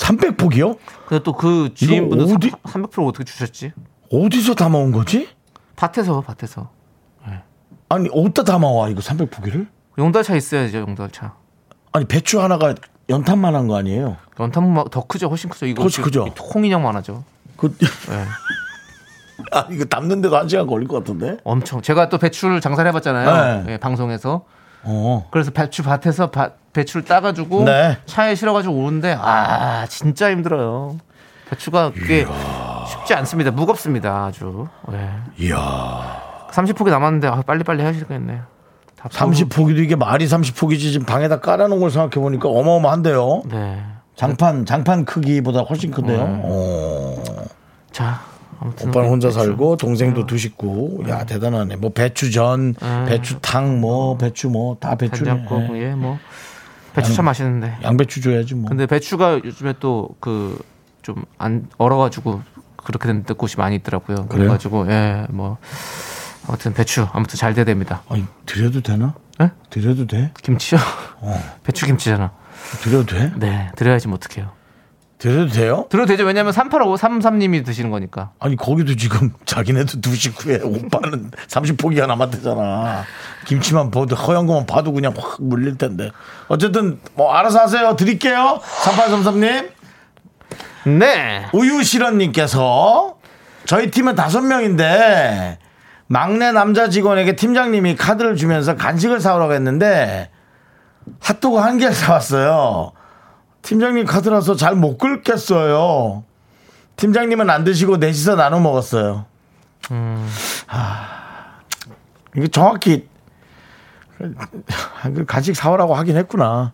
300폭이요? 0.00 0.78
근데 1.06 1.22
또그 1.22 1.74
지인분도 1.74 2.24
이거 2.24 2.34
어디- 2.34 2.50
300% 2.50 3.06
어떻게 3.06 3.24
주셨지? 3.24 3.72
어디서 4.12 4.54
담아온 4.54 4.92
거지? 4.92 5.28
밭에서 5.76 6.20
밭에서. 6.22 6.70
아니 7.92 8.08
어디다 8.12 8.44
담아와 8.44 8.88
이거 8.88 9.00
300포기를? 9.00 9.66
용달차 9.98 10.36
있어야죠 10.36 10.78
용달차. 10.78 11.34
아니 11.92 12.04
배추 12.04 12.40
하나가 12.40 12.74
연탄만 13.08 13.54
한 13.56 13.66
거 13.66 13.76
아니에요? 13.76 14.16
연탄 14.38 14.72
더 14.92 15.04
크죠 15.06 15.28
훨씬 15.28 15.50
크죠 15.50 15.66
이거 15.66 15.82
훨씬 15.82 16.04
크죠? 16.04 16.26
홍인형만 16.54 16.94
하죠. 16.96 17.24
그 17.56 17.76
네. 17.76 17.86
아, 19.52 19.66
이거 19.70 19.84
담는데도 19.86 20.36
한 20.36 20.46
시간 20.48 20.66
걸릴 20.68 20.86
것 20.86 20.98
같은데? 20.98 21.38
엄청 21.42 21.82
제가 21.82 22.08
또 22.08 22.18
배추를 22.18 22.60
장사를 22.60 22.88
해봤잖아요. 22.88 23.64
네. 23.64 23.72
예, 23.72 23.76
방송에서. 23.78 24.44
어. 24.84 25.26
그래서 25.32 25.50
배추 25.50 25.82
밭에서 25.82 26.30
바- 26.30 26.52
배추를 26.72 27.04
따가지고 27.04 27.64
네. 27.64 27.98
차에 28.06 28.34
실어가지고 28.34 28.74
오는데 28.74 29.16
아 29.20 29.86
진짜 29.88 30.30
힘들어요. 30.30 30.98
배추가 31.48 31.90
그게 31.90 32.26
쉽지 32.88 33.14
않습니다. 33.14 33.50
무겁습니다 33.50 34.26
아주. 34.26 34.68
예. 34.92 35.10
이야. 35.38 36.22
30포기 36.52 36.90
남았는데 36.90 37.28
아, 37.28 37.42
빨리빨리 37.46 37.82
하시겠네. 37.82 38.40
30포기도 39.02 39.78
이게 39.78 39.96
말이 39.96 40.26
30포기지 40.26 40.78
지금 40.92 41.06
방에다 41.06 41.40
깔아놓은 41.40 41.80
걸 41.80 41.90
생각해 41.90 42.22
보니까 42.22 42.48
어마어마한데요. 42.48 43.42
네. 43.50 43.82
장판 44.14 44.66
장판 44.66 45.04
크기보다 45.06 45.60
훨씬 45.60 45.90
큰데요. 45.90 46.18
네. 46.28 46.40
어. 46.44 47.16
자 47.90 48.20
오빠는 48.62 49.08
혼자 49.08 49.28
배추. 49.28 49.38
살고 49.40 49.76
동생도 49.78 50.26
두 50.26 50.36
식구. 50.36 51.02
야 51.08 51.24
대단하네. 51.24 51.76
뭐 51.76 51.90
배추전, 51.92 52.74
네. 52.74 53.04
배추탕, 53.06 53.80
뭐 53.80 54.18
배추 54.18 54.50
뭐 54.50 54.76
다 54.78 54.94
배추네. 54.96 55.30
된장국 55.46 55.76
예 55.78 55.94
뭐 55.94 56.18
배추 57.02 57.14
참 57.14 57.24
맛있는데. 57.26 57.76
양배추 57.82 58.20
줘야지 58.20 58.54
뭐. 58.54 58.68
근데 58.68 58.86
배추가 58.86 59.34
요즘에 59.44 59.74
또 59.80 60.16
그 60.20 60.62
좀 61.02 61.24
안 61.38 61.66
얼어가지고 61.78 62.42
그렇게 62.76 63.06
된 63.08 63.24
곳이 63.24 63.56
많이 63.56 63.74
있더라고요. 63.76 64.26
그래가지고 64.28 64.90
예 64.92 65.26
뭐 65.30 65.56
아무튼 66.46 66.74
배추 66.74 67.06
아무튼 67.12 67.36
잘 67.38 67.54
돼야 67.54 67.64
됩니다. 67.64 68.02
아니 68.08 68.26
드려도 68.44 68.80
되나? 68.82 69.14
예? 69.40 69.50
드려도 69.70 70.06
돼? 70.06 70.30
김치요? 70.42 70.78
어. 71.20 71.42
배추 71.64 71.86
김치잖아. 71.86 72.32
드려도 72.82 73.14
돼? 73.16 73.32
네, 73.36 73.70
드려야지 73.76 74.08
뭐 74.08 74.16
어떡해요. 74.16 74.50
드려도 75.20 75.52
돼요? 75.52 75.86
드려도 75.90 76.06
되죠. 76.08 76.24
왜냐면 76.24 76.52
38533님이 76.54 77.62
드시는 77.64 77.90
거니까. 77.90 78.30
아니 78.40 78.56
거기도 78.56 78.96
지금 78.96 79.32
자기네도 79.44 80.00
두 80.00 80.16
식구에 80.16 80.60
오빠는 80.62 81.30
30포기가 81.46 82.06
남았대잖아. 82.06 83.04
김치만 83.44 83.90
봐도 83.90 84.16
허연 84.16 84.46
거만 84.46 84.64
봐도 84.64 84.92
그냥 84.92 85.12
확 85.16 85.36
물릴 85.42 85.76
텐데. 85.76 86.10
어쨌든 86.48 86.98
뭐 87.14 87.34
알아서 87.34 87.60
하세요. 87.60 87.96
드릴게요. 87.96 88.60
3833님. 88.82 89.68
네. 90.98 91.46
우유실현님께서 91.52 93.18
저희 93.66 93.90
팀은 93.90 94.14
다섯 94.14 94.40
명인데 94.40 95.58
막내 96.06 96.50
남자 96.50 96.88
직원에게 96.88 97.36
팀장님이 97.36 97.96
카드를 97.96 98.36
주면서 98.36 98.74
간식을 98.74 99.20
사오라고 99.20 99.52
했는데 99.52 100.30
핫도그 101.20 101.58
한 101.58 101.76
개를 101.76 101.94
사왔어요. 101.94 102.92
팀장님 103.62 104.04
카드라서 104.06 104.56
잘 104.56 104.74
못 104.74 104.98
긁겠어요. 104.98 106.24
팀장님은 106.96 107.48
안 107.50 107.64
드시고 107.64 107.96
넷이서 107.98 108.36
나눠 108.36 108.60
먹었어요. 108.60 109.26
아, 110.68 111.60
이게 112.36 112.48
정확히 112.48 113.08
그 115.14 115.24
간식 115.26 115.56
사오라고 115.56 115.94
하긴 115.94 116.16
했구나. 116.16 116.72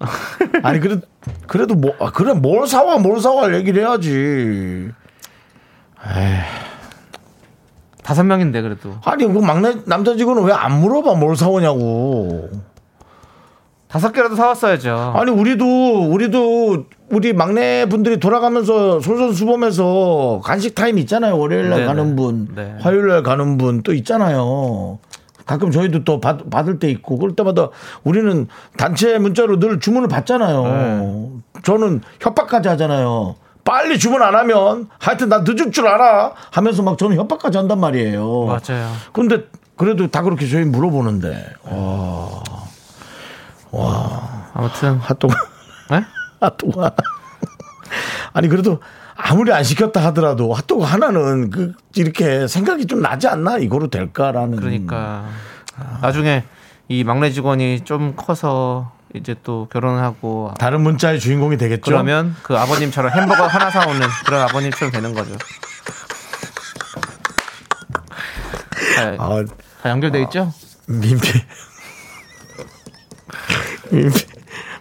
아니 0.63 0.81
그래도 0.81 1.07
그래도 1.47 1.75
뭐 1.75 1.95
아, 2.01 2.11
그래 2.11 2.33
뭘 2.35 2.67
사와 2.67 2.99
뭘 2.99 3.21
사와 3.21 3.55
얘기를 3.55 3.83
해야지. 3.83 4.91
다섯 8.03 8.23
명인데 8.25 8.63
그래도 8.63 8.97
아니 9.05 9.27
그 9.27 9.39
막내 9.41 9.77
남자 9.87 10.17
직원은 10.17 10.45
왜 10.45 10.53
안 10.53 10.81
물어봐 10.81 11.15
뭘 11.15 11.37
사오냐고. 11.37 12.49
다섯 13.89 14.13
개라도 14.13 14.35
사왔어야죠. 14.35 15.13
아니 15.17 15.31
우리도 15.31 16.11
우리도 16.11 16.85
우리 17.11 17.33
막내 17.33 17.87
분들이 17.89 18.19
돌아가면서 18.19 19.01
솔선수범해서 19.01 20.41
간식 20.45 20.75
타임 20.75 20.99
있잖아요. 20.99 21.39
월요일 21.39 21.69
날 21.71 21.79
네네. 21.81 21.87
가는 21.87 22.17
분, 22.17 22.49
네. 22.55 22.75
화요일 22.81 23.07
날 23.07 23.23
가는 23.23 23.57
분 23.59 23.83
또 23.83 23.93
있잖아요. 23.95 24.99
가끔 25.45 25.71
저희도 25.71 26.03
또 26.03 26.19
받, 26.21 26.51
받을 26.51 26.81
때 26.81 26.91
있고 26.91 27.19
그럴 27.19 27.37
때마다 27.37 27.69
우리는 28.03 28.49
단체 28.77 29.17
문자로 29.19 29.61
늘 29.61 29.79
주문을 29.79 30.09
받잖아요. 30.09 30.63
네. 30.65 31.29
저는 31.63 32.01
협박까지 32.21 32.69
하잖아요. 32.69 33.37
빨리 33.65 33.99
주문 33.99 34.23
안 34.23 34.35
하면 34.35 34.89
하여튼 34.99 35.29
나 35.29 35.39
늦을 35.47 35.71
줄 35.71 35.87
알아 35.87 36.33
하면서 36.51 36.83
막 36.83 36.99
저는 36.99 37.17
협박까지 37.17 37.59
한단 37.59 37.79
말이에요. 37.79 38.45
맞아요. 38.47 38.91
근데 39.13 39.45
그래도 39.77 40.09
다 40.09 40.23
그렇게 40.23 40.49
저희 40.49 40.65
물어보는데 40.65 41.47
아무튼 44.55 44.97
핫도그 44.99 45.35
네? 45.91 46.05
핫도그 46.41 46.81
하나. 46.81 46.95
아니 48.33 48.49
그래도 48.49 48.81
아무리 49.15 49.53
안 49.53 49.65
시켰다 49.65 50.05
하더라도 50.07 50.53
핫도그 50.53 50.85
하나는 50.85 51.51
그 51.51 51.73
이렇게 51.95 52.47
생각이 52.47 52.87
좀 52.87 53.01
나지 53.01 53.29
않나 53.29 53.59
이거로 53.59 53.89
될까라는 53.89 54.57
그러니까 54.57 55.25
나중에 56.03 56.45
이 56.89 57.03
막내 57.05 57.31
직원이 57.31 57.81
좀 57.81 58.15
커서 58.15 58.93
이제 59.15 59.35
또 59.43 59.69
결혼을 59.73 60.03
하고 60.03 60.53
다른 60.59 60.83
문자의 60.83 61.19
주인공이 61.19 61.57
되겠죠. 61.57 61.83
그러면 61.83 62.37
그 62.43 62.57
아버님처럼 62.57 63.11
햄버거 63.13 63.47
하나 63.47 63.71
사오는 63.71 64.01
그런 64.27 64.43
아버님처럼 64.43 64.93
되는 64.93 65.15
거죠. 65.15 65.35
다, 68.97 69.15
아, 69.19 69.45
다 69.83 69.91
연결돼 69.91 70.23
있죠? 70.23 70.53
민폐. 70.87 71.47
민폐. 73.91 74.21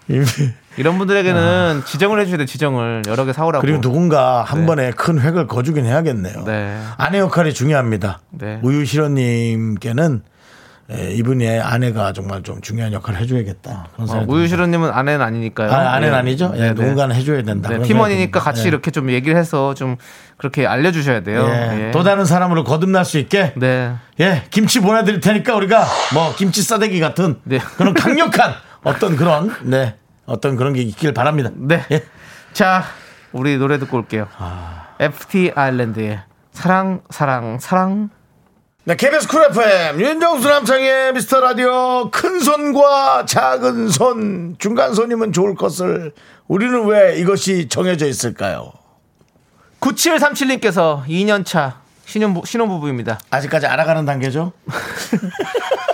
민폐. 0.08 0.54
이런 0.78 0.98
분들에게는 0.98 1.84
지정을 1.86 2.20
해주셔야 2.20 2.38
돼 2.40 2.46
지정을 2.46 3.04
여러 3.08 3.24
개 3.26 3.32
사오라고. 3.32 3.62
그리고 3.62 3.80
누군가 3.82 4.44
한 4.44 4.62
네. 4.62 4.66
번에 4.66 4.92
큰 4.92 5.20
획을 5.20 5.48
거주긴 5.48 5.86
해야겠네요. 5.86 6.44
네. 6.46 6.78
아내 6.98 7.20
역할이 7.20 7.54
중요합니다. 7.54 8.20
네. 8.32 8.60
우유실현님께는 8.62 10.22
에, 10.92 11.14
이분의 11.14 11.62
아내가 11.62 12.14
정말 12.14 12.44
좀 12.44 12.62
중요한 12.62 12.94
역할을 12.94 13.20
해줘야겠다. 13.22 13.88
그런 13.96 14.10
어, 14.10 14.26
우유실현님은 14.28 14.92
아내는 14.92 15.26
아니니까요. 15.26 15.72
아, 15.72 15.94
아내는 15.94 16.12
네. 16.12 16.18
아니죠? 16.20 16.52
예, 16.56 16.60
네, 16.60 16.68
네. 16.68 16.74
누군가는 16.74 17.16
해줘야 17.16 17.42
된다. 17.42 17.70
네, 17.70 17.82
팀원이니까. 17.82 18.40
같이 18.40 18.66
예. 18.66 18.68
이렇게 18.68 18.92
좀 18.92 19.10
얘기를 19.10 19.36
해서 19.36 19.74
좀 19.74 19.96
그렇게 20.38 20.68
알려주셔야 20.68 21.22
돼요. 21.22 21.48
예, 21.50 21.88
예. 21.88 21.92
또 21.92 22.04
다른 22.04 22.26
사람으로 22.26 22.64
거듭날 22.66 23.04
수 23.04 23.18
있게 23.18 23.54
네. 23.56 23.94
예 24.20 24.44
김치 24.52 24.80
보내드릴 24.80 25.22
테니까 25.22 25.56
우리가 25.56 25.86
뭐 26.14 26.36
김치 26.36 26.62
싸대기 26.62 27.00
같은 27.00 27.38
네. 27.46 27.58
그런 27.78 27.96
강력한 27.96 28.54
어떤 28.86 29.18
그런 29.18 29.54
네 29.70 29.96
어떤 30.26 30.56
그런 30.56 30.74
게 30.74 30.82
있길 30.82 31.14
바랍니다. 31.14 31.50
네. 31.54 31.86
예. 31.92 32.04
자, 32.54 32.84
우리 33.34 33.58
노래 33.58 33.78
듣고 33.80 33.98
올게요. 33.98 34.28
아. 34.38 34.88
FT 35.00 35.52
아일랜드의 35.54 36.22
사랑, 36.54 37.02
사랑, 37.10 37.60
사랑. 37.60 38.10
네, 38.86 38.96
KBS 38.96 39.28
쿨 39.28 39.44
FM 39.50 40.00
윤정수 40.00 40.48
남창희의 40.48 41.14
미스터 41.14 41.42
라디오 41.42 42.10
큰 42.12 42.40
손과 42.40 43.26
작은 43.26 43.90
손 43.90 44.56
중간 44.60 44.94
손이면 44.94 45.34
좋을 45.34 45.56
것을 45.56 46.14
우리는 46.48 46.86
왜 46.86 47.18
이것이 47.18 47.68
정해져 47.68 48.06
있을까요? 48.06 48.72
9737님께서 49.82 51.04
2년차 51.08 51.74
신혼부, 52.06 52.44
신혼부부입니다. 52.46 53.20
아직까지 53.32 53.66
알아가는 53.66 54.06
단계죠? 54.06 54.54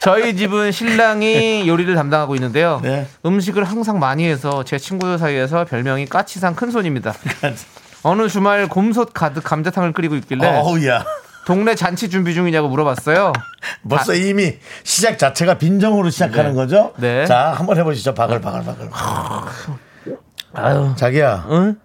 저희 0.00 0.34
집은 0.34 0.72
신랑이 0.72 1.68
요리를 1.68 1.94
담당하고 1.94 2.34
있는데요. 2.34 2.80
네. 2.82 3.06
음식을 3.24 3.64
항상 3.64 3.98
많이 3.98 4.26
해서 4.26 4.64
제 4.64 4.78
친구들 4.78 5.18
사이에서 5.18 5.64
별명이 5.64 6.06
까치상 6.06 6.54
큰손입니다. 6.54 7.14
어느 8.02 8.28
주말 8.28 8.66
곰솥 8.66 9.12
가득 9.12 9.44
감자탕을 9.44 9.92
끓이고 9.92 10.16
있길래 10.16 10.46
어우야 10.46 11.04
동네 11.44 11.74
잔치 11.74 12.08
준비 12.08 12.32
중이냐고 12.32 12.68
물어봤어요. 12.68 13.32
벌써 13.88 14.14
이미 14.14 14.56
시작 14.84 15.18
자체가 15.18 15.58
빈정으로 15.58 16.08
시작하는 16.08 16.54
거죠? 16.54 16.92
네. 16.96 17.26
자 17.26 17.52
한번 17.52 17.76
해보시죠 17.76 18.14
바글바글바글 18.14 18.88
아유, 20.54 20.94
자기야 20.96 21.46
응? 21.50 21.76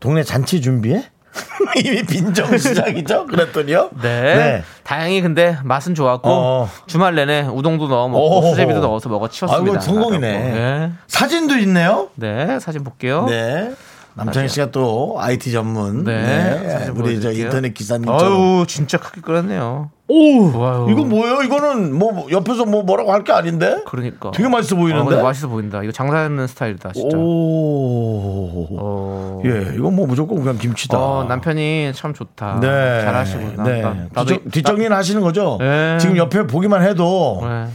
동네 0.00 0.22
잔치 0.22 0.60
준비해? 0.60 1.04
이미 1.84 2.02
빈정 2.04 2.56
시작이죠? 2.56 3.26
그랬더니요? 3.26 3.90
네. 4.02 4.62
다행히 4.84 5.20
근데 5.22 5.56
맛은 5.64 5.94
좋았고 5.94 6.28
어. 6.30 6.70
주말 6.86 7.14
내내 7.14 7.42
우동도 7.42 7.88
넣어 7.88 8.08
먹고 8.08 8.20
오호호. 8.24 8.50
수제비도 8.50 8.80
넣어서 8.80 9.08
먹어 9.08 9.28
치웠습니다. 9.28 9.72
아이고 9.72 9.80
성공이네 9.80 10.38
네. 10.38 10.92
사진도 11.06 11.56
있네요 11.58 12.08
네, 12.14 12.58
사진 12.60 12.84
볼게요. 12.84 13.26
네. 13.28 13.72
남창희 14.16 14.48
씨가 14.48 14.70
또 14.70 15.16
IT 15.18 15.50
전문. 15.52 16.04
네. 16.04 16.22
네. 16.22 16.88
우리 16.94 17.20
저. 17.20 17.32
인터넷 17.32 17.74
기사님처럼. 17.74 18.32
아유, 18.32 18.64
진짜 18.68 18.96
크게 18.98 19.20
끓였네요. 19.20 19.90
오, 20.06 20.56
wow. 20.58 20.90
이거 20.90 21.02
뭐예요? 21.04 21.42
이거는 21.42 21.98
뭐 21.98 22.26
옆에서 22.30 22.64
뭐 22.66 22.82
뭐라고 22.84 23.12
할 23.12 23.24
게 23.24 23.32
아닌데? 23.32 23.78
그러니까. 23.86 24.30
되게 24.32 24.48
맛있어 24.48 24.76
어, 24.76 24.78
보이는데. 24.78 25.08
근데 25.08 25.22
맛있어 25.22 25.48
보인다. 25.48 25.82
이거 25.82 25.90
장사하는 25.90 26.46
스타일이다, 26.46 26.92
진짜. 26.92 27.16
오. 27.16 28.68
어. 28.78 29.42
예, 29.46 29.74
이건 29.76 29.96
뭐 29.96 30.06
무조건 30.06 30.38
그냥 30.40 30.58
김치다. 30.58 30.96
어, 30.98 31.24
남편이 31.24 31.92
참 31.94 32.14
좋다. 32.14 32.60
네. 32.60 32.66
잘하시고. 33.02 33.52
나, 33.56 33.62
네. 33.64 33.80
나, 33.82 33.94
나도 34.12 34.26
뒷정, 34.26 34.50
뒷정리는 34.50 34.92
하시는 34.92 35.20
거죠? 35.22 35.56
네. 35.58 35.98
지금 35.98 36.16
옆에 36.16 36.46
보기만 36.46 36.82
해도 36.82 37.40
네. 37.42 37.66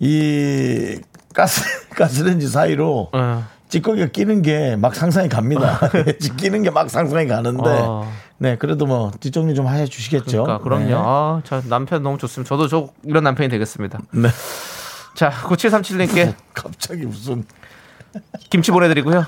이 0.00 0.98
가스 1.34 1.62
가스레인지 1.96 2.48
사이로 2.48 3.08
네. 3.12 3.38
찌꺼기가 3.68 4.06
끼는 4.08 4.42
게 4.42 4.76
막 4.76 4.94
상상이 4.94 5.28
갑니다. 5.28 5.80
끼는 6.36 6.62
게 6.62 6.70
막 6.70 6.90
상상이 6.90 7.26
가는데. 7.26 7.62
어. 7.66 8.10
네, 8.38 8.56
그래도 8.56 8.86
뭐 8.86 9.10
뒷정리 9.20 9.54
좀 9.54 9.68
해 9.68 9.84
주시겠죠. 9.86 10.42
그러니까 10.44 10.58
그럼요. 10.62 10.84
네. 10.86 10.94
아, 10.96 11.40
저 11.44 11.60
남편 11.62 12.02
너무 12.02 12.18
좋습니다. 12.18 12.48
저도 12.48 12.68
저 12.68 12.88
이런 13.04 13.24
남편이 13.24 13.48
되겠습니다. 13.48 14.00
네. 14.12 14.28
자, 15.14 15.30
9737님께 15.30 16.34
갑자기 16.54 17.06
무슨 17.06 17.44
김치 18.50 18.70
보내드리고요. 18.70 19.24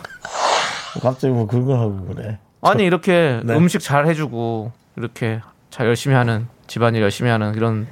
갑자기 1.01 1.33
뭐 1.33 1.47
그런 1.47 1.65
걸 1.67 1.79
하고 1.79 2.07
그래. 2.15 2.39
아니 2.63 2.85
이렇게 2.85 3.41
네. 3.45 3.55
음식 3.55 3.81
잘 3.81 4.07
해주고 4.07 4.73
이렇게 4.97 5.41
잘 5.71 5.87
열심히 5.87 6.17
하는 6.17 6.49
집안일 6.67 7.03
열심히 7.03 7.31
하는 7.31 7.55
이런 7.55 7.87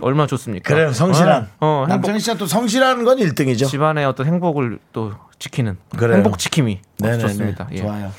얼마나 0.00 0.26
좋습니까? 0.26 0.72
그래요, 0.74 0.92
성실한. 0.92 1.50
어, 1.60 1.66
어, 1.66 1.78
행복, 1.82 1.88
남창희 1.88 2.20
씨가 2.20 2.36
또 2.36 2.46
성실한 2.46 3.04
건 3.04 3.18
1등이죠. 3.18 3.68
집안의 3.68 4.04
어떤 4.06 4.26
행복을 4.26 4.78
또 4.92 5.12
지키는 5.38 5.76
그래요. 5.96 6.16
행복 6.16 6.38
지킴이 6.38 6.80
네네네. 6.98 7.20
좋습니다. 7.20 7.68
예. 7.72 7.76
좋아요. 7.78 8.12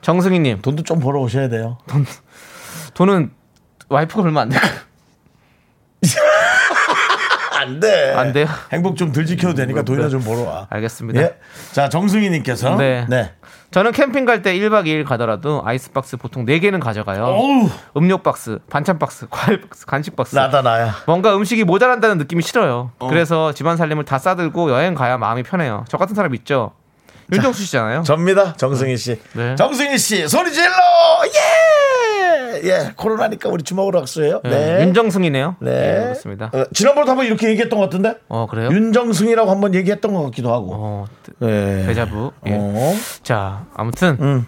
정승희님 0.00 0.62
돈도 0.62 0.84
좀 0.84 1.00
벌어 1.00 1.20
오셔야 1.20 1.48
돼요. 1.48 1.78
돈은 2.94 3.30
와이프가 3.88 4.22
벌면 4.22 4.42
안 4.42 4.48
될까요? 4.48 4.72
안 7.68 7.80
돼. 7.80 8.12
안 8.14 8.32
돼요? 8.32 8.46
행복 8.72 8.96
좀 8.96 9.12
덜 9.12 9.24
지켜도 9.26 9.54
되니까 9.54 9.82
돈이나 9.82 10.08
좀 10.08 10.22
벌어 10.22 10.42
와. 10.42 10.66
알겠습니다. 10.70 11.20
예. 11.20 11.36
자, 11.72 11.88
정승희 11.88 12.30
님께서. 12.30 12.76
네. 12.76 13.06
네. 13.08 13.32
저는 13.70 13.92
캠핑 13.92 14.24
갈 14.24 14.40
때 14.42 14.54
1박 14.54 14.86
2일 14.86 15.04
가더라도 15.04 15.62
아이스박스 15.64 16.16
보통 16.16 16.46
4개는 16.46 16.80
가져가요. 16.80 17.24
어우, 17.24 17.68
음료 17.98 18.18
박스, 18.18 18.58
반찬 18.70 18.98
박스, 18.98 19.26
과일 19.28 19.60
박스, 19.60 19.84
간식 19.84 20.16
박스. 20.16 20.34
나다 20.34 20.62
나야. 20.62 20.94
뭔가 21.06 21.36
음식이 21.36 21.64
모자란다는 21.64 22.16
느낌이 22.18 22.42
싫어요. 22.42 22.92
그래서 23.10 23.52
집안 23.52 23.76
살림을 23.76 24.04
다 24.06 24.18
싸들고 24.18 24.70
여행 24.70 24.94
가야 24.94 25.18
마음이 25.18 25.42
편해요. 25.42 25.84
저 25.88 25.98
같은 25.98 26.14
사람 26.14 26.34
있죠? 26.36 26.72
윤정수 27.30 27.62
씨잖아요. 27.64 28.04
접니다. 28.04 28.54
정승희 28.54 28.96
씨. 28.96 29.20
네. 29.34 29.54
정승희 29.54 29.98
씨, 29.98 30.26
소리 30.28 30.50
질러! 30.50 30.70
예! 31.26 31.38
예, 32.64 32.92
코로나니까 32.96 33.48
우리 33.48 33.62
주먹으로 33.62 34.00
악수해요. 34.00 34.40
네. 34.44 34.50
네. 34.50 34.84
윤정승이네요. 34.86 35.56
네. 35.60 35.70
네, 35.70 36.02
그렇습니다. 36.04 36.50
어, 36.52 36.64
지난번에 36.72 37.08
한번 37.08 37.26
이렇게 37.26 37.48
얘기했던 37.48 37.78
것 37.78 37.86
같은데? 37.86 38.14
어, 38.28 38.46
그래요? 38.48 38.68
윤정승이라고 38.70 39.50
한번 39.50 39.74
얘기했던 39.74 40.12
것 40.12 40.22
같기도 40.24 40.52
하고. 40.52 40.70
어, 40.72 41.04
네. 41.38 41.86
대자부. 41.86 42.32
예. 42.46 42.52
어. 42.54 42.94
자, 43.22 43.66
아무튼 43.74 44.16
음. 44.20 44.46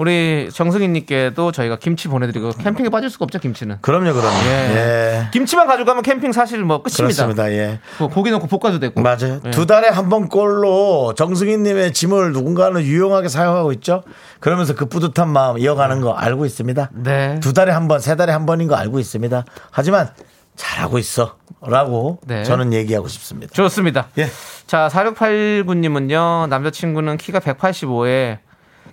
우리 0.00 0.48
정승희님께도 0.50 1.52
저희가 1.52 1.76
김치 1.76 2.08
보내드리고 2.08 2.52
캠핑에 2.52 2.88
빠질 2.88 3.10
수가 3.10 3.24
없죠, 3.24 3.38
김치는. 3.38 3.78
그럼요, 3.82 4.14
그럼요. 4.14 4.34
예. 4.46 4.50
예. 4.50 5.28
김치만 5.30 5.66
가져가면 5.66 6.02
캠핑 6.02 6.32
사실 6.32 6.64
뭐 6.64 6.82
끝입니다. 6.82 7.02
그렇습니다. 7.26 7.52
예. 7.52 7.80
뭐 7.98 8.08
고기 8.08 8.30
넣고 8.30 8.46
볶아도 8.46 8.78
되고. 8.78 8.98
맞아요. 9.02 9.42
예. 9.44 9.50
두 9.50 9.66
달에 9.66 9.88
한 9.88 10.08
번 10.08 10.28
꼴로 10.30 11.12
정승희님의 11.18 11.92
짐을 11.92 12.32
누군가는 12.32 12.80
유용하게 12.80 13.28
사용하고 13.28 13.72
있죠. 13.72 14.02
그러면서 14.40 14.74
그 14.74 14.86
뿌듯한 14.86 15.28
마음 15.28 15.58
이어가는 15.58 16.00
거 16.00 16.14
알고 16.14 16.46
있습니다. 16.46 16.90
네. 16.94 17.38
두 17.40 17.52
달에 17.52 17.70
한 17.70 17.86
번, 17.86 18.00
세 18.00 18.16
달에 18.16 18.32
한 18.32 18.46
번인 18.46 18.68
거 18.68 18.76
알고 18.76 18.98
있습니다. 19.00 19.44
하지만 19.70 20.08
잘하고 20.56 20.96
있어. 20.98 21.36
라고 21.60 22.20
네. 22.26 22.42
저는 22.44 22.72
얘기하고 22.72 23.06
싶습니다. 23.06 23.52
좋습니다. 23.52 24.08
예. 24.16 24.28
자, 24.66 24.88
4689님은요, 24.90 26.48
남자친구는 26.48 27.18
키가 27.18 27.40
185에 27.40 28.38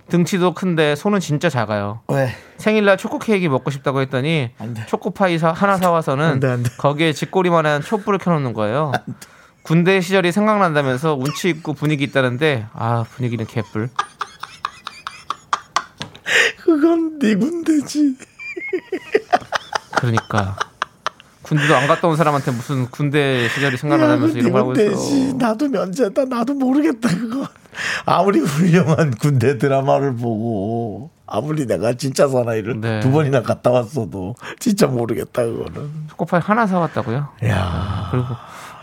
등치도 0.10 0.54
큰데 0.54 0.96
손은 0.96 1.20
진짜 1.20 1.50
작아요. 1.50 2.02
왜? 2.08 2.34
생일날 2.58 2.98
초코 2.98 3.20
케이크 3.20 3.48
먹고 3.48 3.72
싶다고 3.72 4.02
했더니. 4.02 4.52
초코파이 4.88 5.38
사, 5.38 5.52
하나 5.52 5.78
사와서는 5.78 6.24
안 6.26 6.40
돼, 6.40 6.48
안 6.50 6.64
돼. 6.64 6.70
거기에 6.78 7.14
집꼬리만한 7.14 7.82
촛불을 7.82 8.20
켜놓는 8.20 8.54
거예요. 8.54 8.92
군대 9.64 10.00
시절이 10.00 10.32
생각난다면서 10.32 11.16
운치 11.16 11.50
있고 11.50 11.74
분위기 11.74 12.06
있다는데 12.06 12.68
아 12.74 13.04
분위기는 13.16 13.46
개뿔. 13.46 13.90
그건 16.64 17.20
네 17.20 17.36
군대지. 17.36 18.16
그러니까 19.98 20.58
군대도 21.42 21.76
안 21.76 21.88
갔다 21.88 22.08
온 22.08 22.16
사람한테 22.16 22.52
무슨 22.52 22.90
군대 22.90 23.48
시절이 23.50 23.76
생각나면서 23.78 24.34
네 24.36 24.40
이런 24.40 24.52
걸 24.54 24.62
하고 24.62 24.74
군대지. 24.74 25.22
있어. 25.28 25.38
나도 25.38 25.68
면제다. 25.68 26.26
나도 26.26 26.54
모르겠다, 26.54 27.10
그거. 27.10 27.48
아무리 28.06 28.40
훌륭한 28.40 29.12
군대 29.12 29.58
드라마를 29.58 30.16
보고, 30.16 31.10
아무리 31.26 31.66
내가 31.66 31.94
진짜 31.94 32.28
사나이를 32.28 32.80
네. 32.82 33.00
두 33.02 33.12
번이나 33.12 33.42
갔다 33.42 33.72
왔어도, 33.72 34.36
진짜 34.60 34.88
모르겠다, 34.88 35.44
그거는. 35.44 35.90
초코파이 36.10 36.40
하나 36.42 36.66
사왔다고요? 36.68 37.28
야 37.46 38.08
그리고 38.12 38.28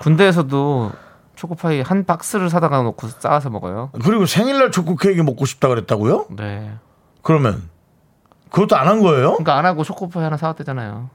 군대에서도 0.01 0.93
초코파이 1.37 1.81
한 1.81 2.05
박스를 2.05 2.49
사다가 2.51 2.83
놓고 2.83 3.09
쌓아서 3.09 3.51
먹어요. 3.51 3.91
그리고 4.05 4.27
생일날 4.27 4.71
초코 4.71 4.97
케이크 4.97 5.21
먹고 5.23 5.45
싶다 5.47 5.69
그랬다고요? 5.69 6.27
네. 6.37 6.71
그러면 7.23 7.63
그것도 8.51 8.77
안 8.77 8.87
한 8.87 9.01
거예요? 9.01 9.31
그러니까 9.33 9.57
안 9.57 9.67
하고 9.67 9.83
초코파이 9.83 10.23
하나 10.23 10.37
사왔대잖아요. 10.37 11.11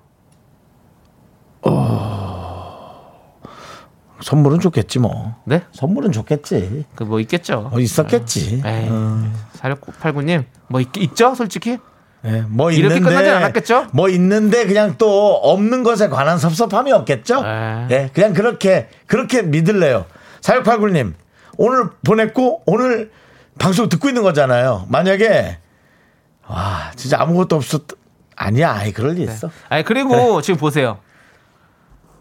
선물은 4.21 4.59
좋겠지 4.59 4.99
뭐. 4.99 5.35
네? 5.45 5.61
선물은 5.71 6.11
좋겠지. 6.11 6.85
그 6.95 7.03
뭐 7.05 7.19
있겠죠. 7.21 7.69
어, 7.71 7.79
있었겠지. 7.79 8.61
에이, 8.65 8.87
어. 8.89 9.31
4689님, 9.61 10.43
뭐 10.67 10.81
있, 10.81 10.87
있죠, 10.97 11.33
솔직히? 11.35 11.77
예, 12.25 12.41
뭐 12.49 12.69
이렇게 12.71 12.95
있는데 12.97 13.09
끝나진 13.15 13.33
않았겠죠? 13.33 13.87
뭐 13.93 14.09
있는데 14.09 14.65
그냥 14.65 14.95
또 14.97 15.35
없는 15.35 15.83
것에 15.83 16.09
관한 16.09 16.37
섭섭함이 16.37 16.91
없겠죠? 16.91 17.43
에. 17.45 17.87
예, 17.91 18.09
그냥 18.13 18.33
그렇게 18.33 18.89
그렇게 19.07 19.41
믿을래요. 19.41 20.05
4689님 20.41 21.13
오늘 21.57 21.89
보냈고 22.05 22.61
오늘 22.65 23.11
방송 23.57 23.87
듣고 23.87 24.09
있는 24.09 24.21
거잖아요. 24.23 24.85
만약에 24.89 25.59
와 26.47 26.91
진짜 26.95 27.21
아무것도 27.21 27.55
없었 27.55 27.83
아니야, 28.35 28.71
아이 28.73 28.91
그럴 28.93 29.13
리 29.15 29.23
있어. 29.23 29.49
아니, 29.67 29.83
그리고 29.83 30.41
지금 30.41 30.57
보세요. 30.59 30.99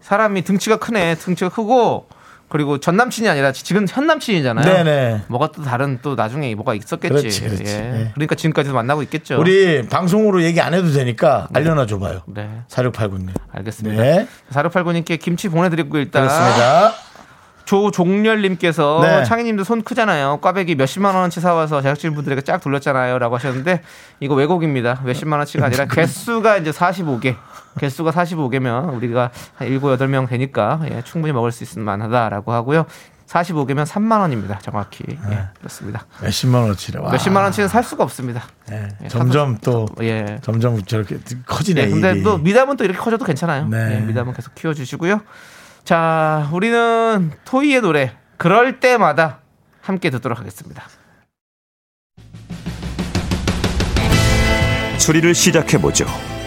사람이 0.09 0.41
등치가 0.41 0.77
크네, 0.77 1.15
등치가 1.15 1.49
크고, 1.49 2.07
그리고 2.47 2.79
전 2.79 2.97
남친이 2.97 3.29
아니라 3.29 3.51
지금 3.51 3.85
현 3.87 4.07
남친이잖아요. 4.07 4.65
네네. 4.65 5.21
뭐가 5.27 5.51
또 5.51 5.61
다른 5.61 5.99
또 6.01 6.15
나중에 6.15 6.55
뭐가 6.55 6.73
있었겠지. 6.73 7.09
그렇지, 7.09 7.41
그렇지. 7.41 7.63
예. 7.63 7.77
네. 7.77 8.11
그러니까 8.15 8.33
지금까지도 8.33 8.73
만나고 8.73 9.03
있겠죠. 9.03 9.39
우리 9.39 9.87
방송으로 9.87 10.41
얘기 10.41 10.59
안 10.61 10.73
해도 10.73 10.91
되니까 10.91 11.47
알려놔 11.53 11.85
줘봐요. 11.85 12.23
네, 12.25 12.49
4689님. 12.67 13.29
알겠습니다. 13.51 14.01
네. 14.01 14.27
4689님께 14.51 15.19
김치 15.19 15.47
보내드리고 15.47 15.99
일단 15.99 16.23
그렇습니다. 16.23 16.93
조종렬님께서 17.65 19.01
네. 19.03 19.23
창희님도 19.25 19.63
손 19.63 19.83
크잖아요. 19.83 20.39
꽈배기 20.41 20.73
몇십만 20.73 21.13
원어치 21.13 21.39
사와서 21.39 21.83
제작진 21.83 22.15
분들에게 22.15 22.41
쫙 22.41 22.57
돌렸잖아요.라고 22.61 23.35
하셨는데 23.35 23.83
이거 24.21 24.33
왜곡입니다. 24.33 25.01
몇십만 25.05 25.37
원치가 25.37 25.67
아니라 25.67 25.85
개수가 25.93 26.57
이제 26.57 26.71
45개. 26.71 27.35
개수가 27.79 28.11
45개면 28.11 28.93
우리가 28.95 29.31
한 29.55 29.67
7, 29.67 29.79
8명 29.79 30.27
되니까 30.27 30.81
예, 30.91 31.01
충분히 31.03 31.33
먹을 31.33 31.51
수 31.51 31.63
있을 31.63 31.81
만하다라고 31.81 32.51
하고요. 32.51 32.85
45개면 33.27 33.85
3만 33.85 34.21
원입니다. 34.21 34.57
정확히. 34.59 35.03
예, 35.09 35.43
그렇습니다. 35.59 36.05
몇십만 36.21 36.63
원치래. 36.63 36.99
와. 36.99 37.11
몇십만 37.11 37.43
원치는 37.43 37.69
살 37.69 37.83
수가 37.83 38.03
없습니다. 38.03 38.43
예, 38.71 38.89
예, 39.03 39.07
점점 39.07 39.57
또 39.59 39.87
예. 40.01 40.39
점점 40.41 40.83
저렇게 40.83 41.19
커지네. 41.45 41.85
네, 41.85 41.91
근데 41.91 42.11
일이. 42.11 42.23
또 42.23 42.37
미담은 42.37 42.75
또 42.77 42.83
이렇게 42.83 42.99
커져도 42.99 43.25
괜찮아요. 43.25 43.67
네. 43.67 43.89
네, 43.89 44.01
미담은 44.01 44.33
계속 44.33 44.55
키워 44.55 44.73
주시고요. 44.73 45.21
자, 45.83 46.49
우리는 46.51 47.31
토이의 47.45 47.81
노래 47.81 48.13
그럴 48.37 48.79
때마다 48.79 49.39
함께 49.81 50.09
듣도록 50.09 50.39
하겠습니다. 50.39 50.83
추리를 54.97 55.33
시작해 55.33 55.77
보죠. 55.79 56.05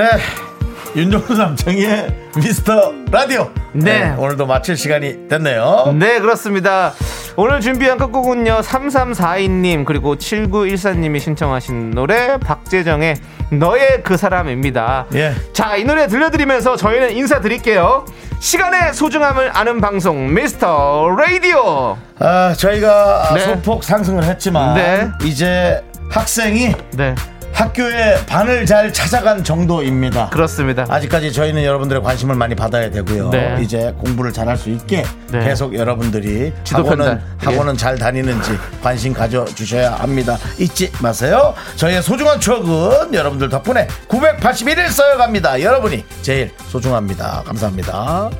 네. 0.00 0.06
윤정수 0.96 1.34
남창의 1.34 2.06
미스터 2.38 2.94
라디오. 3.10 3.50
네. 3.74 4.14
오늘도 4.16 4.46
마칠 4.46 4.74
시간이 4.74 5.28
됐네요. 5.28 5.94
네, 5.98 6.20
그렇습니다. 6.20 6.94
오늘 7.36 7.60
준비한 7.60 7.98
끝곡은요, 7.98 8.60
3342님, 8.60 9.84
그리고 9.84 10.16
7914님이 10.16 11.20
신청하신 11.20 11.90
노래, 11.90 12.38
박재정의 12.38 13.16
너의 13.52 14.02
그 14.02 14.16
사람입니다. 14.16 15.04
예. 15.16 15.34
자, 15.52 15.76
이 15.76 15.84
노래 15.84 16.06
들려드리면서 16.06 16.76
저희는 16.76 17.12
인사드릴게요. 17.12 18.06
시간의 18.38 18.94
소중함을 18.94 19.50
아는 19.52 19.82
방송, 19.82 20.32
미스터 20.32 21.10
라디오. 21.10 21.98
아, 22.18 22.54
저희가 22.56 23.34
네. 23.34 23.40
소폭 23.40 23.84
상승을 23.84 24.24
했지만 24.24 24.76
네. 24.76 25.08
이제 25.24 25.84
학생이 26.10 26.74
네, 26.92 27.14
학교의 27.52 28.24
반을 28.26 28.66
잘 28.66 28.92
찾아간 28.92 29.42
정도입니다. 29.44 30.30
그렇습니다. 30.30 30.86
아직까지 30.88 31.32
저희는 31.32 31.64
여러분들의 31.64 32.02
관심을 32.02 32.34
많이 32.34 32.54
받아야 32.54 32.90
되고요. 32.90 33.30
네. 33.30 33.58
이제 33.60 33.94
공부를 33.98 34.32
잘할 34.32 34.56
수 34.56 34.70
있게 34.70 35.04
네. 35.30 35.44
계속 35.44 35.74
여러분들이 35.74 36.52
학원은 36.70 36.96
편달. 37.06 37.22
학원은 37.38 37.76
잘 37.76 37.98
다니는지 37.98 38.52
관심 38.82 39.12
가져 39.12 39.44
주셔야 39.44 39.92
합니다. 39.92 40.38
잊지 40.58 40.90
마세요. 41.02 41.54
저희의 41.76 42.02
소중한 42.02 42.40
추억은 42.40 43.12
여러분들 43.14 43.48
덕분에 43.48 43.86
981일 44.08 44.88
쌓여갑니다. 44.90 45.60
여러분이 45.60 46.04
제일 46.22 46.50
소중합니다. 46.68 47.42
감사합니다. 47.46 48.30